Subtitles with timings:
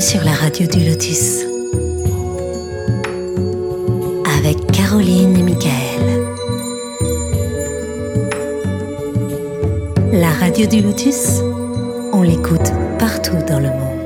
[0.00, 1.44] Sur la radio du Lotus.
[4.38, 6.24] Avec Caroline et Michael.
[10.12, 11.40] La radio du Lotus,
[12.12, 13.96] on l'écoute partout dans le monde.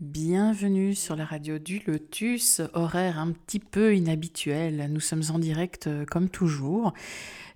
[0.00, 4.88] Bienvenue sur la radio du Lotus, horaire un petit peu inhabituel.
[4.90, 6.92] Nous sommes en direct euh, comme toujours.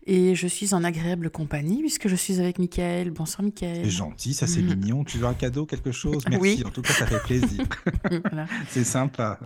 [0.06, 3.10] Et je suis en agréable compagnie puisque je suis avec Mickaël.
[3.10, 3.84] Bonsoir Mickaël.
[3.84, 5.04] C'est gentil, ça c'est mignon.
[5.04, 6.22] Tu veux un cadeau, quelque chose?
[6.28, 6.62] Merci, Oui.
[6.66, 7.64] en tout cas ça fait plaisir.
[8.24, 8.46] Voilà.
[8.68, 9.38] c'est sympa.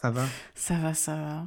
[0.00, 0.26] Ça va?
[0.54, 1.46] Ça va, ça va.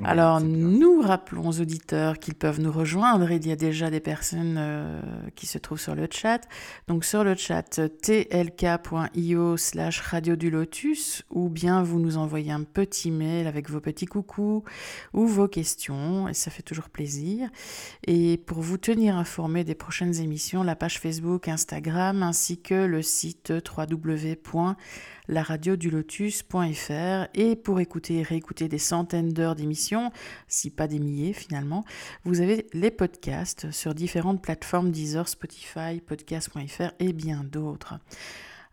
[0.00, 3.30] Oui, Alors, nous rappelons aux auditeurs qu'ils peuvent nous rejoindre.
[3.30, 5.00] Il y a déjà des personnes euh,
[5.34, 6.40] qui se trouvent sur le chat.
[6.88, 12.64] Donc, sur le chat, tlk.io slash radio du lotus, ou bien vous nous envoyez un
[12.64, 14.64] petit mail avec vos petits coucous
[15.12, 17.48] ou vos questions, et ça fait toujours plaisir.
[18.06, 23.02] Et pour vous tenir informé des prochaines émissions, la page Facebook, Instagram, ainsi que le
[23.02, 23.52] site
[25.28, 27.28] www.laradiodulotus.fr.
[27.34, 30.10] Et pour écouter et réécouter des centaines d'heures d'émissions,
[30.48, 31.84] si pas des milliers finalement,
[32.24, 37.94] vous avez les podcasts sur différentes plateformes Deezer, Spotify, podcast.fr et bien d'autres.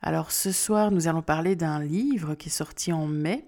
[0.02, 3.46] Alors ce soir, nous allons parler d'un livre qui est sorti en mai.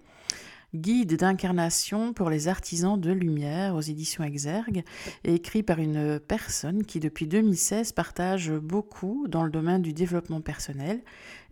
[0.73, 4.85] Guide d'incarnation pour les artisans de lumière aux éditions Exergue,
[5.25, 11.01] écrit par une personne qui depuis 2016 partage beaucoup dans le domaine du développement personnel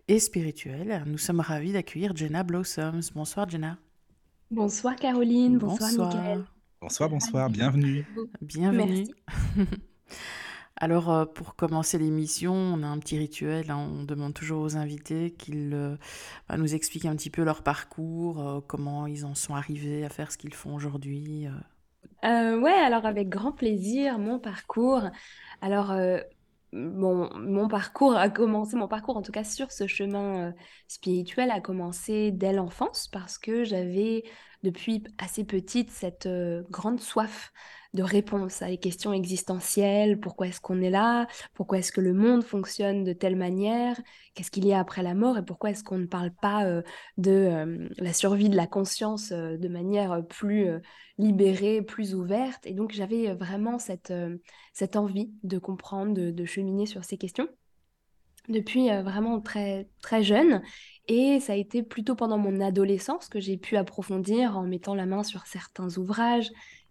[0.08, 1.02] et spirituel.
[1.06, 3.00] Nous sommes ravis d'accueillir Jenna Blossoms.
[3.14, 3.78] Bonsoir Jenna.
[4.50, 6.44] Bonsoir Caroline, bonsoir, Mickaël.
[6.80, 8.06] Bonsoir, bonsoir, bienvenue.
[8.40, 9.06] Bienvenue.
[9.06, 9.14] Merci.
[10.76, 13.70] Alors, euh, pour commencer l'émission, on a un petit rituel.
[13.70, 13.76] hein.
[13.78, 15.96] On demande toujours aux invités qu'ils euh,
[16.48, 20.08] bah, nous expliquent un petit peu leur parcours, euh, comment ils en sont arrivés à
[20.08, 21.46] faire ce qu'ils font aujourd'hui.
[21.46, 21.50] euh.
[22.24, 25.04] Euh, ouais, alors avec grand plaisir, mon parcours.
[25.62, 26.18] Alors, euh,
[26.72, 30.52] mon, parcours a commencé, mon parcours en tout cas sur ce chemin euh,
[30.88, 34.24] spirituel a commencé dès l'enfance parce que j'avais
[34.62, 37.52] depuis assez petite cette euh, grande soif
[37.92, 40.20] de réponse à les questions existentielles.
[40.20, 41.26] Pourquoi est-ce qu'on est là?
[41.54, 44.00] Pourquoi est-ce que le monde fonctionne de telle manière?
[44.34, 45.38] Qu'est-ce qu'il y a après la mort?
[45.38, 46.82] Et pourquoi est-ce qu'on ne parle pas euh,
[47.18, 50.68] de euh, la survie de la conscience euh, de manière plus
[51.18, 52.64] libérée, plus ouverte?
[52.66, 54.12] Et donc j'avais vraiment cette,
[54.72, 57.48] cette envie de comprendre, de, de cheminer sur ces questions
[58.48, 60.62] depuis vraiment très, très jeune.
[61.06, 65.06] Et ça a été plutôt pendant mon adolescence que j'ai pu approfondir en mettant la
[65.06, 66.50] main sur certains ouvrages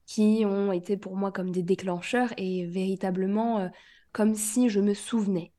[0.09, 3.67] qui ont été pour moi comme des déclencheurs et véritablement euh,
[4.11, 5.53] comme si je me souvenais.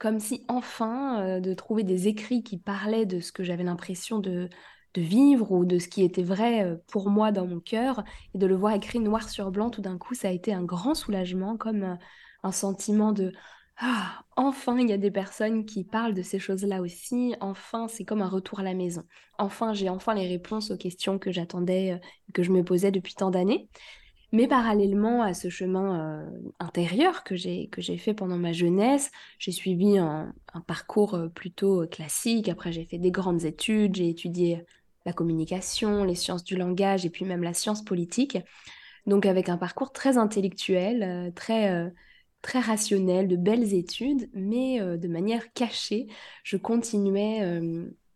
[0.00, 4.18] Comme si enfin euh, de trouver des écrits qui parlaient de ce que j'avais l'impression
[4.18, 4.48] de,
[4.96, 8.02] vivre ou de ce qui était vrai euh, pour moi dans mon cœur
[8.34, 10.64] et de le voir écrit noir sur blanc, tout d'un coup, ça a été un
[10.64, 11.96] grand soulagement, comme
[12.42, 13.32] un sentiment de
[13.78, 17.34] ah, enfin, il y a des personnes qui parlent de ces choses-là aussi.
[17.40, 19.04] Enfin, c'est comme un retour à la maison.
[19.38, 21.98] Enfin, j'ai enfin les réponses aux questions que j'attendais, euh,
[22.32, 23.68] que je me posais depuis tant d'années.
[24.32, 29.10] Mais parallèlement à ce chemin euh, intérieur que j'ai que j'ai fait pendant ma jeunesse,
[29.38, 30.32] j'ai suivi un,
[30.66, 32.48] parcours euh, plutôt classique.
[32.48, 34.64] Après, j'ai fait des grandes études, j'ai étudié
[35.06, 38.38] la communication, les sciences du langage et puis même la science politique.
[39.06, 41.92] Donc avec un parcours très intellectuel, très
[42.42, 46.08] très rationnel, de belles études, mais euh, de manière cachée,
[46.44, 47.60] je continuais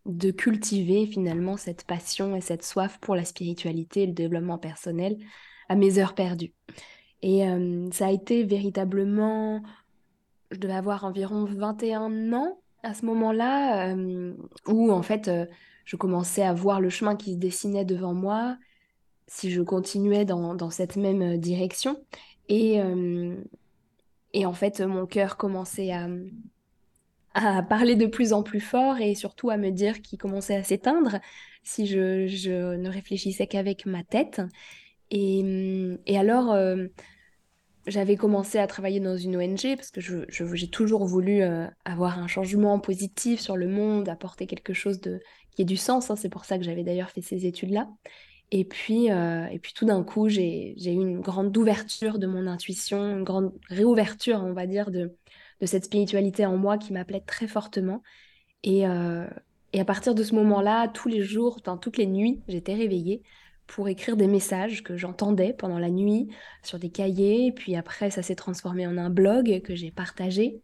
[0.04, 5.19] de cultiver finalement cette passion et cette soif pour la spiritualité et le développement personnel
[5.69, 6.53] à mes heures perdues.
[7.22, 7.42] Et
[7.92, 9.62] ça a été véritablement,
[10.53, 13.94] je devais avoir environ 21 ans à ce moment-là,
[14.66, 15.47] où en fait euh,
[15.84, 18.56] je commençais à voir le chemin qui se dessinait devant moi,
[19.26, 21.97] si je continuais dans, dans cette même euh, direction.
[22.48, 22.81] Et,
[24.36, 26.08] et en fait, mon cœur commençait à,
[27.32, 30.62] à parler de plus en plus fort et surtout à me dire qu'il commençait à
[30.62, 31.20] s'éteindre
[31.62, 34.42] si je, ne réfléchissais qu'avec ma tête.
[35.10, 36.86] Et, alors, euh,
[37.86, 42.27] j'avais commencé à travailler dans une ONG parce que j'ai toujours voulu euh, avoir un
[42.27, 45.22] changement positif sur le monde, apporter quelque chose de,
[45.53, 46.10] qui ait du sens.
[46.10, 46.16] hein.
[46.16, 47.88] C'est pour ça que j'avais d'ailleurs fait ces études-là.
[48.53, 52.47] Et puis, euh, et puis tout d'un coup, j'ai, eu une grande ouverture de mon
[52.47, 55.16] intuition, une grande réouverture, on va dire, de,
[55.65, 58.03] cette spiritualité en moi qui m'appelait très fortement.
[58.63, 59.27] Et, euh,
[59.72, 63.22] et à partir de ce moment-là, tous les jours, enfin, toutes les nuits, j'étais réveillée
[63.66, 66.28] pour écrire des messages que j'entendais pendant la nuit
[66.63, 67.53] sur des cahiers.
[67.53, 70.63] Puis après, ça s'est transformé en un blog que j'ai partagé.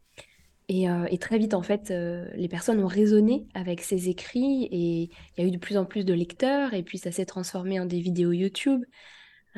[0.72, 4.64] Et, euh, et très vite, en fait, euh, les personnes ont résonné avec ces écrits
[4.72, 6.72] et il y a eu de plus en plus de lecteurs.
[6.72, 8.82] Et puis, ça s'est transformé en des vidéos YouTube.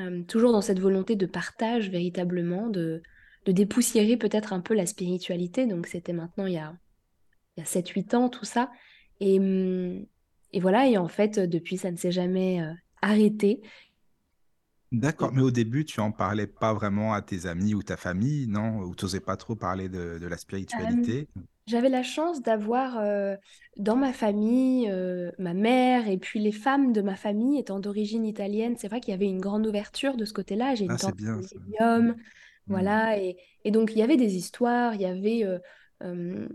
[0.00, 3.00] Euh, toujours dans cette volonté de partage, véritablement, de,
[3.44, 5.66] de dépoussiérer peut-être un peu la spiritualité.
[5.66, 6.74] Donc, c'était maintenant il y a
[7.58, 8.72] a 7-8 ans, tout ça.
[9.20, 10.04] Et, hum,
[10.52, 12.60] et voilà, et en fait, depuis, ça ne s'est jamais
[13.02, 13.60] arrêté.
[14.94, 18.46] D'accord, mais au début, tu en parlais pas vraiment à tes amis ou ta famille,
[18.46, 18.78] non?
[18.80, 20.36] Ou tu n'osais pas trop parler de, de la
[20.74, 21.28] Euh, spiritualité?
[21.66, 23.36] j'avais la chance d'avoir euh,
[23.76, 28.26] dans ma famille euh, ma mère et puis les femmes de ma famille étant d'origine
[28.26, 28.76] italienne.
[28.78, 30.74] C'est vrai qu'il y avait une grande ouverture de ce côté-là.
[30.74, 31.58] J'ai une Ah, c'est tante bien est ça.
[31.96, 32.16] Mm, médium,
[32.68, 32.68] mm.
[32.68, 33.18] voilà.
[33.20, 35.58] Et, et donc, il y avait des histoires, il y avait euh,
[36.04, 36.48] euh,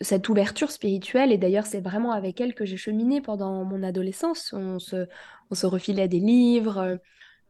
[0.00, 1.32] cette ouverture spirituelle.
[1.32, 4.52] Et d'ailleurs, c'est vraiment avec elle que j'ai cheminé pendant mon adolescence.
[4.54, 5.06] On se,
[5.50, 6.98] on se refilait des livres.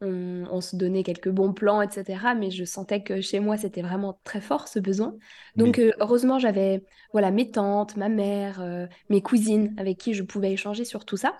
[0.00, 2.34] On, on se donnait quelques bons plans, etc.
[2.34, 5.16] Mais je sentais que chez moi, c'était vraiment très fort ce besoin.
[5.56, 10.22] Donc, euh, heureusement, j'avais voilà, mes tantes, ma mère, euh, mes cousines avec qui je
[10.22, 11.36] pouvais échanger sur tout ça.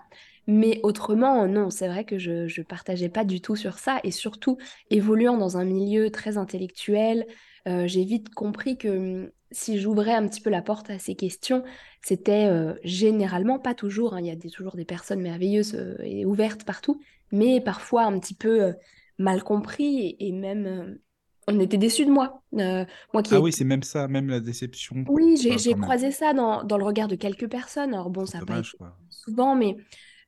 [0.47, 3.99] Mais autrement, non, c'est vrai que je ne partageais pas du tout sur ça.
[4.03, 4.57] Et surtout,
[4.89, 7.25] évoluant dans un milieu très intellectuel,
[7.67, 11.15] euh, j'ai vite compris que hum, si j'ouvrais un petit peu la porte à ces
[11.15, 11.63] questions,
[12.01, 15.95] c'était euh, généralement, pas toujours, hein, il y a des- toujours des personnes merveilleuses euh,
[16.03, 16.99] et ouvertes partout,
[17.31, 18.73] mais parfois un petit peu
[19.17, 20.99] mal compris et, et même
[21.47, 22.43] on était déçus de moi.
[22.55, 23.41] Euh, moi qui Ah ai...
[23.41, 27.07] oui, c'est même ça, même la déception, Oui, j'ai croisé ça dans, dans le regard
[27.07, 27.93] de quelques personnes.
[27.93, 28.97] Alors bon, ça n'a pas dommage, été quoi.
[29.09, 29.77] souvent, mais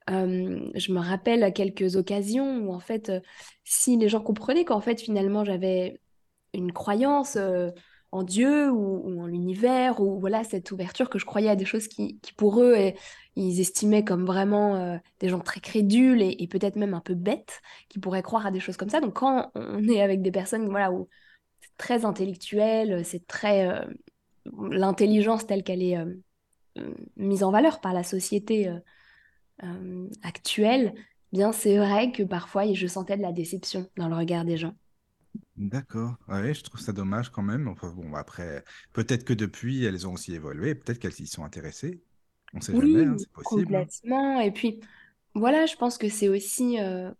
[0.09, 3.11] euh, je me rappelle à quelques occasions où en fait,
[3.63, 5.99] si les gens comprenaient qu'en fait finalement j'avais
[6.53, 7.69] une croyance euh,
[8.11, 11.87] en Dieu ou, en l'univers, ou voilà, cette ouverture que je croyais à des choses
[11.87, 12.75] qui, pour eux,
[13.35, 17.61] ils estimaient comme vraiment euh, des gens très crédules et, peut-être même un peu bêtes,
[17.87, 18.99] qui pourraient croire à des choses comme ça.
[18.99, 21.07] Donc quand on est avec des personnes voilà, où
[21.61, 23.67] c'est très intellectuel, c'est très...
[23.67, 23.85] euh,
[24.71, 25.97] l'intelligence telle qu'elle est
[27.17, 28.71] mise en valeur par la société
[30.23, 30.95] actuelle,
[31.31, 34.73] bien c'est vrai que parfois je sentais de la déception dans le regard des gens.
[35.59, 36.15] D'accord.
[36.27, 37.67] Ouais, je trouve ça dommage quand même.
[37.67, 38.63] Enfin bon, après,
[38.93, 42.01] peut-être que depuis, elles ont aussi évolué, peut-être qu'elles y sont intéressées.
[42.53, 43.75] On sait jamais, hein, Oui, c'est possible.
[43.75, 43.87] hein.
[43.91, 44.39] complètement.
[44.41, 44.79] Et puis,
[45.35, 47.11] voilà, je pense que c'est aussi euh,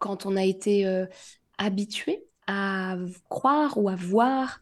[0.00, 1.06] quand on a été euh,
[1.58, 2.96] habitué à
[3.30, 4.60] croire ou à voir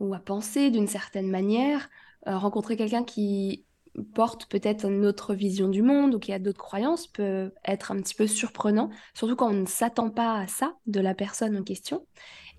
[0.00, 1.88] ou à penser d'une certaine manière,
[2.28, 3.66] euh, rencontrer quelqu'un qui
[4.14, 7.96] porte peut-être une autre vision du monde ou qui a d'autres croyances peut être un
[8.02, 11.64] petit peu surprenant, surtout quand on ne s'attend pas à ça de la personne en
[11.64, 12.06] question.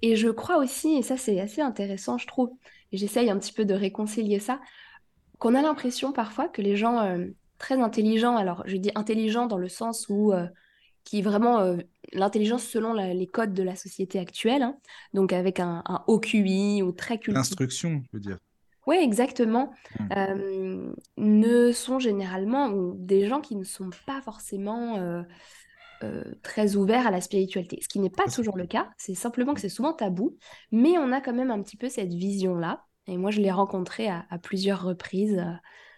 [0.02, 2.52] Et je crois aussi, et ça c'est assez intéressant, je trouve,
[2.92, 4.60] et j'essaye un petit peu de réconcilier ça,
[5.40, 7.28] qu'on a l'impression parfois que les gens euh,
[7.58, 10.48] très intelligents, alors je dis intelligents dans le sens où euh,
[11.04, 11.78] qui vraiment euh,
[12.14, 14.78] l'intelligence selon la- les codes de la société actuelle, hein,
[15.14, 17.38] donc avec un, un haut QI ou très cultivé.
[17.38, 18.38] L'instruction, je veux dire.
[18.86, 19.74] Oui, exactement.
[20.16, 25.24] Euh, ne sont généralement des gens qui ne sont pas forcément euh,
[26.04, 27.80] euh, très ouverts à la spiritualité.
[27.82, 30.38] Ce qui n'est pas toujours le cas, c'est simplement que c'est souvent tabou,
[30.72, 32.84] mais on a quand même un petit peu cette vision-là.
[33.08, 35.52] Et moi, je l'ai rencontrée à, à plusieurs reprises euh,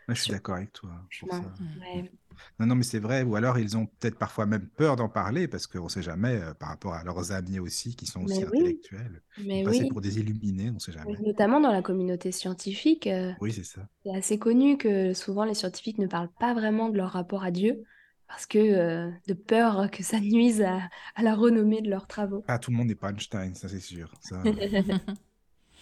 [0.07, 0.90] Ouais, je suis d'accord avec toi
[1.30, 1.38] ça.
[1.80, 2.12] Ouais.
[2.60, 3.24] Non, non, mais c'est vrai.
[3.24, 6.36] Ou alors, ils ont peut-être parfois même peur d'en parler parce qu'on ne sait jamais,
[6.42, 9.22] euh, par rapport à leurs amis aussi, qui sont aussi Mais oui, intellectuels.
[9.38, 9.88] Ils mais oui.
[9.90, 11.19] pour des illuminés, on ne sait Oui, jamais.
[11.25, 13.88] Notamment dans la communauté scientifique, euh, Oui, c'est ça.
[14.04, 17.51] c'est assez connu que souvent les scientifiques ne parlent pas vraiment de leur rapport à
[17.51, 17.84] Dieu
[18.30, 22.46] parce que euh, de peur que ça nuise à, à la renommée de leurs travaux.
[22.48, 24.12] Ah, tout le monde n'est pas Einstein, ça c'est sûr.
[24.20, 24.52] Ça,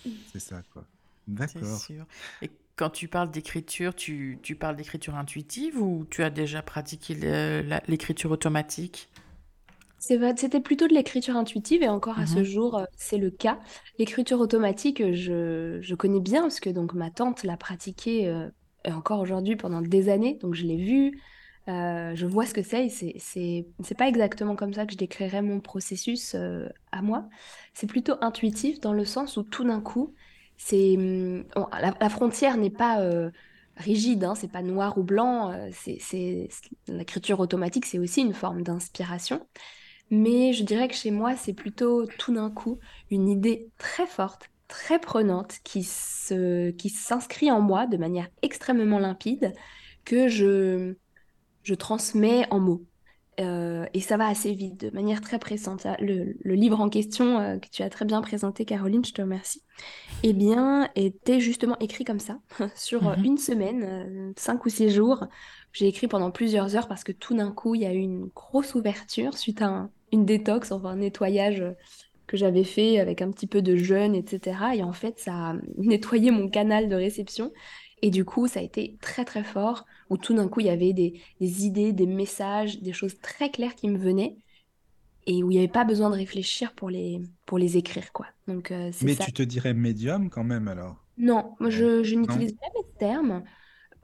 [0.26, 0.86] c'est ça, quoi.
[1.46, 1.66] C'est D'accord.
[1.66, 2.06] sûr.
[2.42, 7.16] Et quand tu parles d'écriture, tu, tu parles d'écriture intuitive ou tu as déjà pratiqué
[7.88, 9.10] l'écriture automatique?
[10.00, 12.44] C'était plutôt de l'écriture intuitive et encore à ce Mhm.
[12.44, 13.60] jour, euh, c'est le cas.
[13.98, 18.48] L'écriture automatique, je, je connais bien parce que donc ma tante l'a pratiquée euh,
[18.86, 21.20] et encore aujourd'hui pendant des années, donc je l'ai vue,
[21.68, 25.42] euh, je vois ce que c'est et c'est pas exactement comme ça que je décrirais
[25.42, 27.28] mon processus euh, à moi.
[27.74, 30.14] C'est plutôt intuitif dans le sens où tout d'un coup,
[30.58, 31.46] c'est hum,
[31.80, 33.32] la, frontière n'est pas euh,
[33.76, 35.52] rigide, hein, c'est pas noir ou blanc.
[35.52, 36.50] euh, c'est
[36.88, 39.46] l'écriture automatique, c'est aussi une forme d'inspiration.
[40.10, 42.80] Mais je dirais que chez moi, c'est plutôt tout d'un coup
[43.12, 49.00] une idée très forte, très prenante, qui se, qui s'inscrit en moi de manière extrêmement
[49.00, 49.54] limpide,
[50.06, 50.96] que je,
[51.68, 52.86] je transmets en mots.
[53.40, 55.86] Euh, et ça va assez vite, de manière très pressante.
[56.00, 59.22] Le, le livre en question, euh, que tu as très bien présenté, Caroline, je te
[59.22, 59.64] remercie,
[60.24, 62.40] eh bien, était justement écrit comme ça,
[62.76, 63.24] sur euh, Mhm.
[63.24, 65.26] une semaine, euh, cinq ou six jours.
[65.74, 68.28] J'ai écrit pendant plusieurs heures parce que tout d'un coup, il y a eu une
[68.36, 71.64] grosse ouverture suite à un- une détox, enfin un nettoyage
[72.28, 74.76] que j'avais fait avec un petit peu de jeûne, etc.
[74.76, 77.52] Et en fait, ça a nettoyé mon canal de réception.
[78.02, 80.70] Et du coup, ça a été très très fort, où tout d'un coup, il y
[80.70, 84.38] avait des, des idées, des messages, des choses très claires qui me venaient,
[85.28, 88.28] et où il n'y avait pas besoin de réfléchir pour les, pour les écrire, quoi.
[88.48, 91.04] Donc, euh, Mais ça tu te dirais médium quand même alors?
[91.18, 93.44] non, moi je, je n'utilise jamais ce terme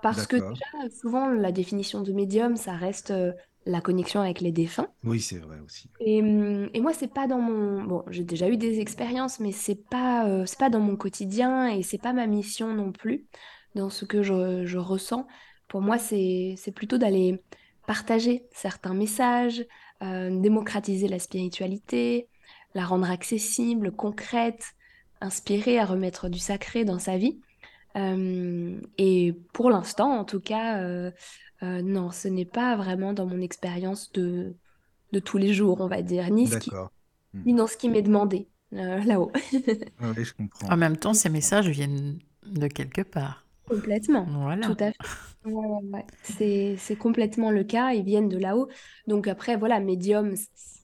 [0.02, 3.34] Parce que déjà, souvent, la définition de médium, ça reste euh,
[3.66, 4.90] la connexion avec les défunts.
[5.04, 5.90] Oui, c'est vrai aussi.
[6.00, 7.84] Et, hum, et moi, c'est pas dans mon...
[7.84, 11.68] Bon, j'ai déjà eu des expériences, mais c'est pas, euh, c'est pas dans mon quotidien
[11.68, 13.28] et c'est pas ma mission non plus,
[13.76, 15.28] dans ce que je, je ressens.
[15.68, 17.42] Pour moi, c'est, plutôt d'aller
[17.88, 19.66] partager certains messages,
[20.02, 22.28] euh, démocratiser la spiritualité,
[22.76, 24.74] la rendre accessible, concrète,
[25.22, 27.40] inspirer à remettre du sacré dans sa vie.
[27.96, 31.12] Euh, et pour l'instant, en tout cas, euh,
[31.64, 34.56] euh, non, ce n'est pas vraiment dans mon expérience de,
[35.12, 36.72] de tous les jours, on va dire, ni ce qui.
[36.72, 37.42] Hmm.
[37.46, 39.32] ni dans ce qui m'est demandé euh, là-haut.
[40.00, 40.70] Ah Oui, je comprends.
[40.70, 43.43] En même temps, ces messages viennent de quelque part.
[43.68, 44.62] Complètement, Voilà.
[44.62, 45.00] tout à fait.
[45.46, 46.06] Ouais, ouais, ouais.
[46.22, 48.70] C'est, c'est complètement le cas, ils viennent de là-haut.
[49.08, 50.82] Donc après, voilà, médium, c- c-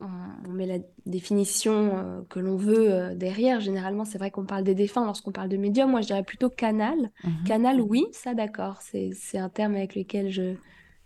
[0.00, 0.06] on,
[0.46, 3.60] on met la définition euh, que l'on veut euh, derrière.
[3.60, 5.90] Généralement, c'est vrai qu'on parle des défunts lorsqu'on parle de médium.
[5.90, 6.96] Moi, je dirais plutôt canal.
[7.24, 7.44] Mhm.
[7.44, 8.82] Canal, oui, ça d'accord.
[8.82, 10.56] C'est, c'est un terme avec lequel je,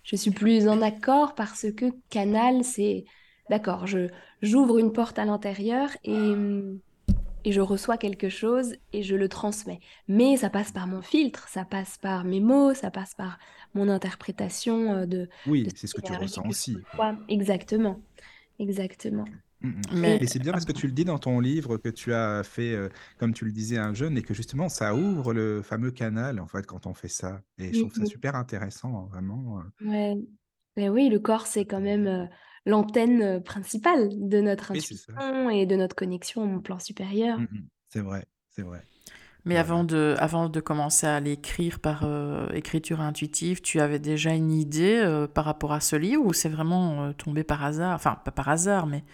[0.03, 3.05] je suis plus en accord parce que canal, c'est
[3.51, 4.09] d'accord, je,
[4.43, 6.81] j'ouvre une porte à l'intérieur et, hum,
[7.45, 9.81] et je reçois quelque chose et je le transmets.
[10.09, 13.39] Mais ça passe par mon filtre, ça passe par mes mots, ça passe par
[13.75, 16.77] mon interprétation euh, de, Oui, c'est ce que tu ressens que aussi.
[16.95, 17.17] quoi.
[17.29, 18.01] Exactement,
[18.59, 19.25] exactement.
[19.61, 19.83] Mm, mm.
[19.93, 22.43] Mais Et c'est bien parce que tu le dis dans ton livre que tu as
[22.45, 25.91] fait, euh, comme tu le disais, un jeune et que justement ça ouvre le fameux
[25.91, 27.43] canal en fait quand on fait ça.
[27.59, 29.61] Et je trouve ça super intéressant, vraiment.
[29.61, 29.63] euh.
[29.81, 30.17] Ouais.
[30.77, 32.27] Mais oui, le corps, c'est quand même euh,
[32.69, 37.39] l'antenne euh, principale de notre Oui, intuition et de notre connexion au plan supérieur.
[37.41, 37.69] Mm, mm.
[37.89, 38.87] C'est vrai, c'est vrai.
[39.45, 39.61] Mais Voilà.
[39.61, 44.53] avant de, avant de commencer à l'écrire par euh, écriture intuitive, tu avais déjà une
[44.53, 47.95] idée euh, par rapport à ce livre ou c'est vraiment euh, tombé par hasard?
[47.95, 49.05] Enfin, pas par hasard, mais...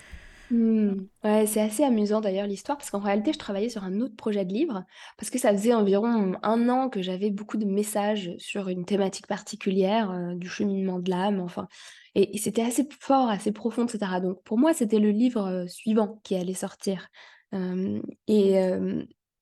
[0.54, 1.06] Hmm.
[1.24, 4.44] Ouais, c'est assez amusant d'ailleurs l'histoire parce qu'en réalité je travaillais sur un autre projet
[4.44, 4.84] de livre
[5.18, 9.26] parce que ça faisait environ un an que j'avais beaucoup de messages sur une thématique
[9.26, 11.66] particulière euh, du cheminement de l'âme, enfin,
[12.14, 14.20] et, et c'était assez fort, assez profond, etc.
[14.20, 17.08] Donc pour moi c'était le livre euh, suivant qui allait sortir.
[17.54, 18.52] Euh, et,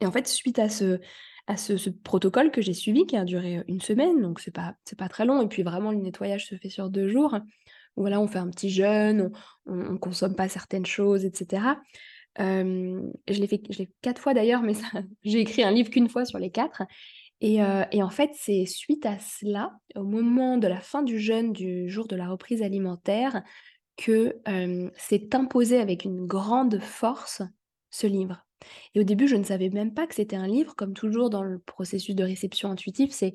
[0.01, 0.99] et en fait suite à ce,
[1.47, 4.75] à ce, ce protocole que j'ai suivi qui a duré une semaine, donc c'est pas,
[4.85, 7.37] c'est pas très long, et puis vraiment le nettoyage se fait sur deux jours.
[7.97, 9.33] Voilà, on fait un petit jeûne,
[9.67, 11.77] on ne consomme pas certaines choses, etc.
[12.39, 14.73] Je l'ai fait, je l'ai quatre fois d'ailleurs, mais
[15.25, 16.83] j'ai écrit un livre qu'une fois sur les quatre.
[17.41, 21.19] Et, euh, et en fait, c'est suite à cela, au moment de la fin du
[21.19, 23.43] jeûne, du jour de la reprise alimentaire,
[23.97, 24.41] que
[24.97, 27.43] s'est imposé avec une grande force
[27.91, 28.47] ce livre.
[28.95, 31.43] Et au début, je ne savais même pas que c'était un livre, comme toujours dans
[31.43, 33.33] le processus de réception intuitive, c'est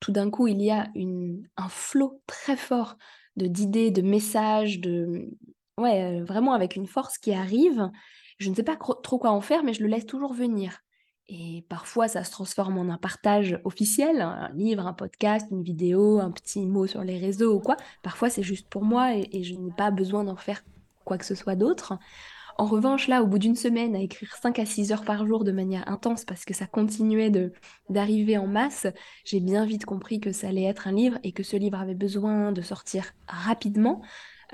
[0.00, 2.96] tout d'un coup, il y a une, un flot très fort
[3.36, 5.30] d'idées, de messages, de
[5.78, 7.90] ouais, euh, vraiment avec une force qui arrive.
[8.38, 10.80] Je ne sais pas trop quoi en faire, mais je le laisse toujours venir.
[11.28, 16.18] Et parfois, ça se transforme en un partage officiel, un livre, un podcast, une vidéo,
[16.18, 17.76] un petit mot sur les réseaux ou quoi.
[18.02, 20.64] Parfois, c'est juste pour moi et, et je n'ai pas besoin d'en faire
[21.04, 21.98] quoi que ce soit d'autre.
[22.58, 25.44] En revanche, là, au bout d'une semaine, à écrire 5 à 6 heures par jour
[25.44, 27.30] de manière intense parce que ça continuait
[27.88, 28.86] d'arriver en masse,
[29.24, 31.94] j'ai bien vite compris que ça allait être un livre et que ce livre avait
[31.94, 34.02] besoin de sortir rapidement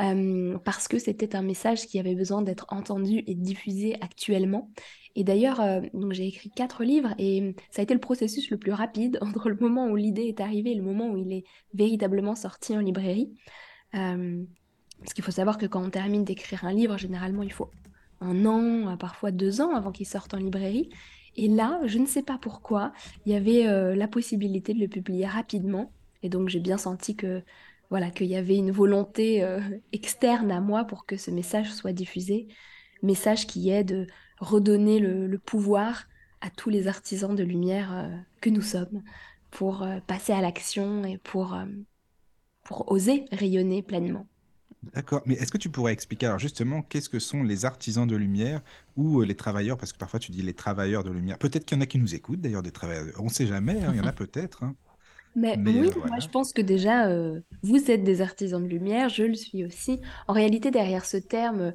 [0.00, 4.70] euh, parce que c'était un message qui avait besoin d'être entendu et diffusé actuellement.
[5.14, 8.72] Et d'ailleurs, euh, j'ai écrit quatre livres et ça a été le processus le plus
[8.72, 12.34] rapide entre le moment où l'idée est arrivée et le moment où il est véritablement
[12.34, 13.32] sorti en librairie.
[13.94, 14.44] Euh,
[15.00, 17.70] parce qu'il faut savoir que quand on termine d'écrire un livre, généralement, il faut
[18.20, 20.90] un an, euh, parfois deux ans avant qu'il sorte en librairie.
[21.36, 22.92] Et là, je ne sais pas pourquoi,
[23.26, 25.92] il y avait euh, la possibilité de le publier rapidement.
[26.22, 27.42] Et donc, j'ai bien senti que
[27.90, 29.60] voilà, qu'il y avait une volonté euh,
[29.92, 32.48] externe à moi pour que ce message soit diffusé.
[33.02, 34.06] Message qui est de
[34.40, 36.08] redonner le, pouvoir
[36.40, 38.10] à tous les artisans de lumière
[38.40, 39.02] que nous sommes
[39.50, 41.56] pour passer à l'action et pour,
[42.64, 44.26] pour oser rayonner pleinement.
[44.82, 45.22] D'accord.
[45.26, 48.62] Mais est-ce que tu pourrais expliquer alors justement qu'est-ce que sont les artisans de lumière
[48.96, 51.38] ou euh, les travailleurs, parce que parfois tu dis les travailleurs de lumière.
[51.38, 53.06] Peut-être qu'il y en a qui nous écoutent d'ailleurs, des travailleurs.
[53.18, 54.62] On ne sait jamais, hein, il y en a peut-être.
[54.62, 54.76] hein.
[55.34, 58.68] Mais Mais oui, euh, moi je pense que déjà, euh, vous êtes des artisans de
[58.68, 60.00] lumière, je le suis aussi.
[60.28, 61.74] En réalité, derrière ce terme,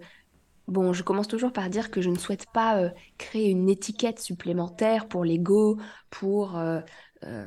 [0.67, 4.19] Bon, je commence toujours par dire que je ne souhaite pas euh, créer une étiquette
[4.19, 5.77] supplémentaire pour l'ego,
[6.09, 6.79] pour euh,
[7.23, 7.45] euh,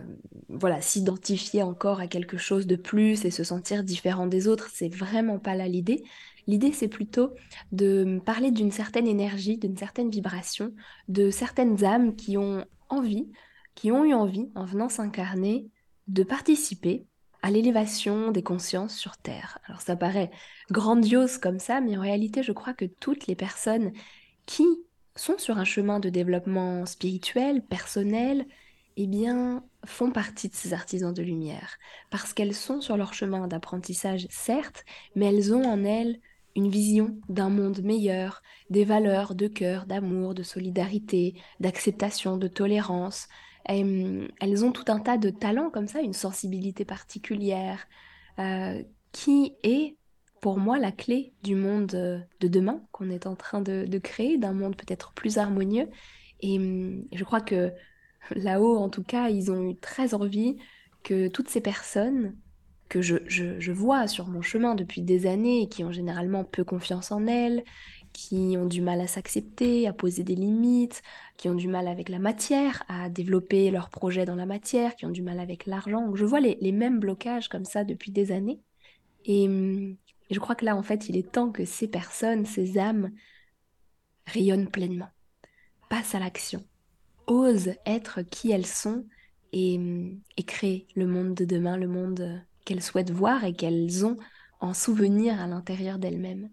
[0.49, 4.69] voilà, s'identifier encore à quelque chose de plus et se sentir différent des autres.
[4.73, 6.05] C'est vraiment pas là l'idée.
[6.47, 7.35] L'idée, c'est plutôt
[7.73, 10.75] de parler d'une certaine énergie, d'une certaine vibration,
[11.09, 13.31] de certaines âmes qui ont envie,
[13.75, 15.71] qui ont eu envie, en venant s'incarner,
[16.09, 17.07] de participer
[17.45, 19.59] à l'élévation des consciences sur Terre.
[19.67, 20.31] Alors ça paraît
[20.71, 23.93] grandiose comme ça, mais en réalité, je crois que toutes les personnes
[24.47, 24.65] qui
[25.15, 28.47] sont sur un chemin de développement spirituel, personnel,
[28.97, 31.77] eh bien, font partie de ces artisans de lumière,
[32.09, 36.21] parce qu'elles sont sur leur chemin d'apprentissage, certes, mais elles ont en elles
[36.57, 43.29] une vision d'un monde meilleur, des valeurs de cœur, d'amour, de solidarité, d'acceptation, de tolérance.
[43.67, 47.87] Elles, ont tout un tas de talents comme ça, une sensibilité particulière,
[48.39, 49.97] euh, qui est
[50.41, 54.39] pour moi la clé du monde euh, de demain qu'on est en train de, créer,
[54.39, 55.89] d'un monde peut-être plus harmonieux.
[56.41, 57.73] Et hum, je crois que
[58.35, 60.57] là-haut, en tout cas, ils ont eu très envie
[61.03, 62.37] que toutes ces personnes
[62.89, 66.45] que je, je- je vois sur mon chemin depuis des années et qui ont généralement
[66.45, 67.65] peu confiance en elles,
[68.15, 71.03] qui ont du mal à s'accepter, à poser des limites,
[71.37, 75.05] qui ont du mal avec la matière, à développer leurs projets dans la matière, qui
[75.05, 76.15] ont du mal avec l'argent.
[76.15, 78.61] Je vois les, mêmes blocages comme ça depuis des années.
[79.27, 79.97] Et, hum,
[80.31, 83.11] je crois que là, en fait, il est temps que ces personnes, ces âmes,
[84.27, 85.11] rayonnent pleinement,
[85.91, 86.65] passent à l'action
[87.27, 89.07] osent être qui elles sont
[89.53, 89.81] et,
[90.37, 94.17] et créer le monde de demain, le monde euh, qu'elles souhaitent voir et qu'elles ont
[94.61, 96.51] en souvenir à l'intérieur d'elles-mêmes.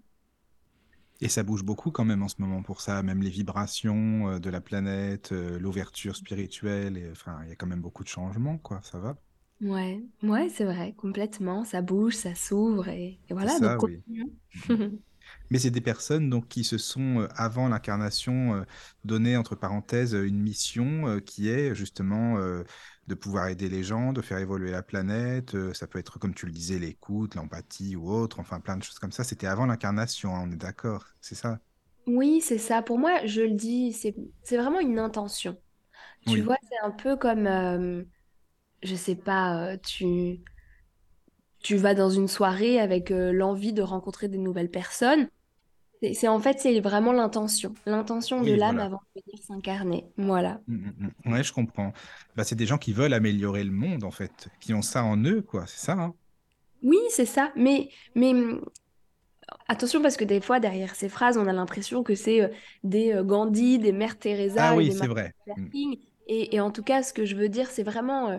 [1.22, 4.40] Et ça bouge beaucoup quand même en ce moment pour ça, même les vibrations euh,
[4.40, 8.10] de la planète, euh, l'ouverture spirituelle, et, enfin, il y a quand même beaucoup de
[8.10, 9.16] changements, quoi, ça va?
[9.62, 11.64] Ouais, ouais, c'est vrai, complètement.
[11.64, 14.02] Ça bouge, ça s'ouvre et, voilà, donc ça, oui.
[14.08, 14.32] continuons.
[15.52, 18.66] Mais c'est des personnes donc qui se sont, euh, avant l'incarnation,
[19.04, 22.38] donné, entre parenthèses, une mission qui est justement
[23.08, 25.56] de pouvoir aider les gens, de faire évoluer la planète.
[25.56, 28.84] euh, ça peut être, comme tu le disais, l'écoute, l'empathie ou autre, enfin plein de
[28.84, 29.24] choses comme ça.
[29.24, 31.60] C'était avant l'incarnation, hein, on est d'accord, c'est ça?
[32.08, 32.82] Oui, c'est ça.
[32.82, 35.58] Pour moi, je le dis, c'est vraiment une intention.
[36.26, 38.04] Tu Oui, vois, c'est un peu comme, euh,
[38.84, 40.42] je sais pas, euh, tu,
[41.64, 45.30] tu vas dans une soirée avec euh, l'envie de rencontrer des nouvelles personnes.
[46.02, 48.86] C'est en fait, c'est vraiment l'intention, l'intention de oui, l'âme voilà.
[48.86, 50.06] avant de venir s'incarner.
[50.18, 50.60] Voilà.
[50.68, 51.32] Mm, mm, mm.
[51.32, 51.94] Ouais, je comprends.
[52.36, 55.18] Bah, c'est des gens qui veulent améliorer le monde, en fait, qui ont ça en
[55.24, 56.16] eux, quoi, c'est ça, hein?
[56.82, 57.52] Oui, c'est ça.
[57.56, 58.34] Mais, mais
[59.68, 62.48] attention parce que des fois, derrière ces phrases, on a l'impression que c'est euh,
[62.84, 65.34] des euh, Gandhi, des Mères Ah Teresa et oui, des c'est vrai.
[66.28, 68.38] Et, et en tout cas, ce que je veux dire, c'est vraiment, euh,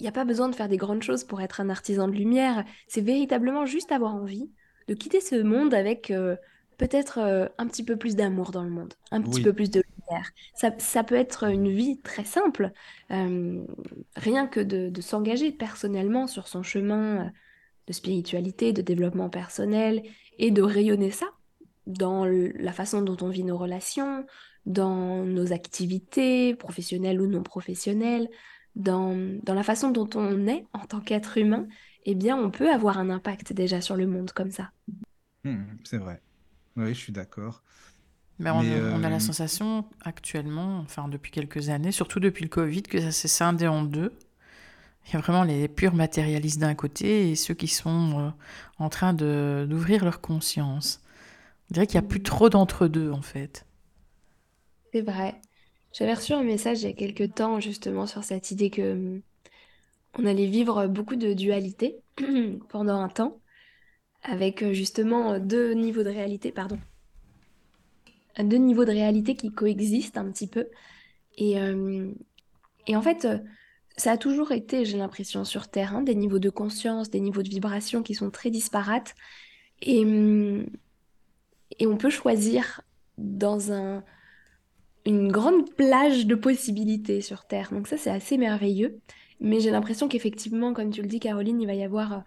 [0.00, 2.12] il n'y a pas besoin de faire des grandes choses pour être un artisan de
[2.12, 2.64] lumière.
[2.88, 4.50] C'est véritablement juste avoir envie
[4.88, 6.12] de quitter ce monde avec
[6.76, 9.82] peut-être euh, un petit peu plus d'amour dans le monde, un petit peu plus de
[9.82, 10.30] lumière.
[10.54, 12.72] Ça, ça peut être une vie très simple,
[13.10, 13.64] euh,
[14.16, 17.30] rien que de, de s'engager personnellement sur son chemin euh,
[17.88, 20.02] de spiritualité, de développement personnel
[20.38, 21.26] et de rayonner ça
[21.86, 24.26] dans le- la façon dont on vit nos relations,
[24.66, 28.28] dans nos activités professionnelles ou non professionnelles,
[28.74, 31.66] dans, dans la façon dont on est en tant qu'être humain,
[32.04, 34.70] eh bien, on peut avoir un impact déjà sur le monde comme ça.
[35.44, 36.20] Mm, c'est vrai.
[36.76, 37.62] Oui, je suis d'accord.
[38.38, 42.44] Mais on, Mais on a la euh, sensation actuellement, enfin depuis quelques années, surtout depuis
[42.44, 44.12] le Covid, que ça s'est scindé en deux.
[45.08, 48.30] Il y a vraiment les purs matérialistes d'un côté et ceux qui sont euh,
[48.78, 51.00] en train de d'ouvrir leur conscience.
[51.70, 53.66] On dirait qu'il n'y a plus trop d'entre-deux en fait.
[54.92, 55.40] C'est vrai.
[55.92, 59.22] J'avais reçu un message il y a quelques temps justement sur cette idée que hum,
[60.18, 62.00] on allait vivre beaucoup de dualité
[62.70, 63.40] pendant un temps,
[64.26, 66.78] avec euh, justement deux niveaux de réalité, pardon,
[68.38, 70.66] deux niveaux de réalité qui coexistent un petit peu.
[71.38, 72.10] Et, euh,
[72.86, 73.38] et en fait, euh,
[73.96, 77.42] ça a toujours été, j'ai l'impression, sur Terre, hein, des niveaux de conscience, des niveaux
[77.42, 79.14] de vibration qui sont très disparates.
[79.80, 80.02] Et,
[81.78, 82.82] et on peut choisir
[83.16, 84.04] dans un,
[85.06, 87.70] une grande plage de possibilités sur Terre.
[87.72, 88.98] Donc ça, c'est assez merveilleux.
[89.40, 92.24] Mais j'ai l'impression qu'effectivement, comme tu le dis, Caroline, il va y avoir,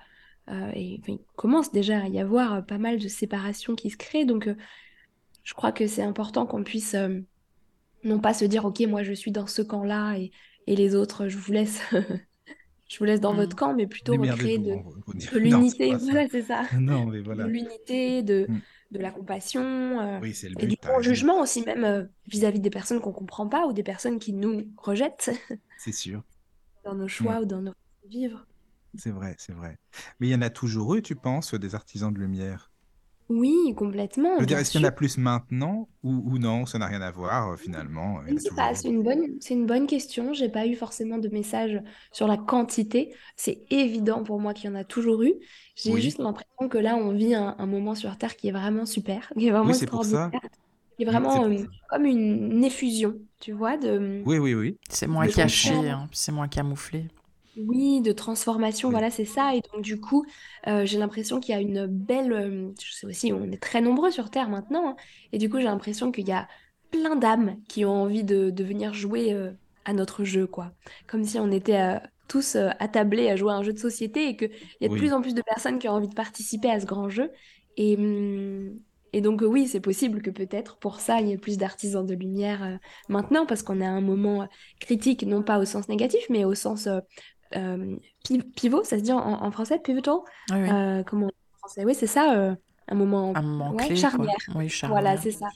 [0.50, 3.90] euh, et enfin, il commence déjà à y avoir euh, pas mal de séparations qui
[3.90, 4.26] se créent.
[4.26, 4.56] Donc euh,
[5.44, 7.20] je crois que c'est important qu'on puisse euh,
[8.04, 10.32] non pas se dire, OK, moi je suis dans ce camp-là et,
[10.68, 11.82] et les autres, je vous laisse,
[12.90, 13.60] je vous laisse dans votre Mm.
[13.60, 14.76] camp, mais plutôt recréer de,
[15.32, 15.96] de l'unité.
[15.96, 16.64] Voilà, c'est ça.
[16.80, 17.48] Non, mais De voilà.
[17.48, 18.58] l'unité, de, Mm.
[18.92, 21.00] de la compassion Oui, et du t'as raison.
[21.00, 25.32] non-jugement aussi, même vis-à-vis des personnes qu'on comprend pas ou des personnes qui nous rejettent
[25.78, 26.24] C'est sûr.
[26.84, 27.08] dans nos Mm.
[27.08, 27.72] choix ou dans nos
[28.04, 28.48] de vivre.
[28.94, 29.80] C'est vrai, c'est vrai.
[30.20, 32.72] Mais il y en a toujours eu, tu penses, des artisans de lumière?
[33.30, 36.66] Oui, complètement, Je veux dire, est-ce qu'il y en a plus maintenant ou, ou non,
[36.66, 39.66] ça n'a rien à voir, euh, finalement, Je sais pas, c'est une bonne, c'est une
[39.66, 40.34] bonne question.
[40.34, 43.16] J'ai pas eu forcément de message sur la quantité.
[43.36, 45.34] C'est évident pour moi qu'il y en a toujours eu.
[45.76, 48.52] J'ai Oui, juste l'impression que là, on vit un, un moment sur Terre qui est
[48.52, 50.34] vraiment super, qui est vraiment oui, c'est pour extraordinaire, ça.
[50.98, 54.78] qui est vraiment euh, comme une effusion, tu vois, de, Oui, oui, oui.
[54.90, 57.08] C'est moins caché, hein, c'est moins camouflé.
[57.62, 58.90] Oui, de transformation, Oui.
[58.90, 59.54] voilà, c'est ça.
[59.54, 60.26] Et donc, du coup,
[60.68, 62.32] euh, j'ai l'impression qu'il y a une belle.
[62.32, 64.92] euh, je sais aussi, on est très nombreux sur Terre maintenant.
[64.92, 64.96] hein,
[65.34, 66.48] et du coup, j'ai l'impression qu'il y a
[66.90, 69.52] plein d'âmes qui ont envie de, de venir jouer euh,
[69.84, 70.72] à notre jeu, quoi.
[71.06, 74.30] Comme si on était euh, tous euh, attablés à jouer à un jeu de société
[74.30, 76.16] et qu'il y a de Oui, plus en plus de personnes qui ont envie de
[76.16, 77.30] participer à ce grand jeu.
[77.76, 78.80] Et, hum,
[79.12, 82.06] et donc, euh, oui, c'est possible que peut-être pour ça, il y ait plus d'artisans
[82.06, 82.78] de lumière euh,
[83.10, 84.48] maintenant, parce qu'on est à un moment
[84.80, 87.00] critique, non pas au sens négatif, mais au sens euh,
[88.56, 90.16] pivot, ça se dit en, en français, pivotal?
[90.52, 90.70] Oui, oui.
[90.70, 91.86] Euh, comment on dit en français?
[91.86, 92.56] Oui, c'est ça, euh,
[92.88, 94.28] un moment Un moment ouais, clé, quoi.
[94.28, 94.36] charnière.
[94.56, 95.24] Oui, Voilà, charnière.
[95.24, 95.48] c'est ça.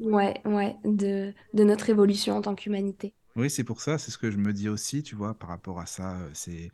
[0.00, 3.14] Ouais, ouais, de, de notre évolution en tant qu'humanité.
[3.36, 5.80] oui, c'est pour ça, c'est ce que je me dis aussi, tu vois, par rapport
[5.80, 6.20] à ça.
[6.20, 6.70] euh, C'est...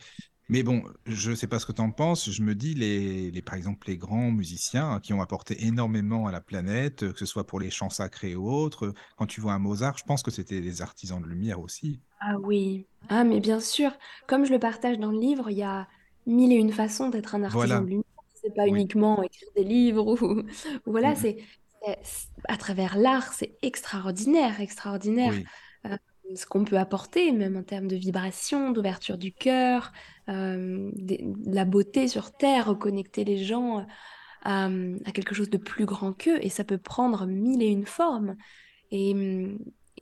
[0.49, 2.31] Mais bon, je ne sais pas ce que tu en penses.
[2.31, 6.27] Je me dis, les, les, par exemple, les grands musiciens hein, qui ont apporté énormément
[6.27, 9.27] à la planète, euh, que ce soit pour les chants sacrés ou autres, euh, quand
[9.27, 12.01] tu vois un Mozart, je pense que c'était des artisans de lumière aussi.
[12.21, 12.87] Ah oui.
[13.09, 13.93] Ah, mais bien sûr,
[14.27, 15.87] comme je le partage dans le livre, il y a
[16.27, 18.05] mille et une façons d'être un artisan de lumière.
[18.35, 18.81] C'est pas oui.
[18.81, 20.43] uniquement écrire des livres ou,
[20.87, 21.39] voilà, Mm, c'est
[22.49, 25.45] à travers l'art, c'est extraordinaire, extraordinaire Oui,
[25.87, 25.97] euh,
[26.35, 29.93] ce qu'on peut apporter, même en termes de vibration, d'ouverture du cœur,
[30.29, 33.87] euh, des- de la beauté sur Terre, reconnecter les gens
[34.43, 37.87] à, à quelque chose de plus grand qu'eux, et ça peut prendre mille et une
[37.87, 38.37] formes.
[38.91, 39.15] Et,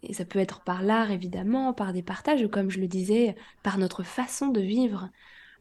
[0.02, 3.36] et ça peut être par l'art, évidemment, par des partages, ou comme je le disais,
[3.62, 5.10] par notre façon de vivre.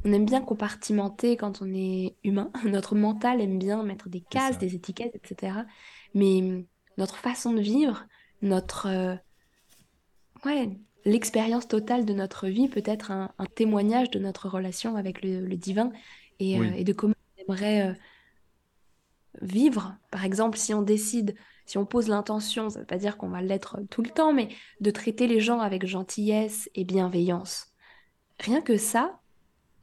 [0.05, 2.51] On aime bien compartimenter quand on est humain.
[2.65, 5.65] Notre mental aime bien mettre des cases, des étiquettes, etc.
[6.13, 6.65] Mais
[6.97, 8.05] notre façon de vivre,
[8.41, 9.15] notre, euh,
[10.45, 10.69] ouais,
[11.05, 15.41] l'expérience totale de notre vie peut être un, un témoignage de notre relation avec le,
[15.41, 15.91] le divin
[16.39, 17.93] et, euh, et de comment on aimerait euh,
[19.41, 19.95] vivre.
[20.11, 23.29] Par exemple, si on décide, si on pose l'intention, ça ne veut pas dire qu'on
[23.29, 24.49] va l'être tout le temps, mais
[24.81, 27.67] de traiter les gens avec gentillesse et bienveillance.
[28.39, 29.19] Rien que ça,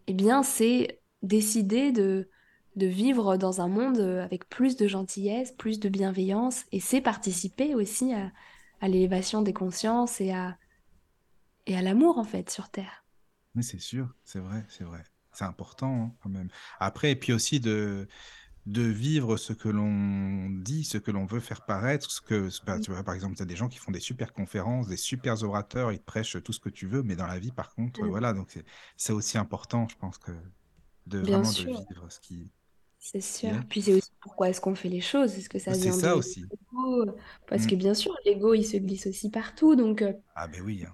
[0.07, 2.29] eh bien, c'est décider de,
[2.77, 7.75] de vivre dans un monde avec plus de gentillesse, plus de bienveillance, et c'est participer
[7.75, 8.31] aussi à,
[8.83, 10.59] à l'élévation des consciences et à,
[11.66, 13.05] et à l'amour, en fait, sur Terre.
[13.55, 15.03] mais c'est sûr, c'est vrai, c'est vrai.
[15.33, 16.49] C'est important hein, quand même.
[16.79, 18.07] Après, et puis aussi de,
[18.66, 22.81] de vivre ce que l'on dit, ce que l'on veut faire paraître, ce que, bah,
[22.81, 25.42] tu vois, par exemple, tu as des gens qui font des super conférences, des super
[25.45, 28.07] orateurs, ils te prêchent tout ce que tu veux, mais dans la vie, par contre,
[28.07, 28.59] voilà, donc
[28.97, 30.33] c'est aussi important, je pense, que
[31.07, 32.51] de Bien vraiment de vivre ce qui,
[33.05, 33.53] C'est sûr.
[33.53, 33.67] est.
[33.69, 35.35] Puis c'est aussi pourquoi est-ce qu'on fait les choses?
[35.37, 36.47] Est-ce que ça C'est vient ça de aussi.
[36.51, 37.07] l'ego?
[37.47, 39.75] Parce que bien sûr, l'ego, il se glisse aussi partout.
[39.77, 40.93] Donc, euh, Ah ben oui, hein.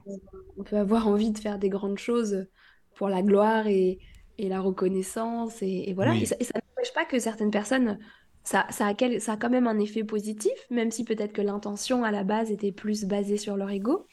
[0.57, 2.47] on peut avoir envie de faire des grandes choses
[2.95, 3.99] pour la gloire et,
[4.39, 5.63] et la reconnaissance.
[5.63, 6.17] Et, et voilà.
[6.17, 7.99] Et ça, n'empêche pas que certaines personnes,
[8.45, 11.43] ça, ça a quel- ça a quand même un effet positif, même si peut-être que
[11.43, 14.07] l'intention à la base était plus basée sur leur ego.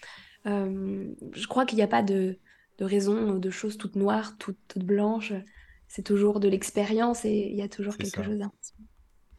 [0.47, 2.39] Euh, je crois qu'il n'y a pas de,
[2.77, 5.34] de raison, de choses toutes noires, toutes, toutes blanches.
[5.95, 8.23] C'est toujours de l'expérience et il y a toujours quelque ça.
[8.23, 8.41] chose.
[8.41, 8.51] à-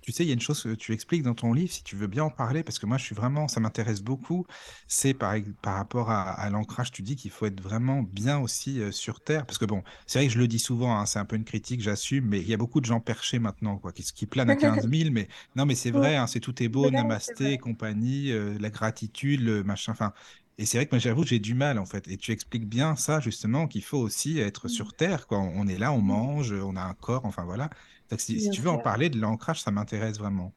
[0.03, 1.97] Tu sais, il y a une chose que tu expliques dans ton livre, si tu
[1.97, 4.47] veux bien en parler, parce que moi, je suis vraiment, ça m'intéresse beaucoup.
[4.87, 8.81] C'est par, par rapport à, à l'ancrage, tu dis qu'il faut être vraiment bien aussi
[8.81, 11.19] euh, sur Terre, parce que bon, c'est vrai que je le dis souvent, hein, c'est
[11.19, 13.92] un peu une critique, j'assume, mais il y a beaucoup de gens perchés maintenant, quoi,
[13.92, 16.69] qui, qui planent à 15 000, mais non, mais c'est vrai, hein, c'est tout est
[16.69, 20.12] beau, c'est namasté, compagnie, euh, la gratitude, le machin, enfin.
[20.59, 22.09] Et c'est vrai que moi, j'avoue, j'ai du mal, en fait.
[22.09, 25.38] Et tu expliques bien ça, justement, qu'il faut aussi être sur Terre, quoi.
[25.38, 27.71] On est là, on mange, on a un corps, enfin voilà.
[28.11, 30.55] Donc, si, tu veux en parler de l'ancrage, ça m'intéresse vraiment.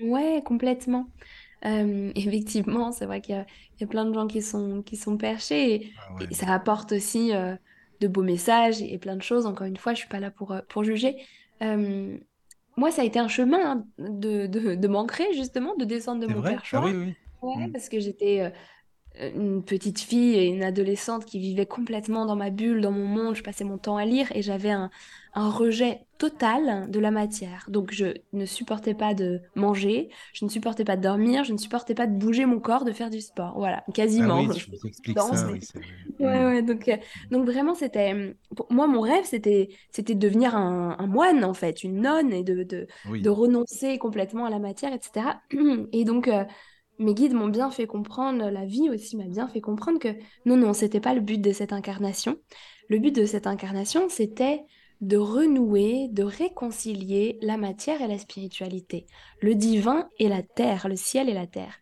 [0.00, 1.12] Ouais, complètement.
[1.64, 3.46] Euh, effectivement, c'est vrai qu'il y a,
[3.78, 6.28] il y a plein de gens qui sont, qui sont perchés et, Ah ouais.
[6.30, 7.56] et ça apporte aussi euh,
[8.00, 9.46] de beaux messages et plein de choses.
[9.46, 11.16] Encore une fois, je suis pas là pour, pour juger.
[11.62, 12.18] Euh,
[12.76, 16.26] moi, ça a été un chemin hein, de, de, de m'ancrer, justement, de descendre de
[16.28, 16.42] mon?
[16.72, 16.82] Ah perchoir.
[16.82, 17.16] oui, oui.
[17.42, 17.72] Ouais, Mm.
[17.72, 18.52] parce que j'étais
[19.34, 23.34] une petite fille et une adolescente qui vivait complètement dans ma bulle, dans mon monde.
[23.36, 24.90] Je passais mon temps à lire et j'avais un,
[25.34, 27.66] un rejet total de la matière.
[27.68, 31.58] Donc je ne supportais pas de manger, je ne supportais pas de dormir, je ne
[31.58, 33.54] supportais pas de bouger mon corps, de faire du sport.
[33.56, 34.40] Voilà, Ah quasiment.
[34.42, 35.60] oui, Je expliques danse, ça, mais oui.
[36.18, 36.96] Ouais, ouais, donc, euh,
[37.30, 38.36] donc vraiment, c'était.
[38.70, 42.42] Moi, mon rêve, c'était, c'était de devenir un, un moine, en fait, une nonne, et
[42.42, 45.40] de, de, renoncer complètement à la matière, etc.
[45.92, 46.44] Et donc, euh,
[46.98, 50.14] mes guides m'ont bien fait comprendre, la vie aussi m'a bien fait comprendre que
[50.46, 52.36] non, non, c'était pas le but de cette incarnation.
[52.88, 54.64] Le but de cette incarnation, c'était
[55.00, 59.06] de renouer, de réconcilier la matière et la spiritualité,
[59.40, 61.74] le divin et la terre, le ciel et la terre.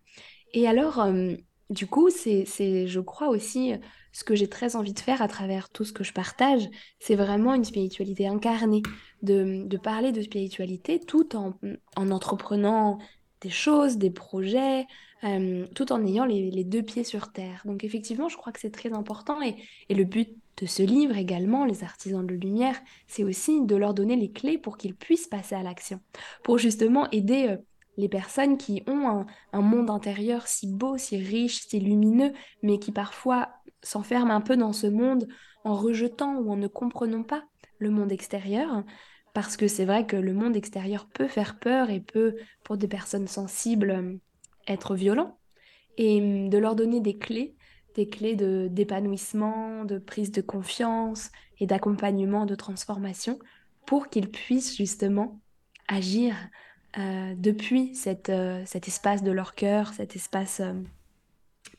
[0.52, 1.34] Et alors, euh,
[1.70, 2.44] du coup, c'est,
[2.86, 3.78] je crois aussi, euh,
[4.12, 7.16] ce que j'ai très envie de faire à travers tout ce que je partage, c'est
[7.16, 8.82] vraiment une spiritualité incarnée,
[9.22, 11.54] de, de parler de spiritualité tout en,
[11.96, 12.98] en entreprenant
[13.40, 14.86] des choses, des projets,
[15.24, 17.62] euh, tout en ayant les, deux pieds sur terre.
[17.64, 19.40] Donc effectivement, je crois que c'est très important.
[19.42, 19.56] Et,
[19.88, 20.28] le but
[20.60, 22.76] de ce livre également, Les artisans de lumière,
[23.06, 26.00] c'est aussi de leur donner les clés pour qu'ils puissent passer à l'action,
[26.42, 27.48] pour justement aider...
[27.48, 27.56] euh,
[27.98, 32.78] les personnes qui ont un, un monde intérieur si beau, si riche, si lumineux, mais
[32.78, 33.48] qui parfois
[33.82, 35.26] s'enferme un peu dans ce monde
[35.64, 37.44] en rejetant ou en ne comprenant pas
[37.78, 38.84] le monde extérieur,
[39.32, 42.88] parce que c'est vrai que le monde extérieur peut faire peur et peut, pour des
[42.88, 44.18] personnes sensibles,
[44.66, 45.38] être violent,
[45.96, 47.56] et hum, de leur donner des clés,
[47.94, 53.38] des clés de d'épanouissement, de prise de confiance et d'accompagnement, de transformation,
[53.86, 55.40] pour qu'ils puissent justement
[55.88, 56.34] agir
[56.98, 60.72] euh, depuis cette, euh, cet espace de leur cœur, cet espace euh,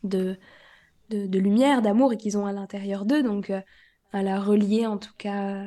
[0.04, 0.38] de,
[1.10, 3.24] de, lumière, d'amour et qu'ils ont à l'intérieur d'eux.
[3.24, 3.52] Donc,
[4.14, 5.66] à la relier en tout cas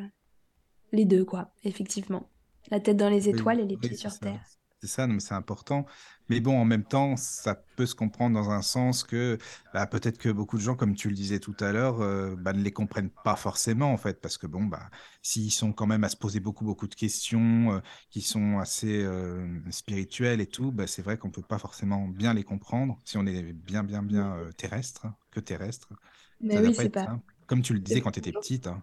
[0.92, 2.28] les deux, quoi, effectivement.
[2.70, 4.40] La tête dans les étoiles et les pieds sur terre.
[4.80, 5.84] C'est ça, mais c'est important.
[6.30, 9.36] Mais bon, en même temps, ça peut se comprendre dans un sens que
[9.74, 12.54] bah, peut-être que beaucoup de gens, comme tu le disais tout à l'heure, euh, bah,
[12.54, 14.88] ne les comprennent pas forcément, en fait, parce que bon, bah,
[15.20, 19.02] s'ils sont quand même à se poser beaucoup, beaucoup de questions, euh, qui sont assez
[19.02, 22.96] euh, spirituelles et tout, bah, c'est vrai qu'on ne peut pas forcément bien les comprendre
[23.04, 25.88] si on est bien, bien, bien terrestre, que terrestre.
[26.40, 27.04] Mais oui, c'est pas...
[27.04, 27.24] Simple.
[27.46, 28.66] Comme tu le disais quand tu étais petite.
[28.66, 28.82] Hein.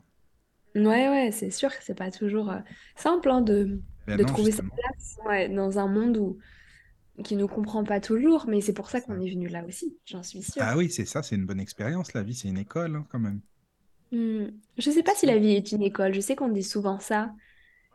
[0.85, 2.53] Ouais, ouais, c'est sûr que c'est pas toujours
[2.95, 6.37] simple hein, de de trouver sa place dans un monde où,
[7.23, 10.23] qui ne comprend pas toujours, mais c'est pour ça qu'on est venu là aussi, j'en
[10.23, 10.61] suis sûre.
[10.65, 12.13] Ah oui, c'est ça, c'est une bonne expérience.
[12.13, 13.41] La vie, c'est une école hein, quand même.
[14.11, 14.47] Hmm.
[14.77, 17.33] Je sais pas si la vie est une école, je sais qu'on dit souvent ça.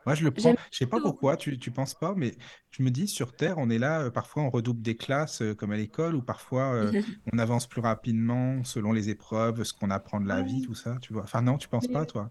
[0.05, 0.53] Moi, je le prends.
[0.69, 2.35] Je sais pas pourquoi, tu, tu penses pas, mais
[2.71, 5.55] je me dis, sur Terre, on est là, euh, parfois on redouble des classes euh,
[5.55, 6.91] comme à l'école, ou parfois euh,
[7.31, 10.97] on avance plus rapidement selon les épreuves, ce qu'on apprend de la vie, tout ça,
[11.01, 11.23] tu vois.
[11.23, 12.29] Enfin, non, tu penses pas, toi?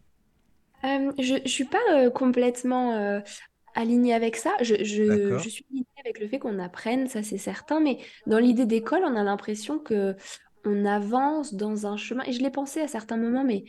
[0.82, 3.22] Je, je suis pas complètement
[3.74, 4.52] alignée avec ça.
[4.60, 8.38] Je, je, je suis alignée avec le fait qu'on apprenne, ça c'est certain, mais dans
[8.38, 10.16] l'idée d'école, on a l'impression que
[10.64, 13.64] on avance dans un chemin, et je l'ai pensé à certains moments, mais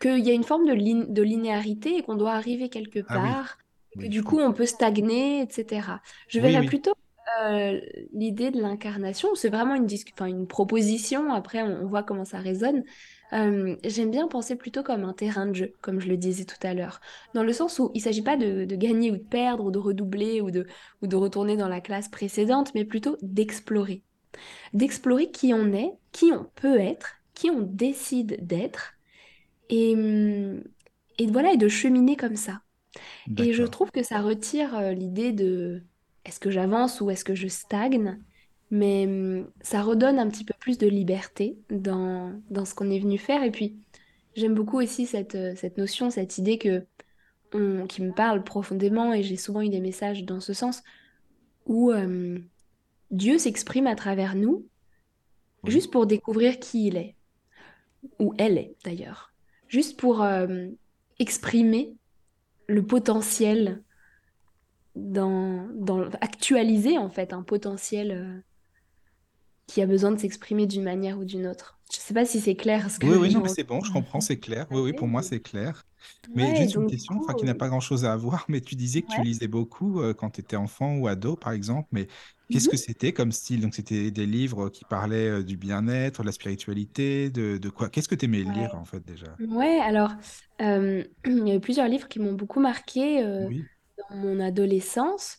[0.00, 3.58] qu'il y a une forme de, de linéarité et qu'on doit arriver quelque ah part,
[3.92, 5.88] et que du coup on peut stagner, etc.
[6.28, 6.94] Je verrais plutôt
[7.42, 7.80] euh,
[8.12, 9.88] l'idée de l'incarnation, c'est vraiment une,
[10.20, 12.84] une proposition, après on, voit comment ça résonne,
[13.32, 16.64] euh, j'aime bien penser plutôt comme un terrain de jeu, comme je le disais tout
[16.66, 17.00] à l'heure,
[17.34, 19.78] dans le sens où il ne s'agit pas de, gagner ou de perdre, ou de
[19.78, 20.66] redoubler, ou de,
[21.02, 24.02] ou de retourner dans la classe précédente, mais plutôt d'explorer.
[24.72, 28.94] D'explorer qui on est, qui on peut être, qui on décide d'être,
[29.70, 30.62] et, hum,
[31.18, 32.60] et voilà, et de cheminer comme ça.
[33.38, 35.82] Et je trouve que ça retire euh, l'idée de
[36.24, 38.18] est-ce que j'avance ou est-ce que je stagne?
[38.74, 42.98] Mais hum, ça redonne un petit peu plus de liberté dans, dans ce qu'on est
[42.98, 43.44] venu faire.
[43.44, 43.76] Et puis,
[44.34, 46.84] j'aime beaucoup aussi cette, euh, cette notion, cette idée que,
[47.88, 50.82] qui me parle profondément, et j'ai souvent eu des messages dans ce sens,
[51.66, 52.44] où hum,
[53.12, 54.66] Dieu s'exprime à travers nous,
[55.64, 57.14] juste pour découvrir qui il est,
[58.18, 59.32] ou elle est d'ailleurs,
[59.68, 60.74] juste pour hum,
[61.20, 61.94] exprimer
[62.66, 63.84] le potentiel
[64.96, 68.40] dans, dans actualiser en fait un potentiel euh,
[69.66, 71.78] qui a besoin de s'exprimer d'une manière ou d'une autre.
[71.92, 72.90] Je ne sais pas si c'est clair.
[72.90, 74.66] Ce que oui, oui, non, mais c'est bon, je comprends, c'est clair.
[74.70, 75.84] Oui, oui, pour moi, c'est clair.
[76.34, 79.14] Mais juste une question, enfin, qui n'a pas grand-chose à voir, mais tu disais que
[79.14, 82.08] tu lisais beaucoup euh, quand tu étais enfant ou ado, par exemple, mais
[82.50, 82.82] qu'est-ce que mhm.
[82.82, 83.60] c'était comme style?
[83.60, 87.88] Donc, c'était des livres qui parlaient euh, du bien-être, de la spiritualité, de, de quoi?
[87.88, 89.36] Qu'est-ce que tu aimais lire, en fait, déjà?
[89.48, 90.12] Ouais, alors,
[90.60, 95.38] euh, il y a eu plusieurs livres qui m'ont beaucoup marqué dans mon adolescence.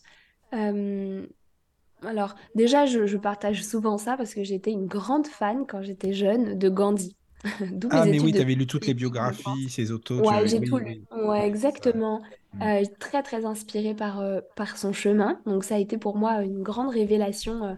[2.04, 6.58] Alors, déjà, je, partage souvent ça parce que j'étais une grande fan quand j'étais jeune
[6.58, 7.16] de Gandhi.
[7.90, 10.18] ah, mais oui, tu avais lu toutes les biographies, ses autos.
[10.18, 11.02] Ouais, j'ai tout lu.
[11.24, 12.22] Ouais, exactement.
[12.54, 12.62] Mm.
[12.62, 15.40] Euh, très, très inspirée par, euh, par son chemin.
[15.46, 17.74] Donc, ça a été pour moi une grande révélation, euh,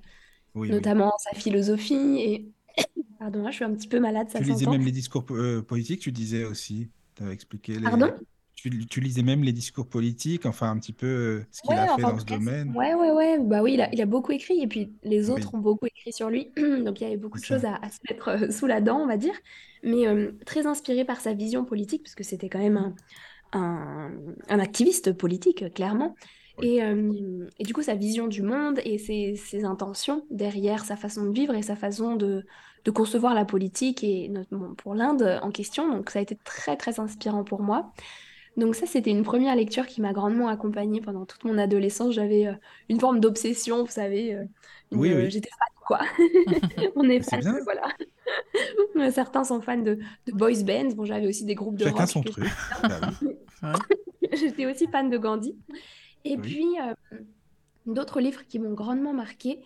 [0.55, 1.95] notamment sa philosophie.
[1.95, 2.49] Et,
[3.19, 5.25] pardon, je suis un petit peu malade, ça Tu lisais même les discours
[5.67, 6.89] politiques, tu disais aussi.
[7.15, 7.83] Tu avais expliqué les...
[7.83, 8.13] Pardon?
[8.63, 12.03] Tu, lisais même les discours politiques, enfin un petit peu euh, ce qu'il a fait
[12.03, 12.73] dans ce domaine.
[12.75, 13.39] Ouais, ouais, ouais.
[13.39, 16.51] Bah oui, il a, beaucoup écrit et puis les autres ont beaucoup écrit sur lui.
[16.57, 19.07] Donc il y avait beaucoup de choses à, se mettre euh, sous la dent, on
[19.07, 19.35] va dire.
[19.85, 22.95] Mais euh, très inspiré par sa vision politique, parce que c'était quand même
[23.53, 24.11] un,
[24.49, 26.17] un, activiste politique, clairement.
[26.61, 31.27] Et, et, du coup, sa vision du monde et ses, ses, intentions derrière sa façon
[31.27, 32.45] de vivre et sa façon de,
[32.85, 35.89] de concevoir la politique et notamment pour l'Inde en question.
[35.89, 37.93] Donc ça a été très, très inspirant pour moi.
[38.59, 42.13] Donc ça, c'était une première lecture qui m'a grandement accompagnée pendant toute mon adolescence.
[42.13, 42.55] J'avais euh,
[42.89, 44.35] une forme d'obsession, vous savez.
[44.35, 44.45] Euh,
[44.91, 45.31] oui, euh, oui.
[45.31, 46.01] J'étais fan, quoi.
[46.97, 49.11] On est fan, voilà.
[49.13, 50.01] Certains sont fans de,
[50.33, 50.93] boys bands.
[50.97, 52.09] Bon, j'avais aussi des groupes de Chacun rock.
[52.09, 52.45] son truc.
[53.63, 53.75] Bah
[54.33, 55.57] j'étais aussi fan de Gandhi.
[56.25, 56.67] Et puis,
[57.87, 59.61] d'autres livres qui m'ont grandement marqué.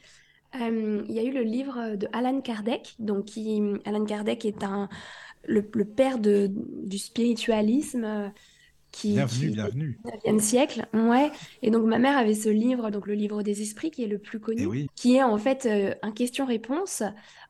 [0.54, 2.94] Il y a eu le livre de Alan Kardec.
[2.98, 4.90] Donc, qui, Alan Kardec est un,
[5.44, 8.30] le, père de, du spiritualisme
[8.92, 10.00] qui, Bienvenue, qui bienvenue.
[10.04, 10.86] au 19e siècle.
[10.94, 11.32] Ouais.
[11.62, 14.18] Et donc ma mère avait ce livre, donc le livre des esprits, qui est le
[14.18, 17.02] plus connu, oui, qui est en fait euh, un question-réponse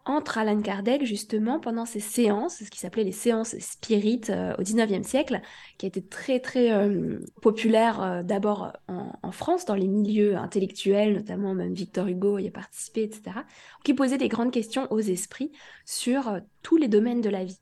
[0.04, 4.62] entre Alan Kardec, justement, pendant ses séances, ce qui s'appelait les séances spirites euh, au
[4.62, 5.40] 19e siècle,
[5.78, 11.14] qui a été très, très euh, populaire d'abord en, en France, dans les milieux intellectuels,
[11.14, 13.22] notamment même Victor Hugo y a participé, etc.,
[13.84, 15.52] qui posait des grandes questions aux esprits
[15.84, 17.58] sur tous les domaines de la vie.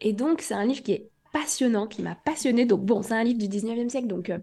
[0.00, 2.64] Et donc, c'est un livre qui est passionnant, qui m'a passionné.
[2.64, 4.38] Donc, bon, c'est un livre du 19e siècle, donc euh,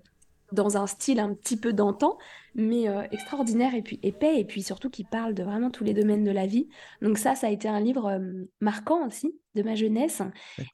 [0.51, 2.19] dans un style un petit peu d'antan,
[2.53, 5.95] mais euh, extraordinaire et puis épais, et puis surtout qui parle de vraiment tous les
[5.95, 6.69] domaines de la vie.
[7.01, 10.21] Donc, ça, ça a été un livre euh, marquant aussi de ma jeunesse.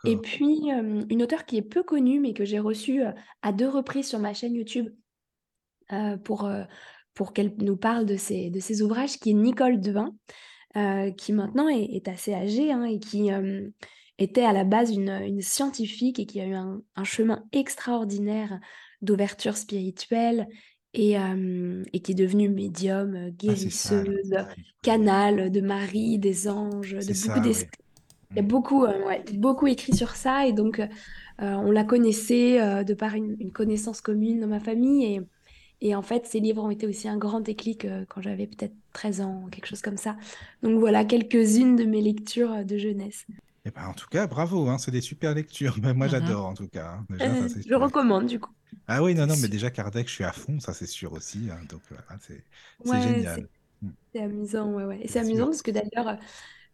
[0.05, 0.69] Et puis,
[1.09, 3.01] une auteure qui est peu connue, mais que j'ai reçue
[3.41, 4.89] à deux reprises sur ma chaîne YouTube
[6.23, 6.49] pour,
[7.13, 10.15] pour qu'elle nous parle de ses, de ses ouvrages, qui est Nicole Devin
[11.17, 13.29] qui maintenant est, est assez âgée hein, et qui
[14.19, 18.59] était à la base une, une scientifique et qui a eu un, un chemin extraordinaire
[19.01, 20.47] d'ouverture spirituelle
[20.93, 24.35] et, euh, et qui est devenue médium, euh, Ah, ça, guérisseuse,
[24.81, 25.51] canal.
[25.51, 27.81] De Marie, des anges, de beaucoup d'esprits.
[28.35, 28.47] Il y a Mm.
[28.47, 30.87] beaucoup, euh, ouais, beaucoup écrit sur ça et donc euh,
[31.39, 35.21] on la connaissait de par une, une connaissance commune dans ma famille et,
[35.81, 39.21] et en fait ces livres ont été aussi un grand déclic quand j'avais peut-être 13
[39.21, 40.17] ans, quelque chose comme ça.
[40.63, 43.25] Donc voilà quelques-unes de mes lectures de jeunesse.
[43.69, 45.77] Eh ben, en tout cas, bravo, hein, c'est des super lectures.
[45.81, 46.09] Mais Moi, Mhm.
[46.09, 46.93] j'adore, en tout cas.
[46.93, 47.05] hein.
[47.09, 48.51] Déjà, Euh, je recommande du coup.
[48.87, 51.49] Ah oui, non, non, mais déjà, Kardec, je suis à fond, ça, c'est sûr aussi.
[51.51, 51.63] hein.
[51.69, 52.45] Donc, voilà, c'est
[52.85, 53.47] Ouais, génial.
[53.81, 53.89] Mm.
[54.13, 54.99] c'est amusant, ouais, ouais.
[55.03, 56.19] Et c'est amusant parce que d'ailleurs,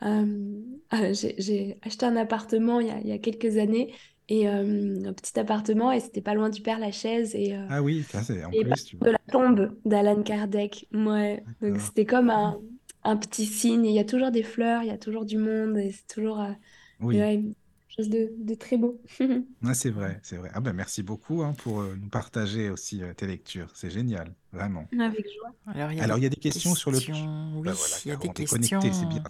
[0.04, 0.62] euh,
[0.94, 3.96] euh, j'ai j'ai acheté un appartement il y a, il y a quelques années
[4.30, 7.82] et euh, un petit appartement et c'était pas loin du Père Lachaise et euh, Ah
[7.84, 10.88] oui, ça, c'est en Et plus, tu de la tombe d'Alan Kardec.
[10.94, 11.48] Ouais.
[11.62, 12.62] Donc c'était comme un,
[13.04, 13.86] un petit signe.
[13.86, 16.42] Il y a toujours des fleurs, il y a toujours du monde et c'est toujours
[16.42, 16.52] euh,
[17.00, 17.56] Oui, ouais, quelque
[17.96, 19.02] chose de, de très beau.
[19.66, 20.50] Ah, c'est vrai, c'est vrai.
[20.54, 23.70] Ah ben, merci beaucoup hein, pour euh, nous partager aussi euh, tes lectures.
[23.74, 24.88] C'est génial, vraiment.
[25.00, 25.54] Avec joie.
[25.68, 26.98] Alors, il y a Alors, des il y a des questions sur le...
[26.98, 29.24] Oui, Ben voilà, il y a des bien.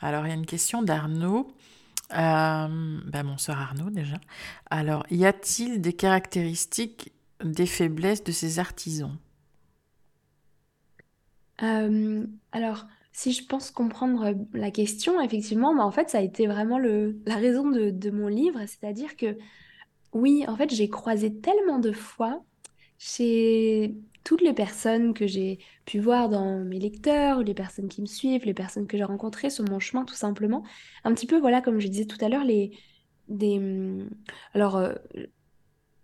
[0.00, 1.52] Alors, il y a une question d'Arnaud.
[2.12, 4.18] Euh, ben, mon sœur Arnaud, déjà.
[4.70, 7.12] Alors, y a-t-il des caractéristiques,
[7.44, 9.16] des faiblesses de ces artisans?
[11.62, 12.86] Euh, alors,
[13.18, 17.20] si je pense comprendre la question, effectivement, bah, en fait, ça a été vraiment le,
[17.26, 18.60] la raison de, mon livre.
[18.60, 19.36] C'est-à-dire que,
[20.12, 22.44] oui, en fait, j'ai croisé tellement de fois
[22.96, 28.06] chez toutes les personnes que j'ai pu voir dans mes lecteurs, les personnes qui me
[28.06, 30.62] suivent, les personnes que j'ai rencontrées sur mon chemin, tout simplement.
[31.02, 32.70] Un petit peu, voilà, comme je disais tout à l'heure, les,
[33.26, 34.10] des, hum,
[34.54, 34.94] alors, euh,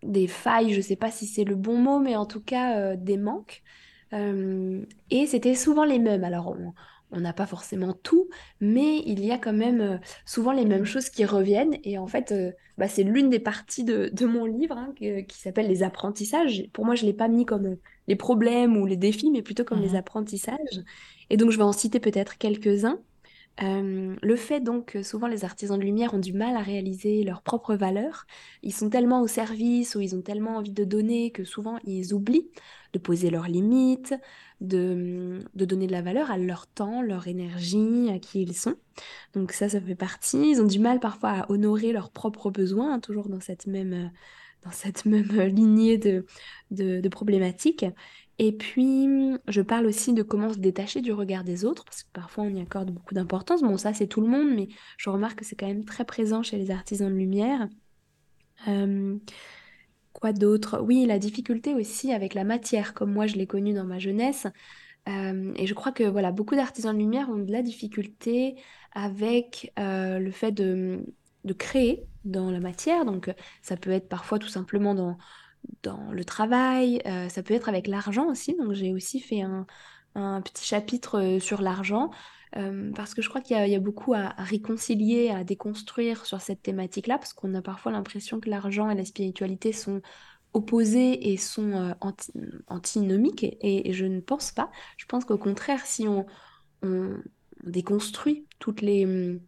[0.03, 2.97] des failles, je sais pas si c'est le bon mot, mais en tout cas, euh,
[2.97, 3.63] des manques.
[4.13, 6.25] Euh, et c'était souvent les mêmes.
[6.25, 6.73] Alors, on
[7.15, 8.29] on n'a pas forcément tout,
[8.61, 11.79] mais il y a quand même euh, souvent les mêmes choses qui reviennent.
[11.85, 15.39] Et en fait, euh, bah, c'est l'une des parties de, de mon livre hein, qui
[15.41, 16.65] s'appelle les apprentissages.
[16.73, 17.77] Pour moi, je ne l'ai pas mis comme euh,
[18.09, 19.97] les problèmes ou les défis, mais plutôt comme les Mhm.
[19.97, 20.59] apprentissages.
[21.31, 22.99] Et donc, je vais en citer peut-être quelques-uns.
[23.63, 27.23] Euh, le fait donc que souvent les artisans de lumière ont du mal à réaliser
[27.23, 28.27] leurs propres valeurs,
[28.63, 32.13] ils sont tellement au service ou ils ont tellement envie de donner que souvent ils
[32.15, 32.51] oublient
[32.93, 34.15] de poser leurs limites,
[34.65, 38.77] de, donner de la valeur à leur temps, leur énergie, à qui ils sont.
[39.35, 40.51] Donc ça, ça fait partie.
[40.51, 43.93] Ils ont du mal parfois à honorer leurs propres besoins, hein, toujours dans cette même,
[43.93, 44.09] euh,
[44.65, 46.27] dans cette même euh, lignée de,
[46.71, 47.85] de, de problématiques.
[48.39, 49.07] Et puis,
[49.47, 52.55] je parle aussi de comment se détacher du regard des autres, parce que parfois on
[52.55, 53.63] y accorde beaucoup d'importance.
[53.63, 56.43] Bon, ça, c'est tout le monde, mais je remarque que c'est quand même très présent
[56.43, 57.69] chez les artisans de lumière.
[58.69, 59.17] Euh,
[60.25, 60.81] quoi d'autre?
[60.81, 64.47] Oui, la difficulté aussi avec la matière, comme moi je l'ai connue dans ma jeunesse.
[65.07, 68.57] Euh, et je crois que voilà, beaucoup d'artisans de lumière ont de la difficulté
[68.93, 71.05] avec euh, le fait de,
[71.45, 73.05] de créer dans la matière.
[73.05, 75.19] Donc, ça peut être parfois tout simplement dans,
[75.83, 78.57] dans le travail, euh, ça peut être avec l'argent aussi.
[78.57, 79.67] Donc, j'ai aussi fait un,
[80.41, 82.11] petit chapitre sur l'argent
[82.57, 86.63] euh, parce que je crois qu'il y a, beaucoup à, réconcilier, à déconstruire sur cette
[86.63, 90.01] thématique-là, parce qu'on a parfois l'impression que l'argent et la spiritualité sont
[90.53, 92.33] opposés et sont euh, anti-
[92.69, 94.71] antinomiques, et, je ne pense pas.
[94.97, 96.27] Je pense qu'au contraire, si on,
[96.83, 97.17] on
[97.65, 99.41] déconstruit toutes les, hum,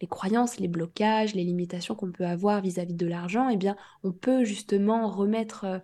[0.00, 4.12] les croyances, les blocages, les limitations qu'on peut avoir vis-à-vis de l'argent, eh bien, on
[4.12, 5.78] peut justement remettre, euh,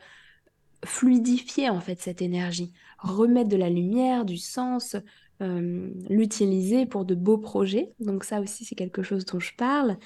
[0.85, 4.97] fluidifier en fait cette énergie, remettre de la lumière, du sens,
[5.43, 7.93] euh, l'utiliser pour de beaux projets.
[8.01, 9.97] Donc ça aussi, c'est quelque chose dont je parle.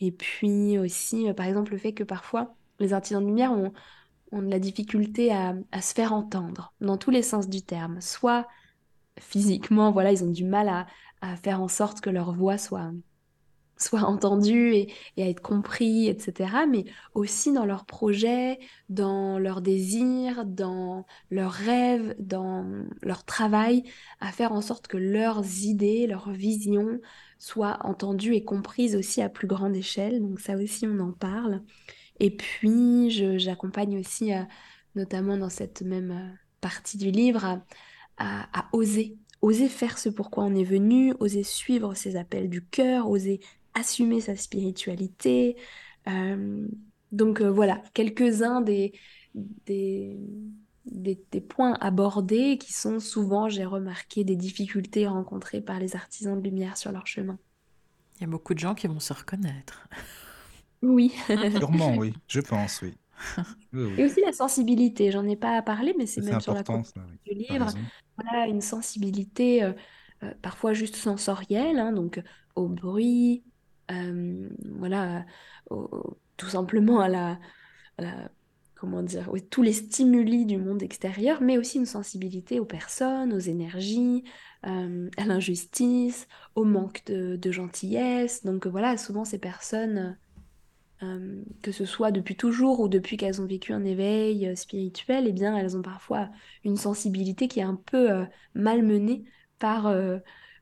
[0.00, 3.72] Et puis aussi, euh, par exemple, le fait que parfois, les artisans de lumière ont,
[4.32, 8.00] de la difficulté à, se faire entendre, dans tous les sens du terme.
[8.00, 8.48] Soit
[9.20, 10.68] physiquement, voilà, ils ont du mal
[11.20, 12.90] à faire en sorte que leur voix soit,
[13.76, 16.50] soient entendus et, à être compris, etc.
[16.70, 18.58] Mais aussi dans leurs projets,
[18.88, 22.66] dans leurs désirs, dans leurs rêves, dans
[23.02, 23.84] leur travail,
[24.20, 27.00] à faire en sorte que leurs idées, leurs visions
[27.38, 30.20] soient entendues et comprises aussi à plus grande échelle.
[30.20, 31.62] Donc ça aussi, on en parle.
[32.20, 34.42] Et puis, j'accompagne aussi, euh,
[34.94, 37.60] notamment dans cette même euh, partie du livre,
[38.16, 43.10] à, oser, oser faire ce pourquoi on est venu, oser suivre ses appels du cœur,
[43.10, 43.40] oser
[43.74, 45.56] assumer sa spiritualité.
[46.08, 46.66] Euh,
[47.12, 48.92] donc voilà, quelques-uns des,
[49.34, 50.18] des,
[50.86, 56.44] des, points abordés qui sont souvent, j'ai remarqué, des difficultés rencontrées par les artisans de
[56.44, 57.38] lumière sur leur chemin.
[58.16, 59.88] Il y a beaucoup de gens qui vont se reconnaître.
[60.82, 61.12] Oui.
[61.56, 62.14] Sûrement, oui.
[62.28, 62.94] Je pense, oui.
[63.96, 67.68] Et aussi la sensibilité, j'en ai pas parlé, mais c'est même sur la du livre.
[68.16, 69.72] Voilà, une sensibilité euh,
[70.22, 72.22] euh, parfois juste sensorielle, hein, donc
[72.54, 73.44] au bruit,
[73.90, 75.24] euh, voilà,
[76.36, 77.38] tout simplement à la,
[78.74, 83.38] comment dire, tous les stimuli du monde extérieur, mais aussi une sensibilité aux personnes, aux
[83.38, 84.24] énergies,
[84.62, 88.44] à l'injustice, au manque de, gentillesse.
[88.44, 90.16] Donc voilà, souvent ces personnes
[91.04, 95.26] euh, que ce soit depuis toujours ou depuis qu'elles ont vécu un éveil euh, spirituel,
[95.26, 96.30] eh bien, elles ont parfois
[96.64, 98.24] une sensibilité qui est un peu euh,
[98.54, 99.24] malmenée
[99.58, 99.92] par,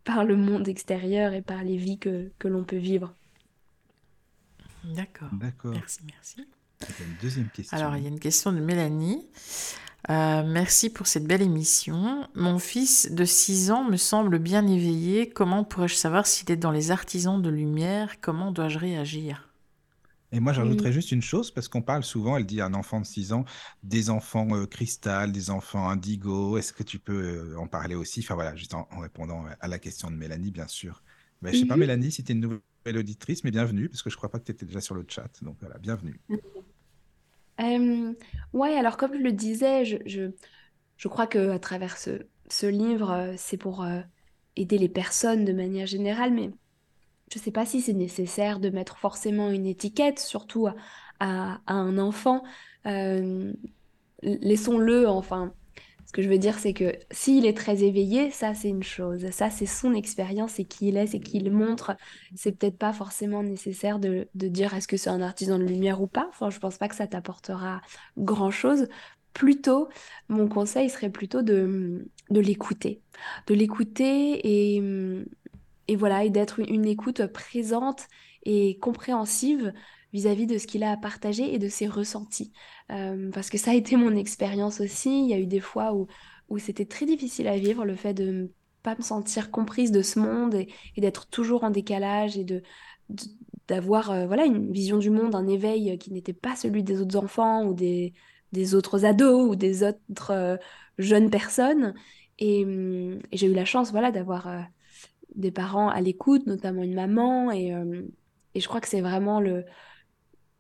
[0.05, 3.15] par le monde extérieur et par les vies que, que l'on peut vivre.
[4.85, 5.29] D'accord.
[5.33, 5.73] D'accord.
[5.73, 6.49] Merci, merci.
[7.01, 7.77] une deuxième question.
[7.77, 9.29] Alors, il y a une question de Mélanie.
[10.09, 12.27] merci pour cette belle émission.
[12.35, 15.29] Mon fils de 6 ans me semble bien éveillé.
[15.29, 18.21] Comment pourrais-je savoir s'il est dans les artisans de lumière?
[18.21, 19.52] Comment dois-je réagir?
[20.33, 23.01] Et moi, j'ajouterais juste une chose, parce qu'on parle souvent, elle dit à un enfant
[23.01, 23.45] de 6 ans,
[23.83, 26.57] des enfants euh, cristal, des enfants indigo.
[26.57, 28.21] Est-ce que tu peux euh, en parler aussi?
[28.21, 31.03] Enfin voilà, juste en, répondant à la question de Mélanie, bien sûr.
[31.43, 34.03] Je ne sais pas, mmh Mélanie, si tu es une nouvelle auditrice, mais bienvenue, parce
[34.03, 35.29] que je ne crois pas que tu étais déjà sur le chat.
[35.43, 36.19] Donc voilà, bienvenue.
[37.61, 38.15] Euh,
[38.55, 40.31] ouais, alors comme je le disais, je, je,
[40.97, 43.85] je crois qu'à travers ce, ce livre, euh, c'est pour
[44.57, 46.51] aider les personnes de manière générale, mais
[47.33, 50.69] je ne sais pas si c'est nécessaire de mettre forcément une étiquette, surtout
[51.19, 52.43] à, un enfant.
[52.87, 53.53] Euh,
[54.23, 55.55] laissons-le, enfin.
[56.05, 59.31] Ce que je veux dire, c'est que s'il est très éveillé, ça c'est une chose.
[59.31, 61.97] Ça c'est son expérience, c'est qui il est, c'est qui il montre.
[62.35, 66.07] C'est peut-être pas forcément nécessaire de, dire est-ce que c'est un artisan de lumière ou
[66.07, 66.27] pas.
[66.29, 67.81] Enfin, je pense pas que ça t'apportera
[68.19, 68.89] grand-chose.
[69.33, 69.89] Plutôt,
[70.29, 73.01] mon conseil serait plutôt de l'écouter.
[73.47, 74.83] De l'écouter et
[75.93, 78.09] et voilà, et d'être une écoute présente
[78.45, 79.75] et compréhensive
[80.15, 82.51] vis-à-vis de ce qu'il a à partager et de ses ressentis.
[82.91, 85.23] Euh, parce que ça a été mon expérience aussi.
[85.23, 86.07] Il y a eu des fois où,
[86.49, 88.51] où c'était très difficile à vivre, le fait de
[88.83, 92.63] pas me sentir comprise de ce monde et, d'être toujours en décalage et de,
[93.69, 97.19] d'avoir euh, voilà une vision du monde, un éveil qui n'était pas celui des autres
[97.19, 98.15] enfants ou des,
[98.53, 100.57] des autres ados ou des autres euh,
[100.97, 101.93] jeunes personnes.
[102.39, 104.49] Et, hum, et j'ai eu la chance voilà d'avoir
[105.35, 107.51] des parents à l'écoute, notamment une maman.
[107.51, 108.03] Et, euh,
[108.55, 109.65] et je crois que c'est vraiment le,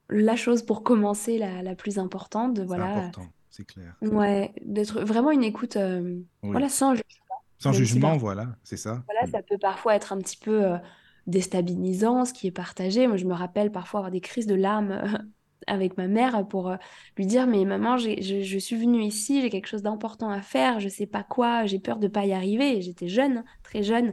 [0.08, 2.54] la chose pour commencer la, la plus importante.
[2.54, 3.94] De, voilà, c'est important, c'est clair.
[4.02, 7.36] Ouais, d'être vraiment une écoute euh, voilà, sans jugement.
[7.58, 9.04] Sans jugement, voilà, c'est ça.
[9.06, 10.78] Voilà, ça peut parfois être un petit peu euh,
[11.26, 13.06] déstabilisant, ce qui est partagé.
[13.06, 15.00] Moi, je me rappelle parfois avoir des crises de larmes
[15.68, 16.74] avec ma mère pour
[17.16, 20.80] lui dire mais maman je, je, suis venue ici j'ai quelque chose d'important à faire
[20.80, 24.12] je sais pas quoi j'ai peur de pas y arriver j'étais jeune très jeune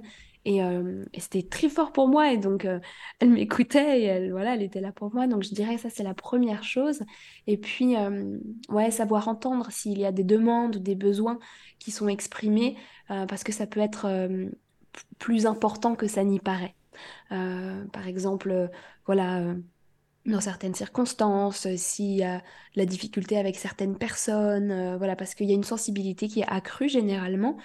[0.50, 2.32] euh, et, c'était très fort pour moi.
[2.32, 2.80] Et donc, euh,
[3.20, 5.28] elle m'écoutait et elle, voilà, elle était là pour moi.
[5.28, 7.02] Donc, je dirais que ça, c'est la première chose.
[7.48, 8.38] Et puis, euh,
[8.70, 11.40] ouais, savoir entendre s'il y a des demandes ou des besoins
[11.80, 12.76] qui sont exprimés,
[13.08, 14.30] parce que ça peut être
[15.18, 16.76] plus important que ça n'y paraît.
[17.30, 18.70] par exemple,
[19.06, 19.56] voilà
[20.26, 22.44] dans certaines circonstances, s'il y a
[22.76, 26.90] la difficulté avec certaines personnes, voilà, parce qu'il y a une sensibilité qui est accrue
[26.90, 27.58] généralement,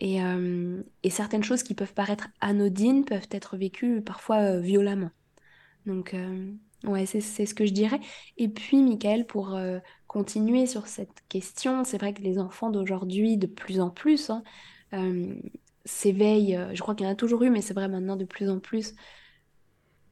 [0.00, 5.10] euh, et, certaines choses qui peuvent paraître anodines peuvent être vécues parfois euh, violemment.
[5.86, 6.52] Donc, euh,
[6.84, 8.00] ouais, c'est ce que je dirais.
[8.36, 9.58] Et puis, Michael, pour
[10.06, 14.42] continuer sur cette question, c'est vrai que les enfants d'aujourd'hui, de plus en plus, hein,
[15.84, 16.58] s'éveillent.
[16.72, 18.60] Je crois qu'il y en a toujours eu, mais c'est vrai maintenant de plus en
[18.60, 18.94] plus,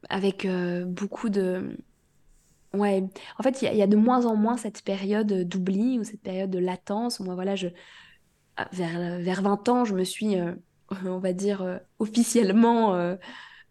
[0.09, 0.47] avec
[0.87, 1.76] beaucoup de.
[2.74, 3.05] Ouais,
[3.39, 6.51] en fait, il y, a de moins en moins cette période d'oubli ou cette période
[6.51, 7.20] de latence.
[7.20, 7.68] Moi, voilà, je,
[8.73, 10.53] vers, vers 20 ans, je me suis, euh,
[11.05, 13.17] on va dire, euh, officiellement euh,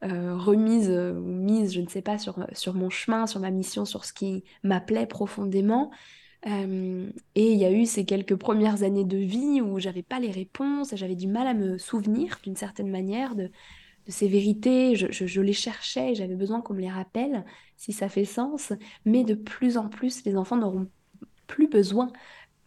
[0.02, 4.06] remise ou mise, je ne sais pas, sur, sur mon chemin, sur ma mission, sur
[4.06, 5.92] ce qui m'appelait profondément.
[6.46, 10.32] et il y a eu ces quelques premières années de vie où j'avais pas les
[10.32, 13.52] réponses, j'avais du mal à me souvenir d'une certaine manière de,
[14.10, 14.96] ces vérités.
[14.96, 17.46] Je, les cherchais, j'avais besoin qu'on me les rappelle,
[17.78, 18.74] si ça fait sens.
[19.06, 20.88] Mais de plus en plus, les enfants n'auront
[21.48, 22.12] plus besoin,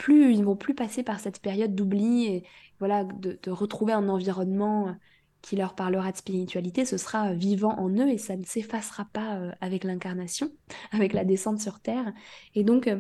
[0.03, 2.45] plus ils vont plus passer par cette période d'oubli et
[2.81, 4.97] voilà de, retrouver un environnement
[5.43, 9.37] qui leur parlera de spiritualité, ce sera vivant en eux et ça ne s'effacera pas
[9.37, 10.51] euh, avec l'incarnation,
[10.93, 12.13] avec la descente sur Terre.
[12.57, 12.99] Et donc, euh,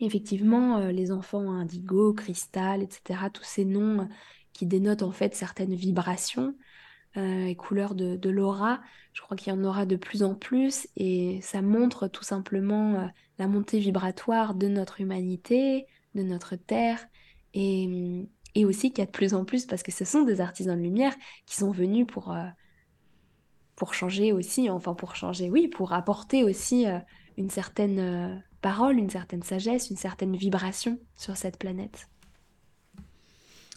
[0.00, 4.08] effectivement, euh, les enfants indigo, cristal, etc., tous ces noms
[4.52, 6.54] qui dénotent en fait certaines vibrations
[7.16, 8.80] et couleurs de, de l'aura,
[9.12, 13.10] je crois qu'il y en aura de plus en plus et ça montre tout simplement
[13.38, 17.06] la montée vibratoire de notre humanité, de notre Terre
[17.54, 20.40] et et aussi qu'il y a de plus en plus, parce que ce sont des
[20.40, 21.14] artisans de lumière
[21.46, 22.44] qui sont venus pour, euh,
[23.76, 26.98] pour changer aussi, enfin pour changer, oui, pour apporter aussi euh,
[27.36, 32.08] une certaine euh, parole, une certaine sagesse, une certaine vibration sur cette planète.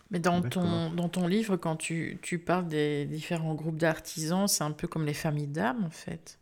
[0.09, 4.63] Mais dans ton, dans ton livre, quand tu, tu parles des différents groupes d'artisans, c'est
[4.63, 6.39] un peu comme les familles d'âmes, en fait.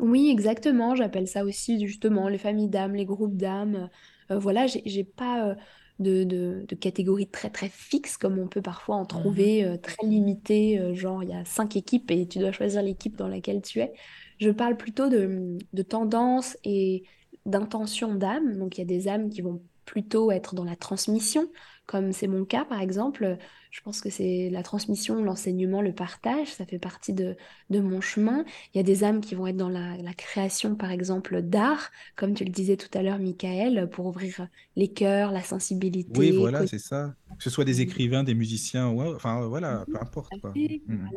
[0.00, 0.96] Oui, exactement.
[0.96, 3.90] J'appelle ça aussi justement les familles d'âmes, les groupes d'âmes.
[4.30, 5.56] Voilà, j'ai pas
[5.98, 10.06] de, de, catégories très très fixes, comme on peut parfois en mmh trouver, euh, très
[10.06, 13.62] limitées, euh, genre il y a cinq équipes et tu dois choisir l'équipe dans laquelle
[13.62, 13.92] tu es.
[14.38, 17.04] Je parle plutôt de, de tendance et
[17.46, 18.58] d'intention d'âme.
[18.58, 21.48] Donc il y a des âmes qui vont plutôt être dans la transmission,
[21.86, 23.38] comme c'est mon cas par exemple.
[23.70, 27.36] Je pense que c'est la transmission, l'enseignement, le partage, ça fait partie de,
[27.70, 28.44] de, mon chemin.
[28.72, 32.34] Il y a des âmes qui vont être dans la, création, par exemple, d'art, comme
[32.34, 36.16] tu le disais tout à l'heure, Michael, pour ouvrir les cœurs, la sensibilité.
[36.16, 37.16] Oui, voilà, c'est ça.
[37.36, 40.32] Que ce soit des écrivains, des musiciens, enfin voilà, peu importe.
[40.54, 41.08] Mmh, mmh.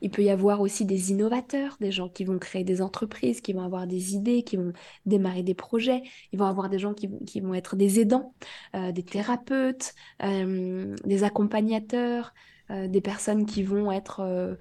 [0.00, 3.52] Il peut y avoir aussi des innovateurs, des gens qui vont créer des entreprises, qui
[3.52, 4.72] vont avoir des idées, qui vont
[5.06, 6.02] démarrer des projets.
[6.32, 8.34] Il vont avoir des gens qui, qui vont être des aidants,
[8.74, 12.34] euh, des thérapeutes, euh, des accompagnateurs,
[12.70, 14.56] euh, des personnes qui vont être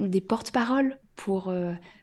[0.00, 1.52] des porte-paroles pour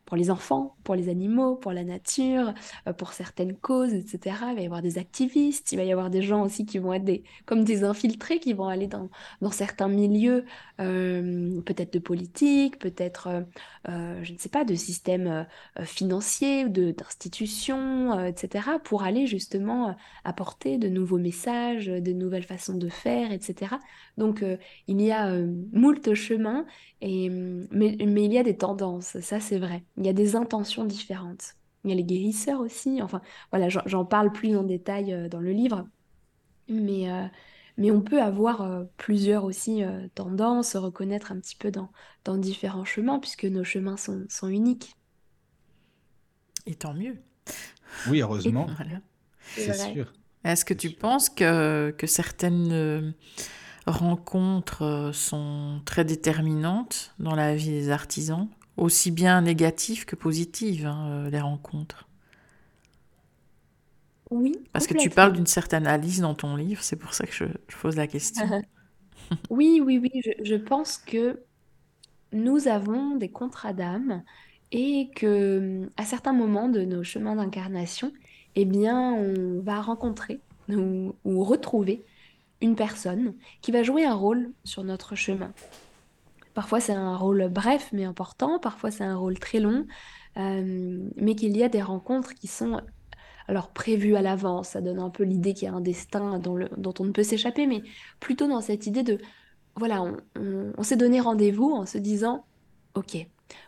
[0.05, 2.53] pour les enfants, pour les animaux, pour la nature,
[2.87, 4.37] euh, pour certaines causes, etc.
[4.51, 6.93] Il va y avoir des activistes, il va y avoir des gens aussi qui vont
[6.93, 9.09] être des, comme des infiltrés, qui vont aller dans,
[9.41, 10.45] dans certains milieux,
[10.79, 13.45] euh, peut-être de politique, peut-être,
[13.89, 15.47] euh, je ne sais pas, de systèmes
[15.83, 23.31] financiers, d'institutions, etc., pour aller justement apporter de nouveaux messages, de nouvelles façons de faire,
[23.31, 23.75] etc.
[24.17, 24.43] Donc,
[24.87, 25.31] il y a
[25.73, 26.65] moult chemins,
[27.01, 30.35] et, mais, mais il y a des tendances, ça c'est vrai il y a des
[30.35, 31.55] intentions différentes.
[31.85, 33.01] Il y a les guérisseurs aussi.
[33.01, 33.21] Enfin,
[33.51, 35.87] voilà, j'en parle plus en détail euh, dans le livre.
[36.67, 37.27] Mais, euh,
[37.77, 39.83] mais on peut avoir euh, plusieurs aussi
[40.15, 41.91] tendances, se reconnaître un petit peu dans,
[42.23, 44.95] dans différents chemins, puisque nos chemins sont, sont uniques.
[46.65, 47.17] Et tant mieux.
[48.09, 48.67] Oui, heureusement.
[49.41, 50.11] C'est sûr.
[50.43, 53.13] Est-ce que tu penses que, que certaines
[53.85, 61.07] rencontres sont très déterminantes dans la vie des artisans aussi bien négatives que positives, hein,
[61.09, 62.07] euh, les rencontres.
[64.31, 64.53] Oui.
[64.73, 67.45] Parce que tu parles d'une certaine Alice dans ton livre, c'est pour ça que je,
[67.81, 68.45] pose la question.
[69.49, 70.09] oui, oui, oui,
[70.43, 71.39] je, pense que
[72.33, 74.23] nous avons des contrats d'âme
[74.71, 78.11] et que à certains moments de nos chemins d'incarnation,
[78.55, 82.03] eh bien, on va rencontrer ou retrouver
[82.65, 85.53] une personne qui va jouer un rôle sur notre chemin.
[86.53, 89.85] Parfois, c'est un rôle bref mais important, parfois, c'est un rôle très long,
[90.37, 92.81] euh, mais qu'il y a des rencontres qui sont
[93.47, 94.69] alors prévues à l'avance.
[94.69, 97.23] Ça donne un peu l'idée qu'il y a un destin dont, dont on ne peut
[97.23, 97.83] s'échapper, mais
[98.19, 99.19] plutôt dans cette idée de,
[99.75, 100.03] voilà,
[100.35, 102.45] on, s'est donné rendez-vous en se disant,
[102.95, 103.17] OK,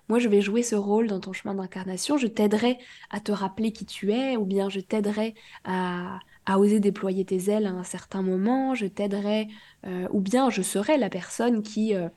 [0.09, 2.17] moi, je vais jouer ce rôle dans ton chemin d'incarnation.
[2.17, 2.77] Je t'aiderai
[3.09, 5.35] à te rappeler qui tu es, ou bien je t'aiderai
[5.65, 6.19] à,
[6.55, 8.73] oser déployer tes ailes à un certain moment.
[8.73, 9.49] Je t'aiderai,
[9.85, 12.07] euh, ou bien je serai la personne qui, euh,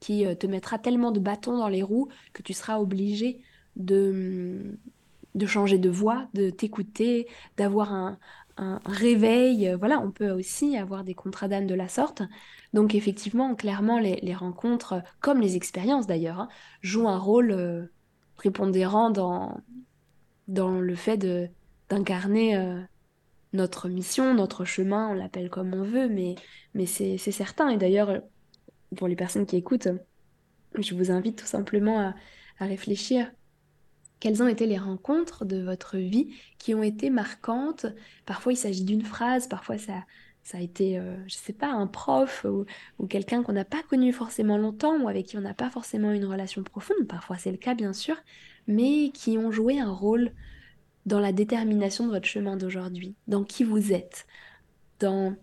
[0.00, 3.40] qui euh, te mettra tellement de bâtons dans les roues que tu seras obligé
[3.76, 4.76] de,
[5.36, 8.18] de changer de voix, de t'écouter, d'avoir un,
[8.86, 9.74] réveil.
[9.78, 12.22] Voilà, on peut aussi avoir des contrats d'âme de la sorte.
[12.72, 16.48] Donc effectivement, clairement, les, rencontres, comme les expériences d'ailleurs, hein,
[16.80, 17.90] jouent un rôle
[18.34, 19.60] prépondérant dans,
[20.48, 21.18] dans le fait
[21.90, 22.86] d'incarner
[23.52, 26.36] notre mission, notre chemin, on l'appelle comme on veut, mais,
[26.86, 27.68] c'est, certain.
[27.68, 28.20] Et d'ailleurs,
[28.96, 29.88] pour les personnes qui écoutent,
[30.78, 32.14] je vous invite tout simplement à,
[32.58, 33.30] réfléchir
[34.18, 37.84] quelles ont été les rencontres de votre vie qui ont été marquantes?
[38.24, 40.04] Parfois, il s'agit d'une phrase, parfois ça,
[40.54, 44.14] a été, euh, je ne sais pas, un prof ou, quelqu'un qu'on n'a pas connu
[44.14, 47.06] forcément longtemps ou avec qui on n'a pas forcément une relation profonde.
[47.06, 48.16] Parfois, c'est le cas, bien sûr,
[48.66, 50.32] mais qui ont joué un rôle
[51.06, 54.26] dans la détermination de votre chemin d'aujourd'hui, dans qui vous êtes,
[54.98, 55.34] dans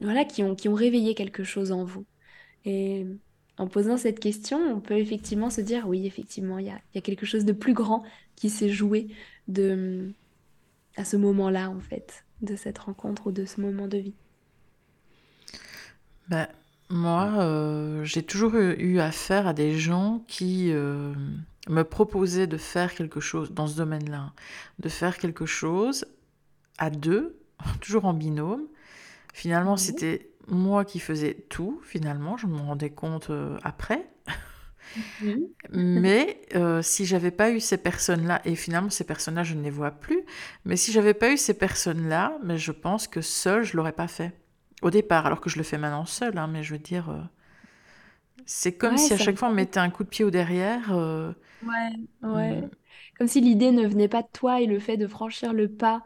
[0.00, 2.04] voilà, qui ont, qui ont réveillé quelque chose en vous.
[2.64, 3.06] Et
[3.58, 6.98] en posant cette question, on peut effectivement se dire, oui, effectivement, il y a, y
[6.98, 8.02] a quelque chose de plus grand
[8.34, 9.08] qui s'est joué
[9.48, 10.12] de,
[10.96, 14.14] à ce moment-là, en fait, de cette rencontre ou de ce moment de vie.
[16.28, 16.48] Ben,
[16.90, 21.14] moi, euh, j'ai toujours eu, eu affaire à des gens qui euh,
[21.68, 24.32] me proposaient de faire quelque chose dans ce domaine-là,
[24.80, 26.06] de faire quelque chose
[26.78, 27.38] à deux,
[27.80, 28.64] toujours en binôme.
[29.34, 29.78] Finalement, Mhm.
[29.78, 34.08] c'était moi qui faisais tout, finalement, je me rendais compte euh, après.
[35.20, 35.54] Oui.
[35.72, 36.40] Mais
[36.82, 40.22] si j'avais pas eu ces personnes-là, et finalement ces personnes-là, je ne les vois plus,
[40.64, 44.08] mais si j'avais pas eu ces personnes-là, mais je pense que seule, je l'aurais pas
[44.08, 44.32] fait.
[44.82, 47.20] Au départ, alors que je le fais maintenant seule, hein, mais je veux dire, euh,
[48.46, 50.30] c'est comme Ouais, si à chaque fois on me mettait un coup de pied au
[50.30, 50.92] derrière.
[50.92, 51.90] euh, Ouais,
[52.22, 52.58] ouais.
[52.58, 52.70] mm,
[53.18, 56.02] Comme si l'idée ne venait pas de toi et le fait de franchir le pas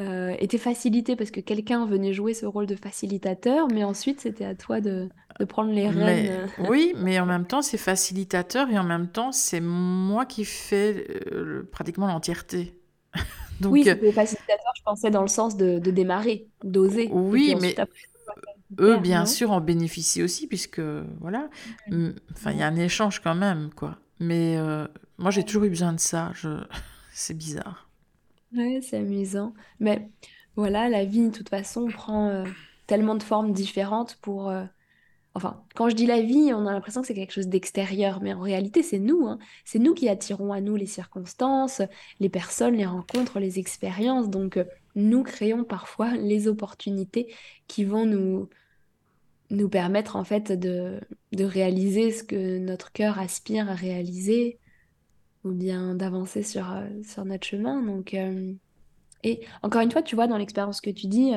[0.00, 4.44] euh, était facilité parce que quelqu'un venait jouer ce rôle de facilitateur, mais ensuite c'était
[4.44, 5.08] à toi de,
[5.40, 6.28] de prendre les rênes.
[6.28, 10.44] mais oui, mais en même temps, c'est facilitateur et en même temps, c'est moi qui
[10.44, 11.06] fais
[11.72, 12.78] pratiquement l'entièreté.
[13.66, 17.08] Oui, Donc, euh, c'était facilitateur, je pensais dans le sens de, de démarrer, d'oser.
[17.10, 18.08] Oui, mais après,
[18.80, 20.80] eux, bien sûr, en bénéficient aussi, puisque
[21.20, 21.48] voilà,
[22.32, 23.98] enfin, il y a un échange quand même, quoi.
[24.20, 24.86] Mais euh,
[25.18, 26.32] moi, j'ai toujours eu besoin de ça.
[26.34, 26.48] Je...
[27.12, 27.88] C'est bizarre.
[28.52, 29.54] Ouais, c'est amusant.
[29.80, 30.10] Mais
[30.56, 32.46] voilà, la vie, de toute façon, prend euh,
[32.86, 34.48] tellement de formes différentes pour...
[34.48, 34.64] euh,
[35.38, 38.32] Enfin, quand je dis la vie, on a l'impression que c'est quelque chose d'extérieur, mais
[38.32, 39.38] en réalité, c'est nous, hein.
[39.64, 41.80] C'est nous qui attirons à nous les circonstances,
[42.18, 44.28] les personnes, les rencontres, les expériences.
[44.28, 44.64] Donc, euh,
[44.96, 47.32] nous créons parfois les opportunités
[47.68, 48.48] qui vont nous,
[49.50, 50.98] nous permettre, en fait, de,
[51.30, 54.58] de réaliser ce que notre cœur aspire à réaliser,
[55.44, 57.80] ou bien d'avancer sur, euh, sur notre chemin.
[57.80, 58.12] Donc...
[58.14, 58.52] euh,
[59.24, 61.32] et encore une fois, tu vois, dans l'expérience que tu dis,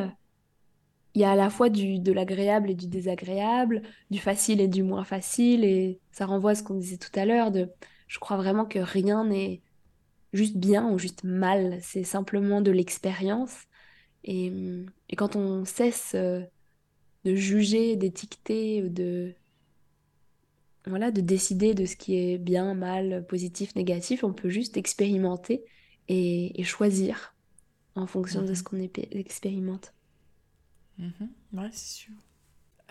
[1.16, 4.68] il y a à la fois du, de l'agréable et du désagréable, du facile et
[4.68, 7.70] du moins facile, et ça renvoie à ce qu'on disait tout à l'heure, de
[8.08, 9.62] je crois vraiment que rien n'est
[10.34, 13.66] juste bien ou juste mal, c'est simplement de l'expérience.
[14.24, 14.54] Et,
[15.10, 16.42] et quand on cesse euh,
[17.26, 19.36] de juger, d'étiqueter, de,
[20.86, 25.64] voilà, de décider de ce qui est bien, mal, positif, négatif, on peut juste expérimenter
[26.08, 27.36] et, et choisir
[27.96, 28.64] en fonction de ce Mhm.
[28.64, 29.94] qu'on expérimente.
[30.98, 31.30] Mhm.
[31.54, 32.14] Ouais, c'est sûr.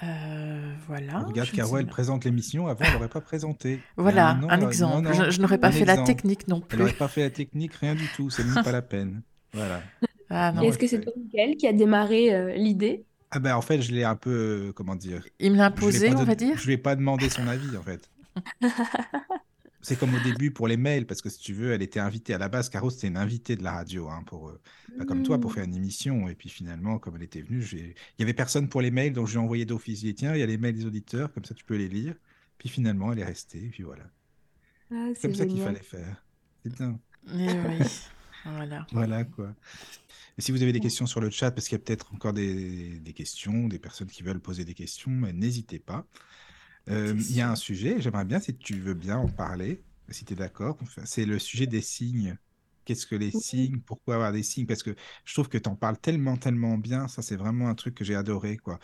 [0.02, 1.20] Euh, voilà.
[1.20, 2.66] Regarde, ne Caro, elle présente l'émission.
[2.66, 3.80] Avant, elle l'aurait pas présenté.
[3.96, 5.12] Voilà, un non, exemple.
[5.30, 6.78] Je, n'aurais pas fait la technique non Elle plus.
[6.78, 8.30] n'aurait pas fait la technique, rien du tout.
[8.30, 9.22] C'est même pas la peine.
[9.52, 9.82] Voilà.
[10.30, 10.54] Ah.
[10.62, 13.04] Est-ce elle que c'est toi, Mickaël, qui a démarré euh, l'idée?
[13.32, 16.14] Ah ben, en fait, je l'ai un peu, euh, comment dire, Il me l'a imposé,
[16.14, 16.56] on va dire?
[16.56, 18.08] je lui ai pas demandé son avis, en fait.
[19.82, 22.34] C'est comme au début pour les mails, parce que si tu veux, elle était invitée
[22.34, 22.68] à la base.
[22.68, 24.60] Caro, c'était une invitée de la radio, hein, pour, euh,
[24.98, 25.54] pas comme toi, pour Hmm.
[25.54, 26.28] faire une émission.
[26.28, 29.12] Et puis finalement, comme elle était venue, j'ai- il y avait personne pour les mails,
[29.14, 30.00] donc je lui ai envoyé d'office.
[30.00, 31.88] J'ai dit, tiens, il y a les mails des auditeurs, comme ça tu peux les
[31.88, 32.14] lire.
[32.58, 34.04] Puis finalement, elle est restée, et puis voilà.
[34.92, 36.24] Ah, C'est comme ça qu'il fallait faire.
[36.62, 37.00] C'est bien.
[37.26, 37.30] Eh
[37.68, 37.78] oui.
[38.44, 38.86] Voilà.
[38.92, 39.54] Voilà, quoi.
[40.38, 42.32] Et si vous avez des questions sur le chat, parce qu'il y a peut-être encore
[42.32, 46.06] des, des questions, des personnes qui veulent poser des questions, mais n'hésitez pas.
[46.88, 50.24] Euh, Il y a un sujet, j'aimerais bien, si tu veux bien en parler, si
[50.24, 52.36] tu es d'accord, c'est le sujet des signes.
[52.84, 53.80] Qu'est-ce que les signes?
[53.80, 54.66] Pourquoi avoir des signes?
[54.66, 57.06] Parce que je trouve que tu en parles tellement, tellement bien.
[57.06, 58.80] Ça, c'est vraiment un truc que j'ai adoré, quoi.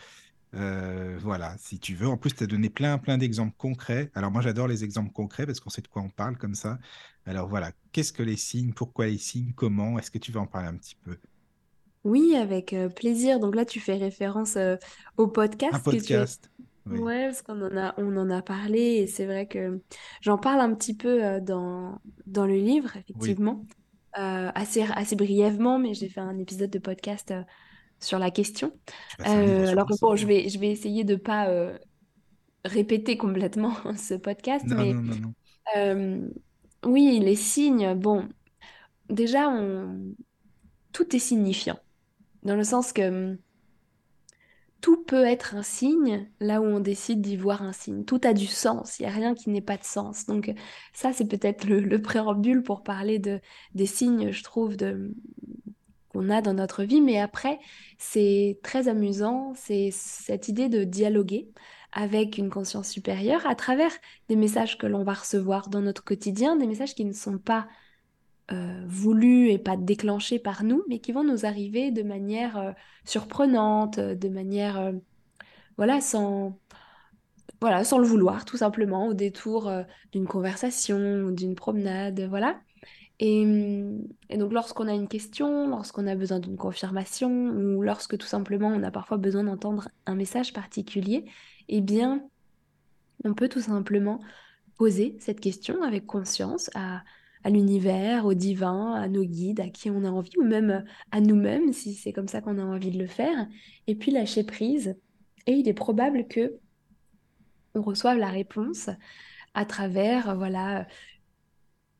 [0.53, 2.07] Euh, voilà, si tu veux.
[2.07, 4.09] En plus, tu as donné plein, plein d'exemples concrets.
[4.13, 6.79] Alors, moi, j'adore les exemples concrets parce qu'on sait de quoi on parle comme ça.
[7.25, 8.71] Alors, voilà, qu'est-ce que les signes?
[8.73, 9.51] Pourquoi les signes?
[9.53, 9.99] Comment?
[9.99, 11.17] Est-ce que tu veux en parler un petit peu?
[12.03, 13.39] Oui, avec euh, plaisir.
[13.39, 14.77] Donc là, tu fais référence euh,
[15.17, 15.27] au
[15.71, 16.51] Un podcast que tu as podcast.
[16.89, 19.81] Oui, Ouais, parce qu'on en a, on en a parlé et c'est vrai que
[20.21, 23.37] j'en parle un petit peu euh, dans, dans le livre, oui.
[23.37, 23.65] effectivement,
[24.17, 27.43] Euh, assez, assez brièvement, mais j'ai fait un épisode de podcast euh,
[27.99, 28.79] sur la question.
[29.17, 31.49] Bah, c'est un livre Euh, sur alors bon, je vais, je vais essayer de pas
[31.49, 31.77] euh,
[32.65, 35.33] répéter complètement ce podcast, Non, mais non, non, non.
[35.77, 36.29] euh,
[36.85, 38.29] oui, les signes, bon,
[39.09, 40.15] déjà, on...
[40.93, 41.79] tout est signifiant,
[42.43, 43.37] dans le sens que
[44.81, 48.05] tout peut être un signe là où on décide d'y voir un signe.
[48.05, 50.25] Tout a du sens, il n'y a rien qui n'ait pas de sens.
[50.25, 50.53] Donc
[50.93, 53.39] ça, c'est peut-être le, le préambule pour parler de,
[53.73, 54.75] des signes, je trouve,
[56.09, 57.01] qu'on a dans notre vie.
[57.01, 57.59] Mais après,
[57.97, 61.49] c'est très amusant, c'est cette idée de dialoguer
[61.91, 63.91] avec une conscience supérieure à travers
[64.29, 67.67] des messages que l'on va recevoir dans notre quotidien, des messages qui ne sont pas
[68.51, 72.71] euh, voulus et pas déclenchés par nous, mais qui vont nous arriver de manière euh,
[73.03, 74.93] surprenante, euh, de manière,
[75.75, 76.57] voilà, sans,
[77.59, 79.69] voilà, sans le vouloir, tout simplement, au détour
[80.13, 82.59] d'une conversation ou d'une promenade, voilà.
[83.19, 83.41] Et,
[84.29, 88.67] et donc, lorsqu'on a une question, lorsqu'on a besoin d'une confirmation, ou lorsque tout simplement
[88.69, 91.25] on a parfois besoin d'entendre un message particulier,
[91.67, 92.23] eh bien,
[93.25, 94.19] on peut tout simplement
[94.77, 97.01] poser cette question avec conscience à,
[97.47, 101.21] à l'univers, au divin, à nos guides, à qui on a envie, ou même à
[101.21, 103.47] nous-mêmes, si c'est comme ça qu'on a envie de le faire,
[103.87, 104.97] et puis lâcher prise.
[105.45, 106.57] Et il est probable que
[107.73, 108.89] on reçoive la réponse
[109.53, 110.87] à travers, voilà,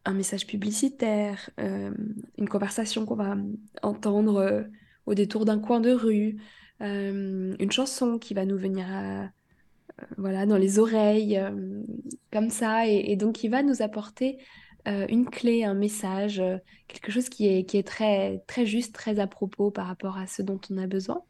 [0.04, 1.94] un message publicitaire, euh,
[2.38, 3.38] une conversation qu'on va
[3.84, 4.64] entendre euh,
[5.06, 6.42] au détour d'un coin de rue,
[6.82, 8.86] euh, une chanson qui va nous venir
[10.18, 11.42] voilà, dans les oreilles,
[12.34, 14.40] comme ça, et, donc qui va nous apporter
[15.10, 16.42] une clé, un message,
[16.88, 20.28] quelque chose qui est, qui est très, très juste, très à propos par rapport à
[20.28, 21.22] ce dont on a besoin.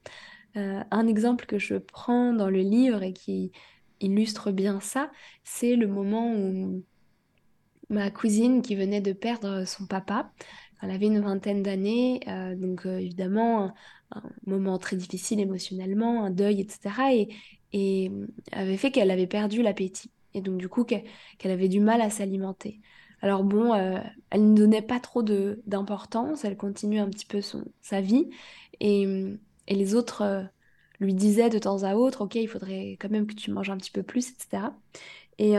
[0.55, 3.51] un exemple que je prends dans le livre et qui
[3.99, 5.11] illustre bien ça,
[5.43, 6.83] c'est le moment où
[7.89, 10.31] ma cousine qui venait de perdre son papa.
[10.81, 13.73] Elle avait une vingtaine d'années, euh, donc euh, évidemment
[14.11, 17.13] un, moment très difficile émotionnellement, un deuil, etc.
[17.13, 17.29] Et,
[17.73, 18.11] et
[18.51, 20.11] avait fait qu'elle avait perdu l'appétit.
[20.33, 21.03] Et donc du coup qu'elle
[21.51, 22.79] avait du mal à s'alimenter.
[23.21, 23.99] Alors bon, euh,
[24.29, 28.29] elle ne donnait pas trop d'importance, elle continuait un petit peu son, sa vie.
[28.79, 29.03] Et,
[29.67, 30.47] et les autres
[30.99, 33.77] lui disaient de temps à autre, ok, il faudrait quand même que tu manges un
[33.77, 34.71] petit peu plus, etc.
[35.39, 35.55] Et,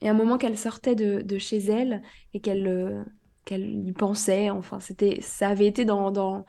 [0.00, 2.02] et à un moment qu'elle sortait de, chez elle
[2.34, 3.02] et qu'elle euh,
[3.44, 6.46] qu'elle y pensait, enfin, c'était, ça avait été dans, dans,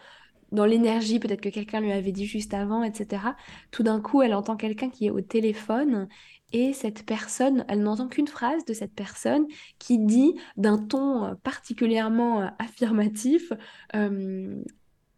[0.51, 3.35] dans l'énergie, peut-être que quelqu'un lui avait dit juste avant, etc.
[3.71, 6.07] Tout d'un coup, elle entend quelqu'un qui est au téléphone
[6.53, 9.45] et cette personne, elle n'entend qu'une phrase de cette personne
[9.79, 13.51] qui dit d'un ton euh, particulièrement euh, affirmatif,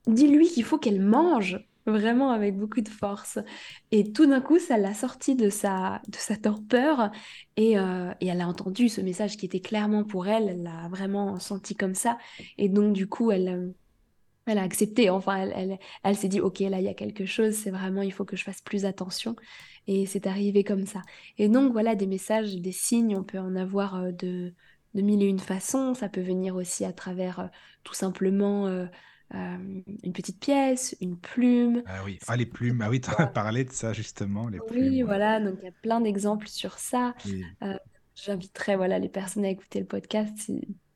[0.07, 1.59] dis-lui qu'il faut qu'elle mange
[1.89, 3.39] vraiment avec beaucoup de force.
[3.91, 7.11] Et tout d'un coup, ça l'a sortie de sa, de sa torpeur
[7.57, 10.87] et, euh, et, elle a entendu ce message qui était clairement pour elle, elle l'a
[10.89, 12.17] vraiment senti comme ça.
[12.57, 13.71] Et donc, du coup, elle, euh,
[14.49, 17.25] elle a accepté, enfin, elle, elle, elle s'est dit, ok, là, il y a quelque
[17.25, 19.35] chose, c'est vraiment, il faut que je fasse plus attention.
[19.87, 21.01] Et c'est arrivé comme ça.
[21.37, 24.53] Et donc, voilà, des messages, des signes, on peut en avoir euh, de,
[24.93, 25.93] de mille et une façons.
[25.93, 27.49] Ça peut venir aussi à travers
[27.83, 28.85] tout simplement euh,
[30.03, 31.83] une petite pièce, une plume.
[31.85, 34.89] Ah oui, ah, les plumes, ah oui, tu as parlé de ça justement, les plumes.
[34.89, 37.13] Oui, voilà, donc il y a plein d'exemples sur ça.
[37.61, 37.77] Euh,
[38.15, 40.51] j'inviterai voilà, les personnes à écouter le podcast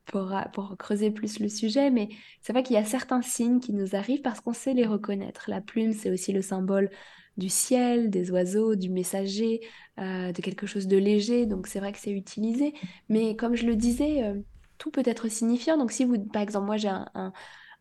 [0.05, 2.09] pour, pour creuser plus le sujet, mais
[2.41, 5.45] c'est vrai qu'il y a certains signes qui nous arrivent parce qu'on sait les reconnaître.
[5.49, 6.89] La plume, c'est aussi le symbole
[7.37, 9.61] du ciel, des oiseaux, du messager,
[9.99, 12.73] euh, de quelque chose de léger, donc c'est vrai que c'est utilisé.
[13.09, 14.33] Mais comme je le disais,
[14.77, 15.77] tout peut être signifiant.
[15.77, 16.91] Donc si vous, par exemple, moi j'ai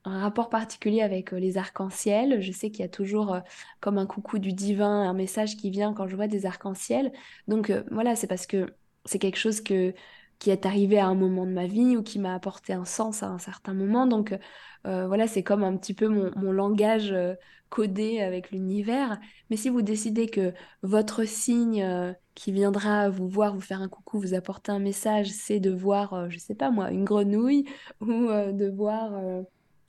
[0.05, 2.41] un rapport particulier avec euh, les arcs-en-ciel.
[2.41, 3.41] Je sais qu'il y a toujours euh,
[3.81, 7.13] comme un coucou du divin, un message qui vient quand je vois des arcs-en-ciel.
[7.49, 9.95] Donc euh, voilà, c'est parce que c'est quelque chose que,
[10.43, 13.23] qui est arrivé à un moment de ma vie ou qui m'a apporté un sens
[13.23, 14.07] à un certain moment.
[14.07, 14.37] Donc
[14.85, 17.15] voilà, c'est comme un petit peu mon, mon langage
[17.71, 19.21] codé avec l'univers.
[19.51, 21.87] Mais si vous décidez que votre signe
[22.35, 26.29] qui viendra vous voir, vous faire un coucou, vous apporter un message, c'est de voir,
[26.29, 27.65] je sais pas moi, une grenouille
[28.01, 29.13] ou de voir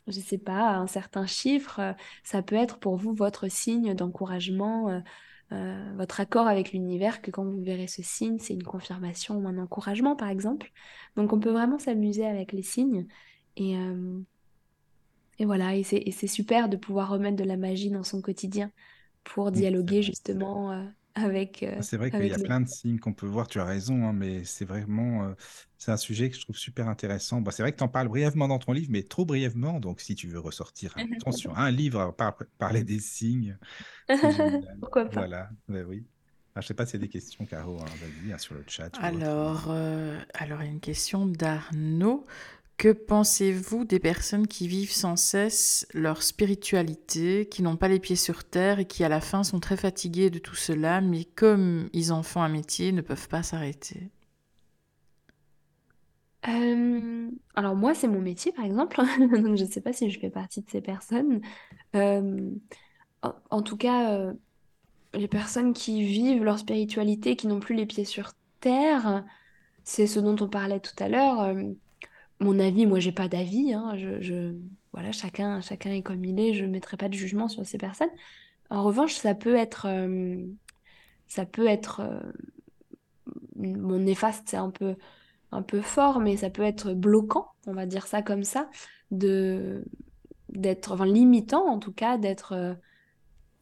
[0.07, 1.93] je sais pas, un certain chiffre, euh,
[2.23, 5.01] ça peut être pour vous votre signe d'encouragement,
[5.53, 9.37] euh, euh, votre accord avec l'univers, que quand vous verrez ce signe, c'est une confirmation
[9.37, 10.71] ou un encouragement, par exemple.
[11.15, 13.07] Donc on peut vraiment s'amuser avec les signes.
[13.55, 13.75] Et,
[15.37, 18.71] et voilà, et c'est super de pouvoir remettre de la magie dans son quotidien
[19.23, 20.71] pour dialoguer justement
[21.15, 21.63] avec.
[21.63, 24.07] Ah, c'est vrai qu'il y a plein de signes qu'on peut voir, tu as raison,
[24.07, 25.33] hein, mais c'est vraiment euh,
[25.77, 27.41] c'est un sujet que je trouve super intéressant.
[27.41, 29.79] Bah, c'est vrai que tu en parles brièvement dans ton livre, mais trop brièvement.
[29.79, 33.57] Donc, si tu veux ressortir, attention, un livre à parler des signes,
[34.79, 36.05] Pourquoi pas Voilà, ben oui.
[36.55, 38.53] Ah, je ne sais pas s'il y a des questions, Caro, hein, vas-y, hein, sur
[38.53, 38.91] le chat.
[39.01, 42.25] Alors, euh, alors, il y a une question d'Arnaud.
[42.77, 48.15] Que pensez-vous des personnes qui vivent sans cesse leur spiritualité, qui n'ont pas les pieds
[48.15, 51.89] sur terre et qui à la fin sont très fatiguées de tout cela, mais comme
[51.93, 54.09] ils en font un métier, ne peuvent pas s'arrêter?
[56.47, 60.29] Euh, alors moi, c'est mon métier, par exemple, je ne sais pas si je fais
[60.29, 61.41] partie de ces personnes.
[61.95, 62.51] Euh,
[63.49, 64.33] en, tout cas, euh,
[65.13, 69.23] les personnes qui vivent leur spiritualité, qui n'ont plus les pieds sur terre,
[69.85, 71.55] c'est ce dont on parlait tout à l'heure
[72.43, 73.73] mon avis, moi, j'ai pas d'avis.
[73.73, 74.55] Hein, je,
[74.93, 76.53] voilà, chacun, chacun est comme il est.
[76.53, 78.09] Je ne mettrai pas de jugement sur ces personnes.
[78.69, 80.37] En revanche, ça peut être, euh,
[81.27, 82.19] ça peut être, euh,
[83.55, 84.95] mon néfaste, c'est un peu,
[85.51, 88.69] un peu fort, mais ça peut être bloquant, on va dire ça comme ça,
[89.11, 89.85] de
[90.49, 92.75] d'être, enfin limitant en tout cas, d'être, euh,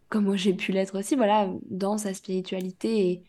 [0.10, 3.24] comme moi j'ai pu l'être aussi, voilà, dans sa spiritualité et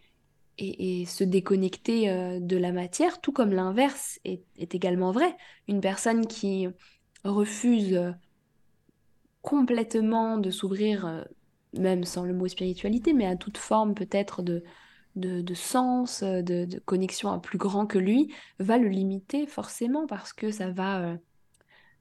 [0.63, 4.45] et, se déconnecter euh, de la matière, tout comme l'inverse est,
[4.75, 5.37] également vrai.
[5.69, 6.69] Une personne qui
[7.25, 8.13] refuse euh,
[9.43, 11.23] complètement de s'ouvrir, euh,
[11.77, 14.63] même sans le mot spiritualité, mais à toute forme peut-être de,
[15.17, 20.51] de, sens, de, connexion à plus grand que lui, va le limiter forcément parce que
[20.51, 21.17] ça va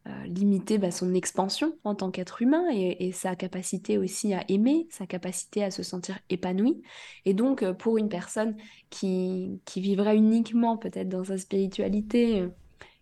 [0.08, 4.88] euh, limiter bah, son expansion en tant qu'être humain et, sa capacité aussi à aimer,
[4.90, 6.82] sa capacité à se sentir épanoui.
[7.26, 8.56] Et donc, euh, pour une personne
[8.90, 12.50] qui, qui vivrait uniquement peut-être dans sa spiritualité euh,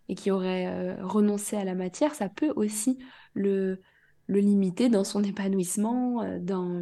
[0.10, 2.98] et qui aurait renoncé à la matière, ça peut aussi
[3.34, 3.80] le,
[4.28, 6.82] le limiter dans son épanouissement, dans,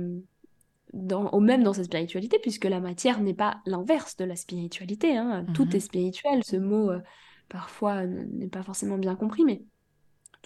[0.94, 5.16] dans, ou même dans sa spiritualité, puisque la matière n'est pas l'inverse de la spiritualité.
[5.16, 5.46] Hein.
[5.54, 5.76] Tout mhm.
[5.76, 6.44] est spirituel.
[6.44, 6.90] Ce mot,
[7.50, 9.62] parfois, n'est pas forcément bien compris, mais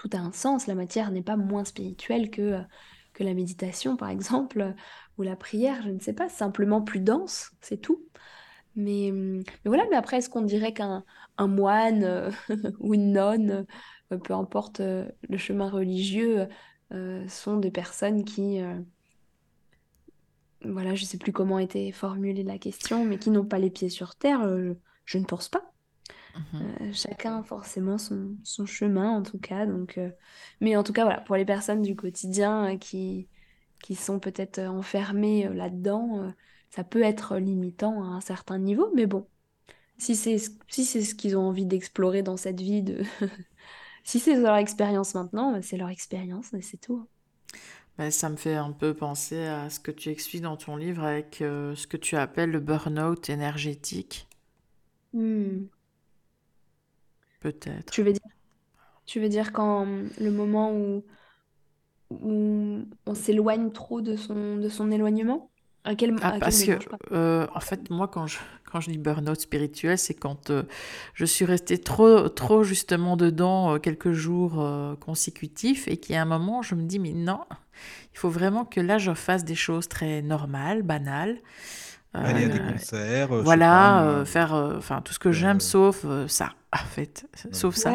[0.01, 0.65] tout a un sens.
[0.65, 2.61] La matière n'est pas moins spirituelle que, euh,
[3.19, 4.73] la méditation, par exemple,
[5.19, 8.03] ou la prière, je ne sais pas, simplement plus dense, c'est tout.
[8.75, 11.03] Mais, mais, voilà, mais après, est-ce qu'on dirait qu'un
[11.37, 12.31] un moine euh,
[12.79, 13.67] ou une nonne,
[14.11, 16.47] euh, peu importe le chemin religieux,
[17.29, 18.59] sont des personnes qui,
[20.65, 23.69] voilà, je ne sais plus comment était formulée la question, mais qui n'ont pas les
[23.69, 24.41] pieds sur terre,
[25.05, 25.71] je ne pense pas.
[26.35, 29.65] Euh, chacun forcément son, son, chemin en tout cas.
[29.65, 30.09] Donc, euh,
[30.59, 33.27] Mais en tout cas, voilà, pour les personnes du quotidien euh, qui,
[33.83, 36.33] qui sont peut-être enfermées là-dedans,
[36.69, 38.91] ça peut être limitant à un certain niveau.
[38.95, 39.27] Mais bon,
[39.97, 43.03] si c'est si c'est ce qu'ils ont envie d'explorer dans cette vie, de...
[44.03, 47.07] si c'est leur expérience maintenant, bah, c'est leur expérience et c'est tout.
[47.97, 51.03] Bah, ça me fait un peu penser à ce que tu expliques dans ton livre
[51.03, 54.27] avec ce que tu appelles le burn-out énergétique.
[55.13, 55.65] Hmm.
[57.41, 57.91] Peut-être.
[57.91, 58.21] Tu veux dire,
[59.05, 59.85] tu veux dire quand
[60.19, 61.03] le moment où,
[62.09, 65.49] où on s'éloigne trop de son, de son éloignement?
[65.83, 66.77] À quel, ah, parce que,
[67.11, 68.37] euh, en fait, moi, quand je,
[68.71, 70.61] quand je dis burn-out spirituel, c'est quand euh,
[71.15, 74.63] je suis restée trop, trop justement dedans euh, quelques jours
[74.99, 77.39] consécutifs et qu'il y a un moment, je me dis, mais non,
[78.13, 81.39] il faut vraiment que là, je fasse des choses très normales, banales.
[82.13, 83.29] Aller à des concerts.
[83.43, 87.93] voilà, faire enfin tout ce que j'aime sauf ça en fait, sauf ça.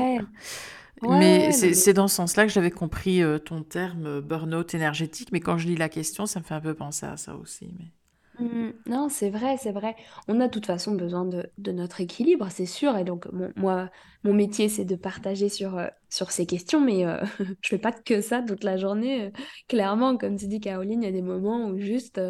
[1.02, 5.40] mais c'est dans ce sens-là que j'avais compris euh, ton terme euh, burn-out énergétique, mais
[5.40, 7.70] quand je lis la question, ça me fait un peu penser à ça aussi.
[7.78, 8.44] Mais...
[8.44, 9.96] Mmh, non, c'est vrai, c'est vrai.
[10.28, 12.96] On a de toute façon besoin de, de notre équilibre, c'est sûr.
[12.98, 13.90] Et donc, moi,
[14.24, 17.04] mon métier, c'est de partager sur, euh, sur ces questions, mais
[17.62, 19.32] je fais pas que ça toute la journée.
[19.68, 22.20] Clairement, comme tu dis, Caroline, il y a des moments où juste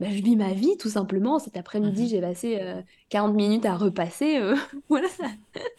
[0.00, 1.38] bah, je vis ma vie tout simplement.
[1.38, 2.60] Cet après-midi, mmh j'ai passé
[3.10, 4.40] 40 minutes à repasser.
[4.88, 5.08] voilà.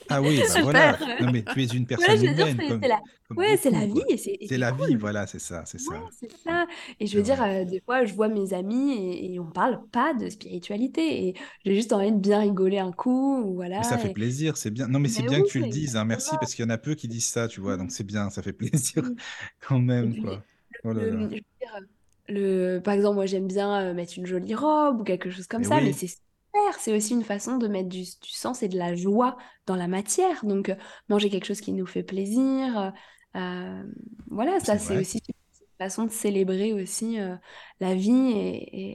[0.09, 0.97] Ah oui, bah voilà.
[1.19, 2.57] Non, mais tu es une personne humaine.
[2.81, 2.99] c'est la...
[3.35, 4.01] ouais, c'est la vie.
[4.47, 5.95] C'est la vie, voilà, c'est ça, c'est ça.
[6.11, 6.67] c'est ça.
[6.99, 10.13] Et je veux dire, des fois, je vois mes amis et, et on parle pas
[10.13, 11.27] de spiritualité.
[11.27, 11.33] Et
[11.65, 13.53] j'ai juste envie de bien rigoler un coup.
[13.55, 14.87] Voilà, ça fait plaisir, c'est bien.
[14.87, 15.95] Non, mais c'est bien que tu le dises.
[15.95, 17.77] Hein, merci, parce qu'il y en a peu qui disent ça, tu vois.
[17.77, 19.15] Donc c'est bien, ça fait plaisir mmh.
[19.67, 20.21] quand même.
[20.21, 20.43] Quoi.
[20.83, 21.29] Oh là là
[22.27, 25.81] par exemple, moi j'aime bien euh, mettre une jolie robe ou quelque chose comme ça,
[25.81, 29.37] mais c'est super, c'est aussi une façon de mettre du, sens et de la joie
[29.65, 30.45] dans la matière.
[30.45, 30.75] Donc, euh,
[31.09, 32.93] manger quelque chose qui nous fait plaisir,
[33.35, 33.83] euh,
[34.29, 37.17] voilà, ça c'est aussi une façon de célébrer aussi
[37.79, 38.33] la vie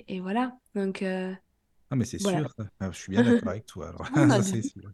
[0.08, 0.56] et, voilà.
[0.74, 3.88] Donc, Ah, mais c'est sûr, ah, je suis bien d'accord avec toi.
[3.88, 4.06] Alors,
[4.42, 4.90] ça, sûr.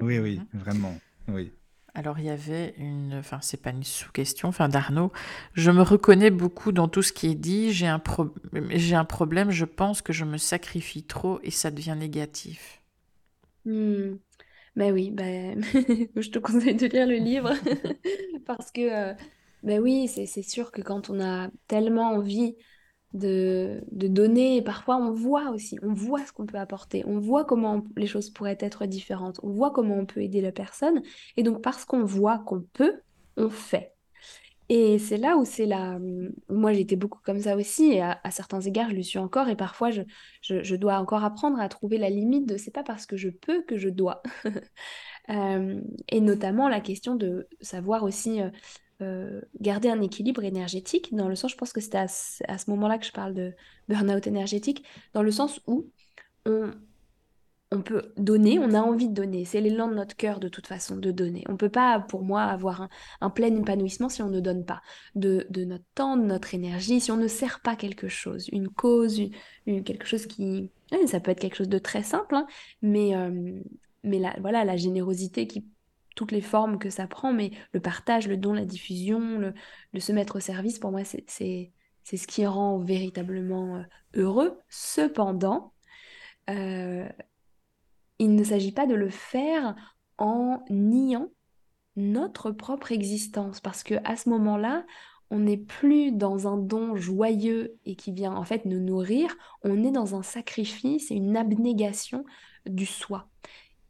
[0.00, 0.96] Oui, oui, vraiment.
[1.28, 1.52] Oui.
[1.96, 5.12] Alors il y avait une, enfin c'est pas une sous-question, enfin d'Arnaud,
[5.54, 8.02] je me reconnais beaucoup dans tout ce qui est dit, j'ai un,
[8.68, 12.82] j'ai un problème, je pense que je me sacrifie trop et ça devient négatif.
[13.64, 14.16] Hmm.
[14.76, 15.64] Ben oui, ben
[16.16, 17.54] je te conseille de lire le livre
[18.46, 19.14] parce que, euh,
[19.62, 22.56] ben oui, c'est sûr que quand on a tellement envie
[23.16, 24.56] de, donner.
[24.56, 28.06] Et parfois, on voit aussi, on voit ce qu'on peut apporter, on voit comment les
[28.06, 31.02] choses pourraient être différentes, on voit comment on peut aider la personne.
[31.36, 33.00] Et donc, parce qu'on voit qu'on peut,
[33.36, 33.92] on fait.
[34.68, 35.98] Et c'est là où c'est là.
[36.48, 39.48] Moi, j'étais beaucoup comme ça aussi, et à, certains égards, je le suis encore.
[39.48, 40.02] Et parfois, je,
[40.42, 43.62] je, dois encore apprendre à trouver la limite de c'est pas parce que je peux
[43.62, 44.22] que je dois.
[45.28, 48.40] Euh, et notamment la question de savoir aussi
[49.02, 52.98] euh, garder un équilibre énergétique, dans le sens, je pense que c'était à, ce moment-là
[52.98, 53.52] que je parle de
[53.88, 55.90] burn-out énergétique, dans le sens où
[56.46, 56.70] on,
[57.72, 59.44] on peut donner, on a envie de donner.
[59.44, 61.44] C'est l'élan de notre cœur de toute façon de donner.
[61.48, 62.88] On ne peut pas, pour moi, avoir
[63.20, 64.82] un, plein épanouissement si on ne donne pas
[65.14, 69.20] de, notre temps, de notre énergie, si on ne sert pas quelque chose, une cause,
[69.66, 70.70] quelque chose qui...
[71.06, 72.46] ça peut être quelque chose de très simple, hein,
[72.82, 73.60] mais, euh,
[74.04, 75.66] mais la, voilà, la générosité qui
[76.16, 80.10] toutes les formes que ça prend, mais le partage, le don, la diffusion, le, se
[80.10, 81.72] mettre au service, pour moi, c'est
[82.04, 83.82] ce qui rend véritablement euh,
[84.14, 84.58] heureux.
[84.68, 85.72] Cependant,
[86.50, 87.08] euh,
[88.18, 89.76] il ne s'agit pas de le faire
[90.18, 91.28] en niant
[91.96, 94.84] notre propre existence, parce que à ce moment-là,
[95.30, 99.84] on n'est plus dans un don joyeux et qui vient en fait nous nourrir, on
[99.84, 102.24] est dans un sacrifice et une abnégation
[102.64, 103.28] du soi.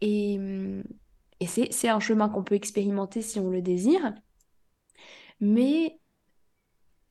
[0.00, 0.40] Et,
[1.40, 4.14] et c'est un chemin qu'on peut expérimenter si on le désire,
[5.40, 6.00] mais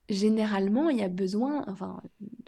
[0.10, 2.02] généralement, il y a besoin, enfin,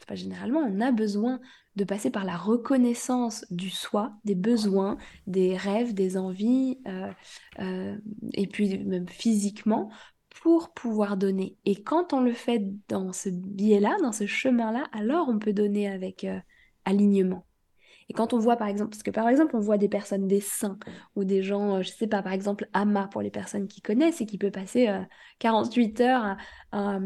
[0.08, 1.40] pas généralement, on a besoin
[1.76, 4.98] de passer par la reconnaissance du soi, des besoins,
[5.28, 7.12] des rêves, des envies, euh,
[7.60, 7.98] euh,
[8.34, 9.92] et puis même physiquement,
[10.42, 11.58] pour pouvoir donner.
[11.66, 15.88] Et quand on le fait dans ce biais-là, dans ce chemin-là, alors on peut donner
[15.88, 16.40] avec euh,
[16.86, 17.47] alignement.
[18.10, 20.40] Et quand on voit par exemple, parce que par exemple on voit des personnes, des
[20.42, 20.78] saints,
[21.16, 24.26] ou des gens, je sais pas, par exemple Ama pour les personnes qui connaissent et
[24.26, 24.90] qui peut passer
[25.40, 26.38] 48 heures
[26.72, 27.00] à,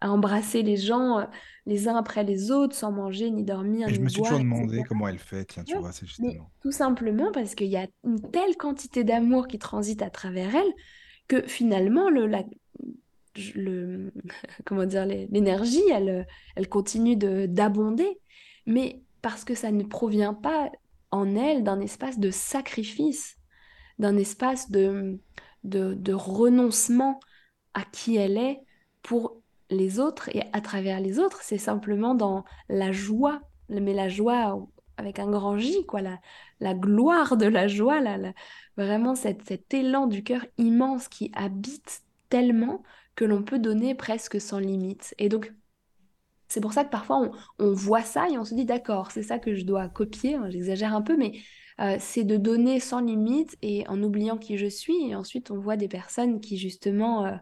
[0.00, 1.28] embrasser les gens
[1.64, 3.88] les uns après les autres sans manger ni dormir.
[3.88, 4.64] Et je ni me suis boire, toujours etc.
[4.64, 6.50] demandé comment elle fait, tiens, tu Ouais, vois, c'est justement.
[6.60, 10.72] tout simplement parce qu'il y a une telle quantité d'amour qui transite à travers elle
[11.28, 12.44] que finalement, le, la-
[13.54, 14.12] le,
[14.64, 18.18] comment dire, l'énergie, elle, elle continue de, d'abonder.
[18.66, 20.70] Mais parce que ça ne provient pas
[21.10, 23.36] en elle d'un espace de sacrifice,
[23.98, 25.20] d'un espace de,
[25.64, 27.20] de, renoncement
[27.74, 28.60] à qui elle est
[29.02, 31.40] pour les autres et à travers les autres.
[31.42, 34.66] C'est simplement dans la joie, mais la joie
[34.96, 36.18] avec un grand J, quoi, la,
[36.60, 38.32] la gloire de la joie, la,
[38.76, 42.82] vraiment cet élan du cœur immense qui habite tellement
[43.14, 45.14] que l'on peut donner presque sans limite.
[45.18, 45.52] Et donc,
[46.52, 49.38] c'est pour ça que parfois on, voit ça et on se dit d'accord, c'est ça
[49.38, 51.32] que je dois copier, j'exagère un peu, mais
[51.80, 55.08] euh, c'est de donner sans limite et en oubliant qui je suis.
[55.08, 57.36] Et ensuite, on voit des personnes qui justement euh,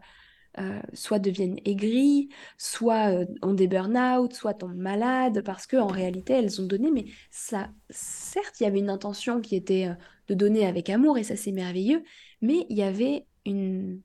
[0.59, 6.61] euh, soit deviennent aigries, soit ont des burn-out, soit tombent malades parce qu'en réalité, elles
[6.61, 6.89] ont donné.
[6.91, 9.89] Mais ça, certes, il y avait une intention qui était
[10.29, 12.03] de donner avec amour et ça, c'est merveilleux,
[12.41, 14.01] mais il y avait une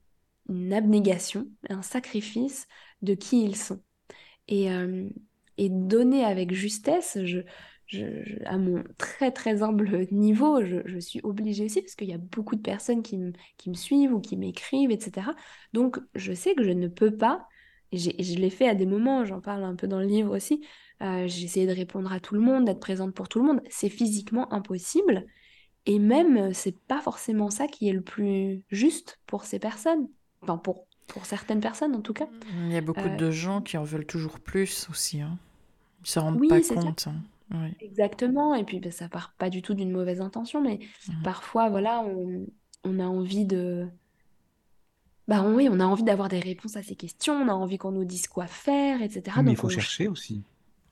[0.73, 2.67] abnégation, un sacrifice
[3.01, 3.81] de qui ils sont
[4.47, 5.07] et, euh,
[5.57, 7.17] et donner avec justesse,
[8.45, 12.55] à mon très très humble niveau, je, suis obligée aussi parce qu'il y a beaucoup
[12.55, 13.33] de personnes qui, me-
[13.73, 15.31] suivent ou qui m'écrivent, etc.
[15.73, 17.47] Donc je sais que je ne peux pas,
[17.91, 20.65] et, je l'ai fait à des moments, j'en parle un peu dans le livre aussi,
[21.01, 23.61] euh, j'ai essayé de répondre à tout le monde, d'être présente pour tout le monde,
[23.69, 25.25] c'est physiquement impossible.
[25.85, 30.09] Et même, c'est pas forcément ça qui est le plus juste pour ces personnes,
[30.41, 32.27] enfin pour, pour certaines personnes en tout cas.
[32.51, 35.21] Il y a beaucoup Euh, de gens qui en veulent toujours plus aussi.
[35.21, 35.37] Hein.
[36.03, 37.07] Ils se rendent oui, pas compte.
[37.07, 37.15] hein.
[37.51, 37.75] Oui.
[37.79, 41.21] Exactement, et puis ben, ça part pas du tout d'une mauvaise intention, mais Mhm.
[41.23, 42.45] parfois, voilà, on,
[42.83, 43.87] on a envie de...
[45.27, 47.77] Bah on- oui, on a envie d'avoir des réponses à ces questions, on a envie
[47.77, 49.41] qu'on nous dise quoi faire, etc.
[49.43, 49.69] Mais il faut on...
[49.69, 50.43] chercher aussi.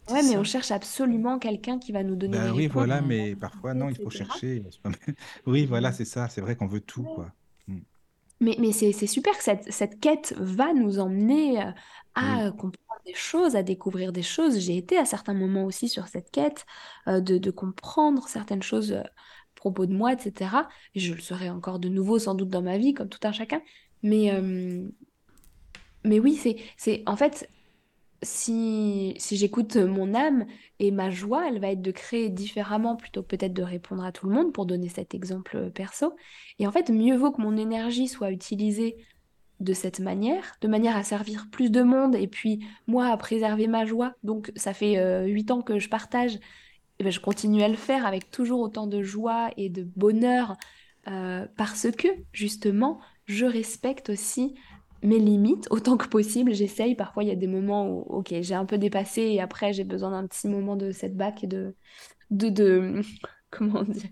[0.10, 3.02] Ouais, mais on cherche absolument quelqu'un qui va nous donner Ben les oui, réponses, voilà,
[3.02, 4.26] mais parfois, non, il faut etc.
[4.26, 4.64] chercher.
[5.48, 6.30] Oui, voilà, c'est ça.
[6.30, 7.14] C'est vrai qu'on veut tout, Ouais.
[7.16, 7.32] quoi.
[8.46, 8.50] Mm.
[8.50, 11.72] Mais, mais c'est super que cette, cette quête va nous emmener euh,
[12.16, 14.60] à comprendre des choses, à découvrir des choses.
[14.60, 16.66] J'ai été à certains moments aussi sur cette quête
[17.08, 19.10] euh, de, de comprendre certaines choses euh, à
[19.56, 20.70] propos de moi, etc.
[20.96, 23.32] Et je le serai encore de nouveau sans doute dans ma vie, comme tout un
[23.32, 23.62] chacun.
[24.04, 24.88] Mais, euh,
[26.04, 27.50] mais oui, c'est, c'est en fait,
[28.26, 30.46] si, j'écoute mon âme
[30.80, 34.12] et ma joie, elle va être de créer différemment plutôt que peut-être de répondre à
[34.12, 36.16] tout le monde, pour donner cet exemple euh, perso.
[36.60, 38.98] Et en fait, mieux vaut que mon énergie soit utilisée
[39.60, 43.68] de cette manière, de manière à servir plus de monde et puis moi à préserver
[43.68, 44.14] ma joie.
[44.24, 46.40] Donc ça fait euh, huit ans que je partage,
[47.00, 50.56] et ben, je continue à le faire avec toujours autant de joie et de bonheur
[51.08, 54.56] euh, parce que justement je respecte aussi
[55.04, 56.54] mes limites autant que possible.
[56.54, 59.84] J'essaye, parfois il y a des moments où j'ai un peu dépassé et après j'ai
[59.84, 61.76] besoin d'un petit moment de setback et de,
[62.32, 63.02] de, de
[63.52, 64.10] comment dire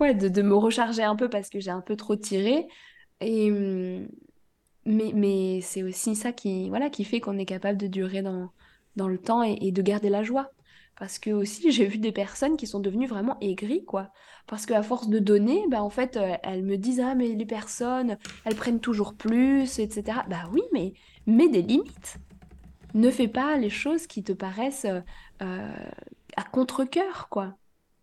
[0.00, 2.66] ouais, de, de me recharger un peu parce que j'ai un peu trop tiré.
[3.20, 4.08] Et, hum,
[4.86, 8.50] mais, mais c'est aussi ça qui, voilà, qui fait qu'on est capable de durer dans,
[8.96, 10.50] dans le temps et, et de garder la joie.
[10.98, 14.10] Parce que aussi, j'ai vu des personnes qui sont devenues vraiment aigries, quoi.
[14.46, 17.46] Parce qu'à force de donner, bah, en fait, euh, elles me disent, ah, mais les
[17.46, 20.18] personnes, elles prennent toujours plus, etc.
[20.28, 20.92] Bah oui, mais
[21.26, 22.18] mets des limites.
[22.94, 25.00] Ne fais pas les choses qui te paraissent euh,
[25.42, 25.72] euh,
[26.36, 27.56] à contre-cœur, quoi.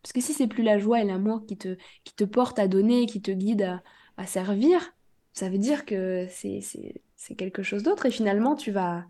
[0.04, 2.68] Parce que si c'est plus la joie et l'amour qui te, qui te portent à
[2.68, 3.84] donner, qui te guident à,
[4.18, 4.94] à servir,
[5.34, 8.06] ça veut dire que c'est quelque chose d'autre.
[8.08, 9.06] Et finalement, tu vas...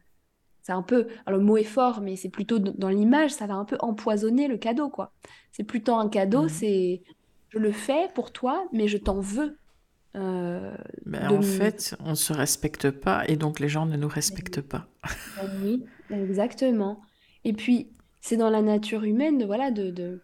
[0.63, 1.07] C'est un peu...
[1.25, 4.47] Alors, le mot est fort, mais c'est plutôt dans l'image, ça va un peu empoisonner
[4.47, 5.13] le cadeau, quoi.
[5.51, 6.49] C'est plutôt un cadeau, Mhm.
[6.49, 7.03] c'est...
[7.51, 9.59] Je le fais pour toi, mais je t'en veux.
[10.15, 10.75] euh,
[11.05, 14.61] de en fait, on ne se respecte pas et donc les gens ne nous respectent
[14.61, 14.87] pas.
[15.35, 17.01] Ben oui, exactement.
[17.43, 17.91] Et puis,
[18.21, 20.23] c'est dans la nature humaine de, voilà, de, de,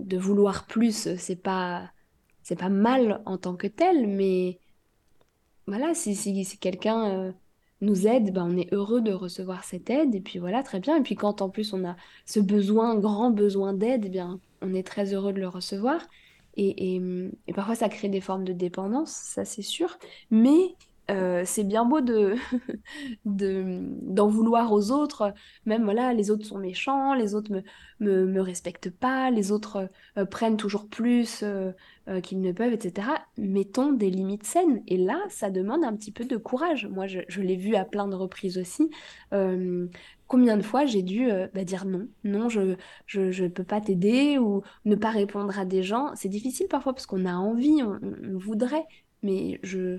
[0.00, 1.16] de vouloir plus.
[1.16, 1.90] C'est pas,
[2.42, 4.60] c'est pas mal en tant que tel, mais
[5.66, 7.32] voilà, si, si, si quelqu'un euh,
[7.80, 10.96] nous aide, ben, on est heureux de recevoir cette aide, et puis voilà, très bien.
[10.98, 11.96] Et puis quand en plus on a
[12.26, 16.00] ce besoin, grand besoin d'aide, eh bien, on est très heureux de le recevoir.
[16.56, 17.00] Et,
[17.54, 19.98] parfois ça crée des formes de dépendance, ça c'est sûr.
[20.30, 20.76] Mais
[21.10, 22.36] euh, c'est bien beau de
[23.24, 25.34] d'en vouloir aux autres.
[25.66, 27.50] Même voilà, les autres sont méchants, les autres
[28.00, 31.72] me, me, respectent pas, les autres euh, prennent toujours plus euh,
[32.22, 33.08] qu'ils ne peuvent, etc.
[33.36, 34.82] Mettons des limites saines.
[34.86, 36.86] Et là, ça demande un petit peu de courage.
[36.86, 38.90] Moi, je l'ai vu à plein de reprises aussi.
[40.34, 42.74] Combien de fois j'ai dû bah, dire non, non, je ne
[43.06, 46.10] je, je peux pas t'aider ou ne pas répondre à des gens.
[46.16, 48.84] C'est difficile parfois parce qu'on a envie, on voudrait,
[49.22, 49.98] mais je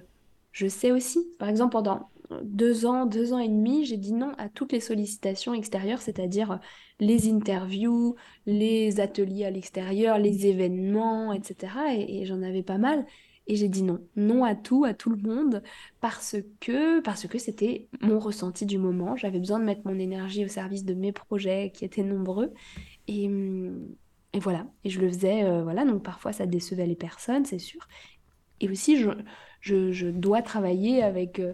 [0.52, 2.10] je sais aussi, par exemple, pendant
[2.44, 6.60] deux ans, deux ans et demi, j'ai dit non à toutes les sollicitations extérieures, c'est-à-dire
[7.00, 8.16] les interviews,
[8.46, 11.74] les ateliers à l'extérieur, les événements, etc.
[11.98, 13.06] Et, j'en avais pas mal.
[13.48, 15.62] Et j'ai dit non, non à tout, à tout le monde,
[16.02, 19.16] parce que parce que c'était mon ressenti du moment.
[19.16, 22.52] J'avais besoin de mettre mon énergie au service de mes projets qui étaient nombreux.
[23.08, 23.30] Et,
[24.34, 27.60] et voilà, et je le faisais, euh, voilà, donc parfois ça décevait les personnes, c'est
[27.60, 27.88] sûr.
[28.60, 29.12] Et aussi, je,
[29.62, 31.54] je, dois travailler avec, euh,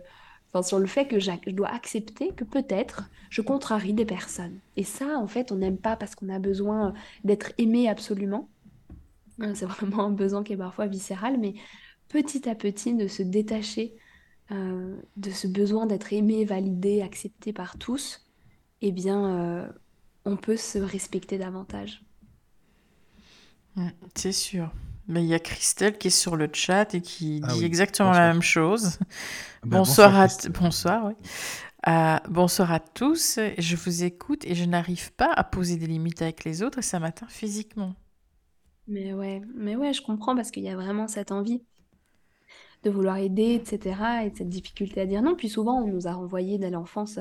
[0.54, 4.60] enfin, sur le fait que je dois accepter que peut-être je contrarie des personnes.
[4.78, 8.50] Et ça, en fait, on n'aime pas parce qu'on a besoin d'être aimé absolument.
[9.54, 11.56] C'est vraiment un besoin qui est parfois viscéral, mais
[12.10, 13.96] petit à petit de se détacher
[14.52, 18.26] euh, de ce besoin d'être aimé, validé, accepté par tous,
[18.82, 19.68] eh bien, euh,
[20.26, 22.04] on peut se respecter davantage.
[23.76, 24.72] Mmh, c'est sûr.
[25.08, 28.12] Mais il y a Christelle qui est sur le chat et qui ah dit exactement
[28.12, 29.00] la même chose.
[29.64, 31.14] Ben, bonsoir, à bonsoir, oui.
[31.88, 33.40] Euh, bonsoir à tous.
[33.60, 36.82] Je vous écoute et je n'arrive pas à poser des limites avec les autres et
[36.82, 37.94] ça m'atteint physiquement.
[38.88, 41.64] Mais ouais, mais ouais, je comprends parce qu'il y a vraiment cette envie
[42.84, 44.26] de vouloir aider, etc.
[44.26, 45.36] Et cette difficulté à dire non.
[45.36, 47.20] Puis souvent, on nous a renvoyé dès l'enfance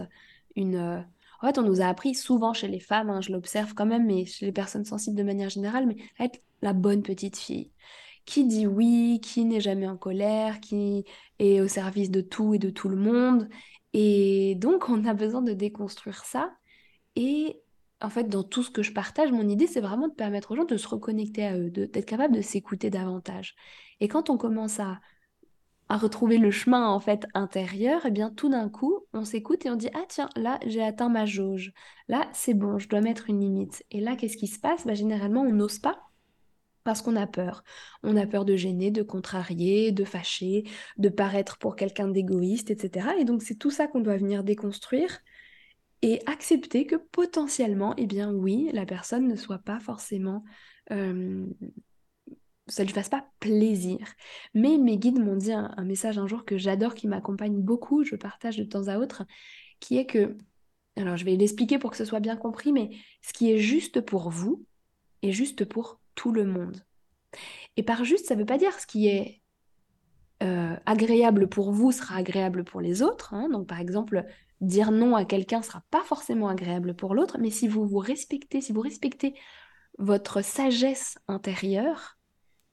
[0.57, 0.77] une.
[0.77, 1.01] Euh,
[1.43, 4.07] en fait, on nous a appris souvent chez les femmes, hein, je l'observe quand même,
[4.07, 7.71] mais chez les personnes sensibles de manière générale, mais être la bonne petite fille
[8.27, 11.05] qui dit oui, qui n'est jamais en colère, qui
[11.39, 13.49] est au service de tout et de tout le monde.
[13.93, 16.53] Et donc, on a besoin de déconstruire ça.
[17.17, 17.61] Et
[18.03, 20.57] en fait, dans tout ce que je partage, mon idée, c'est vraiment de permettre aux
[20.57, 23.55] gens de se reconnecter à eux, d'être capable de s'écouter davantage.
[24.01, 25.01] Et quand on commence à,
[25.91, 29.75] retrouver le chemin en fait intérieur, eh bien tout d'un coup, on s'écoute et on
[29.77, 31.73] dit ah tiens là j'ai atteint ma jauge,
[32.07, 33.83] là c'est bon, je dois mettre une limite.
[33.91, 34.87] Et là qu'est-ce qui se passe?
[34.87, 35.99] Bah, Généralement on n'ose pas
[36.85, 37.65] parce qu'on a peur.
[38.05, 40.63] On a peur de gêner, de contrarier, de fâcher,
[40.97, 43.09] de paraître pour quelqu'un d'égoïste, etc.
[43.19, 45.19] Et donc c'est tout ça qu'on doit venir déconstruire
[46.03, 50.45] et accepter que potentiellement, eh bien oui, la personne ne soit pas forcément...
[52.71, 53.99] Ça ne lui fasse pas plaisir.
[54.55, 58.15] Mais mes guides m'ont dit un, message un jour que j'adore, qui m'accompagne beaucoup, je
[58.15, 59.25] partage de temps à autre,
[59.81, 60.37] qui est que,
[60.97, 62.91] alors je vais l'expliquer pour que ce soit bien compris, mais
[63.23, 64.65] ce qui est juste pour vous
[65.23, 66.85] est juste pour tout le monde.
[67.77, 69.41] Et par juste, ça ne veut pas dire ce qui est
[70.43, 73.35] euh, agréable pour vous sera agréable pour les autres.
[73.35, 73.49] Hein.
[73.51, 74.25] Donc par exemple,
[74.61, 78.61] dire non à quelqu'un sera pas forcément agréable pour l'autre, mais si vous vous respectez,
[78.61, 79.35] si vous respectez
[79.99, 82.19] votre sagesse intérieure,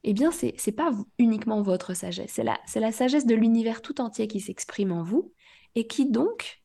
[0.03, 4.01] eh bien c'est n'est pas uniquement votre sagesse, c'est la, la sagesse de l'univers tout
[4.01, 5.33] entier qui s'exprime en vous
[5.75, 6.61] et qui donc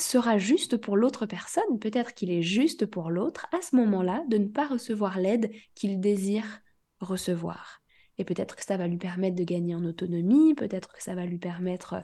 [0.00, 4.38] sera juste pour l'autre personne, peut-être qu'il est juste pour l'autre, à ce moment-là, de
[4.38, 6.60] ne pas recevoir l'aide qu'il désire
[7.00, 7.80] recevoir.
[8.18, 11.24] Et peut-être que ça va lui permettre de gagner en autonomie, peut-être que ça va
[11.24, 12.02] lui permettre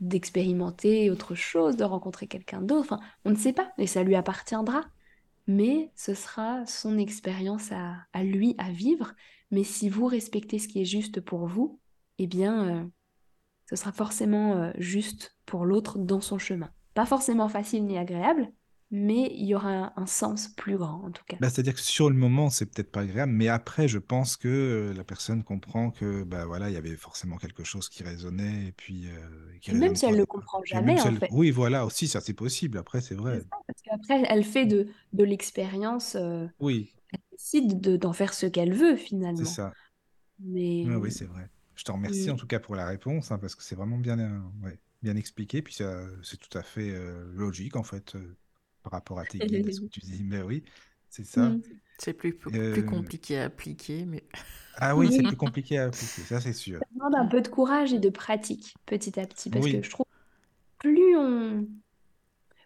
[0.00, 4.14] d'expérimenter autre chose, de rencontrer quelqu'un d'autre, enfin, on ne sait pas, et ça lui
[4.14, 4.84] appartiendra.
[5.46, 9.14] Mais ce sera son expérience à, lui à vivre.
[9.50, 11.80] Mais si vous respectez ce qui est juste pour vous,
[12.18, 12.84] eh bien, euh,
[13.70, 16.70] ce sera forcément euh, juste pour l'autre dans son chemin.
[16.94, 18.50] Pas forcément facile ni agréable,
[18.90, 21.36] mais il y aura un, sens plus grand en tout cas.
[21.40, 24.48] Bah, c'est-à-dire que sur le moment, c'est peut-être pas agréable, mais après, je pense que
[24.48, 28.66] euh, la personne comprend que bah voilà, il y avait forcément quelque chose qui résonnait
[28.68, 31.28] et puis euh, même si elle ne le comprend jamais en fait.
[31.32, 32.78] Oui, voilà, aussi ça c'est possible.
[32.78, 33.42] Après, c'est vrai.
[33.66, 36.14] parce qu'après, elle fait de, de l'expérience.
[36.14, 36.92] Euh, oui.
[37.12, 39.38] Elle décide d'en faire ce qu'elle veut finalement.
[39.38, 39.72] C'est ça.
[40.38, 40.84] Mais...
[40.86, 41.48] oui, c'est vrai.
[41.74, 44.16] Je te remercie en tout cas pour la réponse, hein, parce que c'est vraiment bien.
[44.62, 46.92] Ouais bien expliqué, puis c'est tout à fait
[47.34, 48.16] logique en fait
[48.86, 50.22] par rapport à tes guides, que tu dis.
[50.22, 50.62] Mais oui,
[51.10, 51.48] c'est ça.
[51.48, 51.62] Mmh.
[51.98, 54.24] C'est plus, plus euh, compliqué à appliquer, mais.
[54.78, 56.80] Ah oui, c'est plus compliqué à appliquer, ça c'est sûr.
[56.80, 59.88] Ça demande un peu de courage et de pratique petit à petit, parce que je
[59.88, 60.04] trouve
[60.78, 61.66] plus on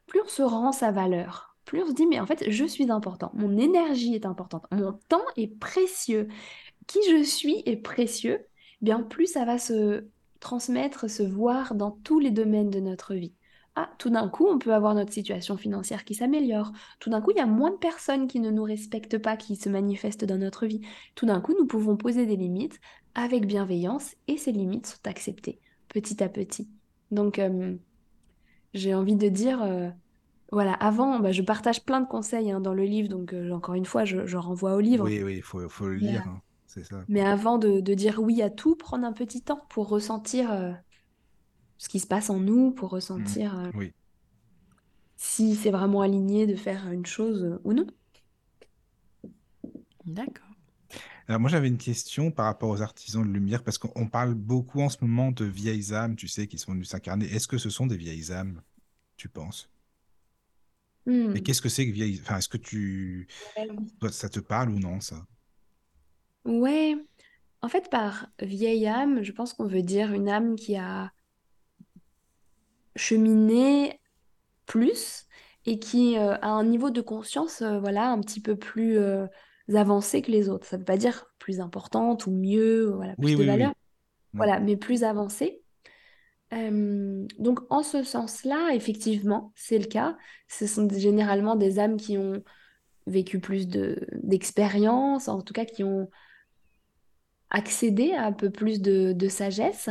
[0.08, 2.90] plus on se rend sa valeur, plus on se dit mais en fait je suis
[2.90, 6.26] important, mon énergie est importante, mon temps est précieux,
[6.88, 8.44] qui je suis est précieux,
[8.80, 10.04] bien plus ça va se
[10.40, 13.36] transmettre, se voir dans tous les domaines de notre vie.
[13.76, 16.72] Ah, tout d'un coup, on peut avoir notre situation financière qui s'améliore.
[16.98, 19.56] Tout d'un coup, il y a moins de personnes qui ne nous respectent pas, qui
[19.56, 20.80] se manifestent dans notre vie.
[21.14, 22.80] Tout d'un coup, nous pouvons poser des limites
[23.14, 25.60] avec bienveillance et ces limites sont acceptées
[25.90, 26.68] petit à petit.
[27.10, 27.76] Donc, euh,
[28.72, 29.90] j'ai envie de dire, euh,
[30.52, 33.74] voilà, avant, bah, je partage plein de conseils hein, dans le livre, donc euh, encore
[33.74, 35.04] une fois, je, renvoie au livre.
[35.04, 37.04] Oui, oui, il faut, faut, le lire, hein, c'est ça.
[37.08, 40.50] Mais avant de, dire oui à tout, prendre un petit temps pour ressentir
[41.80, 43.70] ce qui se passe en nous, pour ressentir mmh.
[43.74, 43.94] oui.
[45.16, 47.86] si c'est vraiment aligné de faire une chose ou non.
[50.04, 50.46] D'accord.
[51.26, 54.82] Alors moi j'avais une question par rapport aux artisans de lumière, parce qu'on parle beaucoup
[54.82, 57.24] en ce moment de vieilles âmes, tu sais, qui sont venues s'incarner.
[57.24, 58.60] Est-ce que ce sont des vieilles âmes,
[59.16, 59.70] tu penses?
[61.06, 61.40] Et hmm.
[61.40, 62.20] qu'est-ce que c'est que vieilles...
[62.20, 63.26] Enfin, est-ce que tu...
[64.10, 65.26] Ça te parle ou non, ça?
[66.44, 66.94] Ouais.
[67.62, 71.10] En fait, par vieille âme, je pense qu'on veut dire une âme qui a
[73.00, 74.00] cheminé
[74.66, 75.26] plus
[75.66, 78.98] et qui euh, a un niveau de conscience, euh, voilà, un petit peu plus...
[78.98, 79.26] Euh,
[79.72, 80.66] avancées que les autres.
[80.66, 83.72] Ça ne veut pas dire plus importante ou mieux, voilà, plus de valeur.
[84.32, 85.62] Voilà, mais plus avancée.
[86.50, 90.16] donc en ce sens-là, effectivement, c'est le cas.
[90.48, 92.42] Ce sont généralement des âmes qui ont
[93.06, 96.10] vécu plus de d'expérience, en tout cas qui ont
[97.50, 99.88] accédé à un peu plus de, de sagesse.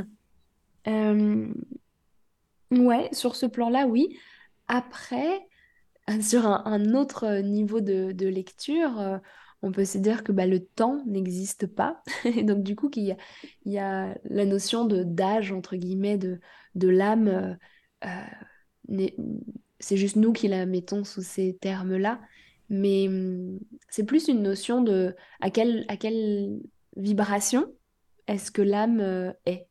[2.72, 4.18] Ouais, sur ce plan-là, oui.
[4.68, 5.48] Après,
[6.22, 9.20] sur un, autre niveau de, lecture,
[9.62, 12.02] on peut se dire que bah, le temps n'existe pas.
[12.26, 13.16] Et donc, du coup, il
[13.66, 16.40] y a, la notion d'âge, entre guillemets, de,
[16.76, 17.28] de l'âme.
[17.28, 17.56] Euh,
[18.06, 19.08] euh,
[19.80, 22.22] c'est juste nous qui la mettons sous ces termes-là.
[22.70, 23.60] Mais hum,
[23.90, 26.60] c'est plus une notion de à quelle, à quelle
[26.96, 27.74] vibration
[28.28, 29.69] est-ce que l'âme euh, est?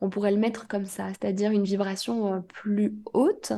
[0.00, 3.52] On pourrait le mettre comme ça, c'est-à-dire une vibration plus haute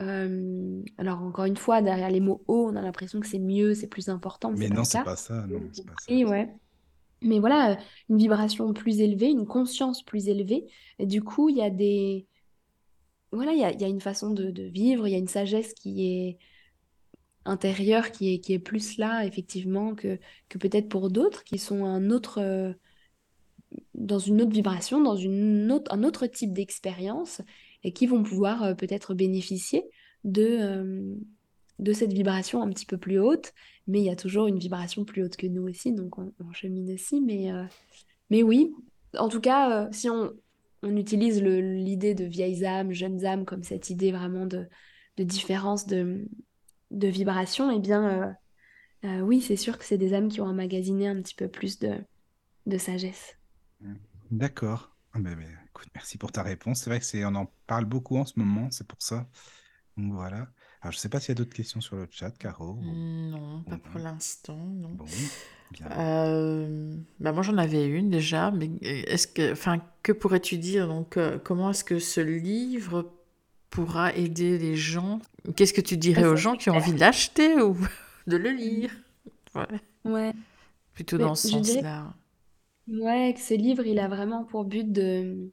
[0.00, 3.74] euh, alors encore une fois, derrière les mots haut, on a l'impression que c'est mieux,
[3.74, 6.12] c'est plus important, mais, non, c'est pas ça, non, c'est pas ça.
[6.12, 6.48] Et ouais.
[7.20, 7.78] Mais voilà,
[8.08, 10.66] une vibration plus élevée, une conscience plus élevée.
[11.00, 12.28] Et du coup, il y a des...
[13.32, 15.26] Voilà, il y a, y a une façon de, de vivre, il y a une
[15.26, 16.38] sagesse qui est
[17.44, 21.84] intérieure, qui est, qui est plus là, effectivement, que, que peut-être pour d'autres, qui sont
[21.84, 22.74] un autre...
[23.98, 27.42] dans une autre vibration, dans un autre type d'expérience
[27.82, 29.84] et qui vont pouvoir euh, peut-être bénéficier
[30.24, 31.14] de, euh,
[31.78, 33.52] de cette vibration un petit peu plus haute.
[33.86, 36.92] Mais il y a toujours une vibration plus haute que nous aussi, donc on, chemine
[36.92, 37.20] aussi.
[37.20, 37.64] Mais, euh,
[38.30, 38.72] mais oui,
[39.16, 40.32] en tout cas, si on,
[40.82, 44.68] on utilise l'idée de vieilles âmes, jeunes âmes, comme cette idée vraiment de,
[45.16, 46.28] différence de,
[46.90, 48.36] vibration, eh bien,
[49.22, 52.78] oui, c'est sûr que c'est des âmes qui ont emmagasiné un petit peu plus de
[52.78, 53.37] sagesse.
[54.30, 54.90] D'accord.
[55.12, 55.34] Ah, mais,
[55.94, 56.80] merci pour ta réponse.
[56.80, 59.26] C'est vrai que c'est, on en parle beaucoup en ce moment, c'est pour ça.
[59.96, 60.48] Donc voilà.
[60.80, 62.78] Alors, je ne sais pas s'il y a d'autres questions sur le chat, Caro.
[62.82, 64.90] Non, pas pour l'instant, non.
[64.90, 65.06] Bon,
[65.90, 70.86] euh, bah moi, j'en avais une déjà, mais est-ce que, enfin, que pourrais-tu dire?
[70.86, 73.12] Donc euh, Comment est-ce que ce livre
[73.70, 75.20] pourra aider les gens?
[75.56, 77.76] Qu'est-ce que tu dirais aux gens qui ont envie de l'acheter ou
[78.26, 78.92] de le lire?
[79.54, 79.66] Ouais.
[80.04, 80.32] Ouais.
[80.94, 82.14] Plutôt dans ce sens-là.
[82.88, 85.52] Ouais, que ce livre, il a vraiment pour but de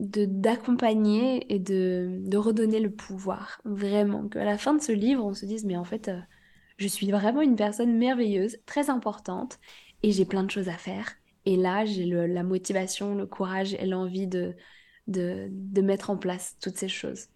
[0.00, 3.60] d'accompagner et de, de redonner le pouvoir.
[3.64, 4.28] Vraiment.
[4.28, 6.20] Qu'à la fin de ce livre, on se dise, mais en fait, euh,
[6.76, 9.58] je suis vraiment une personne merveilleuse, très importante,
[10.04, 11.14] et j'ai plein de choses à faire.
[11.46, 14.54] Et là, j'ai la motivation, le courage et l'envie de,
[15.08, 15.50] de,
[15.82, 17.26] mettre en place toutes ces choses,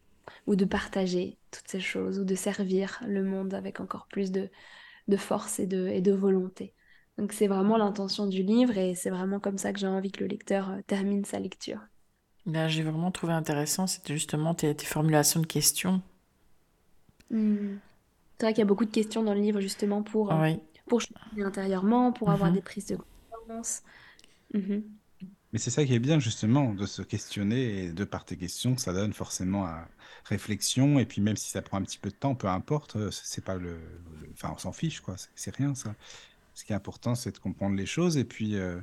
[0.47, 4.51] ou de partager toutes ces choses, ou de servir le monde avec encore plus de,
[5.09, 6.75] de force et de, et de volonté.
[7.19, 10.21] Donc c'est vraiment l'intention du livre et c'est vraiment comme ça que j'ai envie que
[10.21, 11.81] le lecteur euh, termine sa lecture.
[12.47, 16.03] Là, j'ai vraiment trouvé intéressant, c'était justement tes, formulations de questions.
[17.31, 17.77] Hmm.
[18.39, 20.55] C'est vrai qu'il y a beaucoup de questions dans le livre justement pour, euh,
[20.87, 22.57] pour changer intérieurement, pour avoir mhm.
[22.57, 22.99] des prises de
[23.31, 23.83] conscience.
[24.53, 24.83] Mhm.
[25.53, 28.77] Mais c'est ça qui est bien justement de se questionner et de par tes questions,
[28.79, 29.87] ça donne forcément à
[30.25, 33.11] réflexion et puis même si ça prend un petit peu de temps, peu importe, euh,
[33.11, 33.79] c'est pas le,
[34.33, 35.95] enfin on s'en fiche quoi, c'est rien ça.
[36.55, 38.17] Ce qui est important, c'est de comprendre les choses.
[38.17, 38.81] Et puis, euh,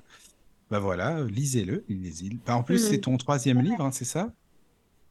[0.69, 3.01] bah voilà, lisez-le, lisez bah, en plus, c'est mmh.
[3.01, 4.33] ton troisième livre, hein, c'est ça?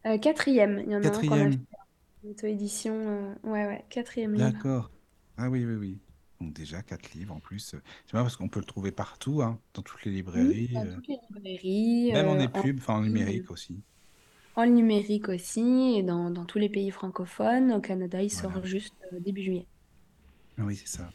[0.06, 0.82] Euh, Quatrième.
[0.86, 1.52] Il y en a quatrième.
[1.52, 1.56] un
[2.22, 2.94] qu'on auto-édition.
[2.94, 4.50] Euh, ouais, ouais, quatrième livre.
[4.50, 4.90] D'accord.
[5.36, 5.98] Ah oui, oui, oui.
[6.40, 7.60] Donc déjà, quatre livres en plus.
[7.60, 10.68] C'est vrai parce qu'on peut le trouver partout, hein, dans toutes les librairies.
[10.72, 12.12] dans toutes les librairies.
[12.12, 12.38] Même en
[12.76, 13.80] enfin en numérique aussi.
[14.54, 17.72] En numérique aussi, et dans, dans tous les pays francophones.
[17.72, 19.66] Au Canada, il sort juste début juillet.
[20.58, 21.10] Ah oui, c'est ça.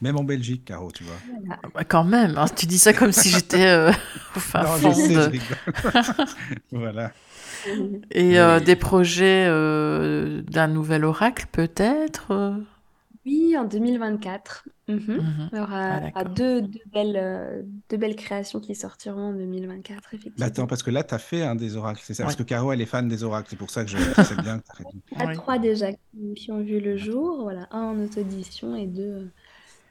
[0.00, 1.22] Même en Belgique, Caro, tu vois.
[1.24, 1.60] Voilà.
[1.74, 3.92] Bah, quand même, hein, tu dis ça comme si j'étais euh,
[4.36, 5.58] au fin non, fond je sais, de- je rigole.
[6.70, 7.12] voilà.
[8.10, 8.64] Et euh, Oui.
[8.64, 12.56] des projets euh, d'un nouvel oracle, peut-être euh?
[13.24, 14.68] Oui, en 2024.
[14.88, 14.98] Mhm.
[15.20, 15.50] Mhm.
[15.52, 16.34] Il y aura Ah, d'accord.
[16.34, 20.46] deux, deux belles, deux belles créations qui sortiront en 2024, Mais effectivement.
[20.46, 22.24] attends, parce que là, tu as fait un des oracles, c'est ça?
[22.24, 24.58] Parce que Caro, elle est fan des oracles, c'est pour ça que je sais bien
[24.60, 25.34] que tu as Il y en a Oui.
[25.34, 27.42] trois déjà qui, qui ont vu le jour.
[27.42, 29.32] Voilà, un en auto-édition et deux euh,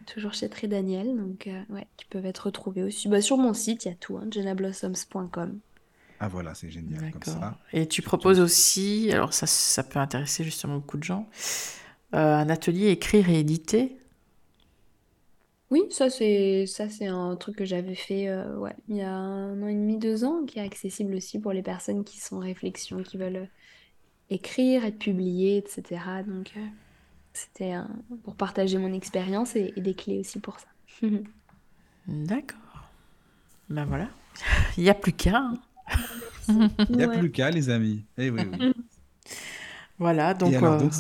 [0.06, 1.15] toujours chez Très Daniel.
[1.15, 3.07] Donc, euh, ouais, qui peuvent être retrouvés aussi.
[3.07, 5.60] Bah, sur mon site, il y a tout, hein, jennablossoms.com.
[6.19, 7.57] Ah voilà, c'est génial comme ça.
[7.73, 11.27] Et tu proposes aussi, alors ça, ça peut intéresser justement beaucoup de gens,
[12.14, 13.98] euh, un atelier écrire et éditer?
[15.72, 19.11] Oui, ça c'est ça c'est un truc que j'avais fait euh, ouais, il y a
[19.11, 22.38] un an et demi, deux ans, qui est accessible aussi pour les personnes qui sont
[22.38, 23.49] en réflexion, qui veulent
[24.30, 26.02] écrire, être publiées, etc.
[26.26, 26.65] Donc euh,
[27.36, 27.90] c'était un-
[28.24, 30.68] pour partager mon expérience et, et des clés aussi pour ça.
[32.07, 32.60] D'accord.
[33.70, 34.10] Ben voilà.
[34.78, 35.38] Il n'y a plus qu'à.
[35.38, 35.57] hein.
[36.90, 37.20] Il n'y a Ouais.
[37.20, 38.06] plus qu'à, les amis.
[38.18, 38.74] Eh oui, oui.
[39.98, 40.91] Voilà, donc, alors, euh, donc,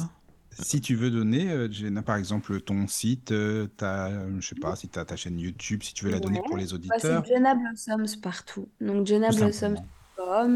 [0.57, 4.55] Si tu veux donner, euh, Jenna, par exemple, ton site, euh, ta, euh, je sais
[4.55, 6.73] pas, si tu as ta chaîne YouTube, si tu veux la donner pour les Ouais,
[6.75, 7.23] auditeurs.
[7.25, 8.67] c'est Jenna Blossoms partout.
[8.79, 9.75] Donc Jenna Blossoms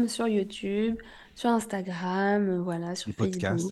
[0.08, 0.96] sur YouTube,
[1.34, 3.70] sur Instagram, voilà, sur Les podcasts.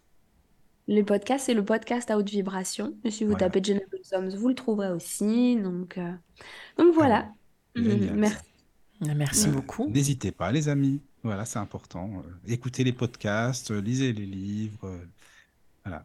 [0.88, 2.94] Les podcasts, c'est le podcast à haute vibration.
[3.04, 3.46] Et si vous Voilà.
[3.46, 5.56] tapez Jenna Blossoms, vous le trouverez aussi.
[5.56, 6.12] Donc, euh,
[6.78, 7.30] donc voilà.
[7.76, 8.44] Génial, Mhm, Merci.
[9.14, 9.88] merci Euh, beaucoup.
[9.90, 11.00] N'hésitez pas, les amis.
[11.22, 12.10] Voilà, c'est important.
[12.24, 14.98] Euh, écoutez les podcasts, euh, lisez les livres.
[15.84, 16.04] voilà.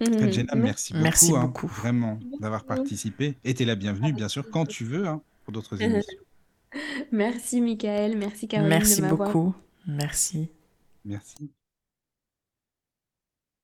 [0.00, 0.30] Mhm.
[0.32, 1.66] Jenna, merci beaucoup, Merci hein, beaucoup.
[1.66, 3.34] vraiment d'avoir participé.
[3.44, 6.18] Et tu es la bienvenue, bien sûr, quand tu veux, hein, pour d'autres émissions.
[7.10, 8.16] Merci, Michael.
[8.16, 9.54] Merci, Caroline, Merci de beaucoup.
[9.86, 10.48] Merci.
[11.04, 11.50] Merci.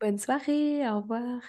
[0.01, 0.89] Bonne soirée.
[0.89, 1.41] Au revoir.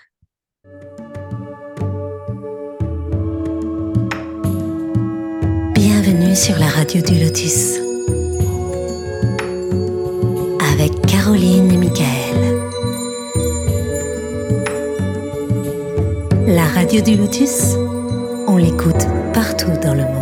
[5.76, 7.78] Bienvenue sur la radio du Lotus.
[10.74, 12.40] Avec Caroline et Michael.
[16.48, 17.76] La radio du Lotus,
[18.48, 20.19] on l'écoute partout dans le monde.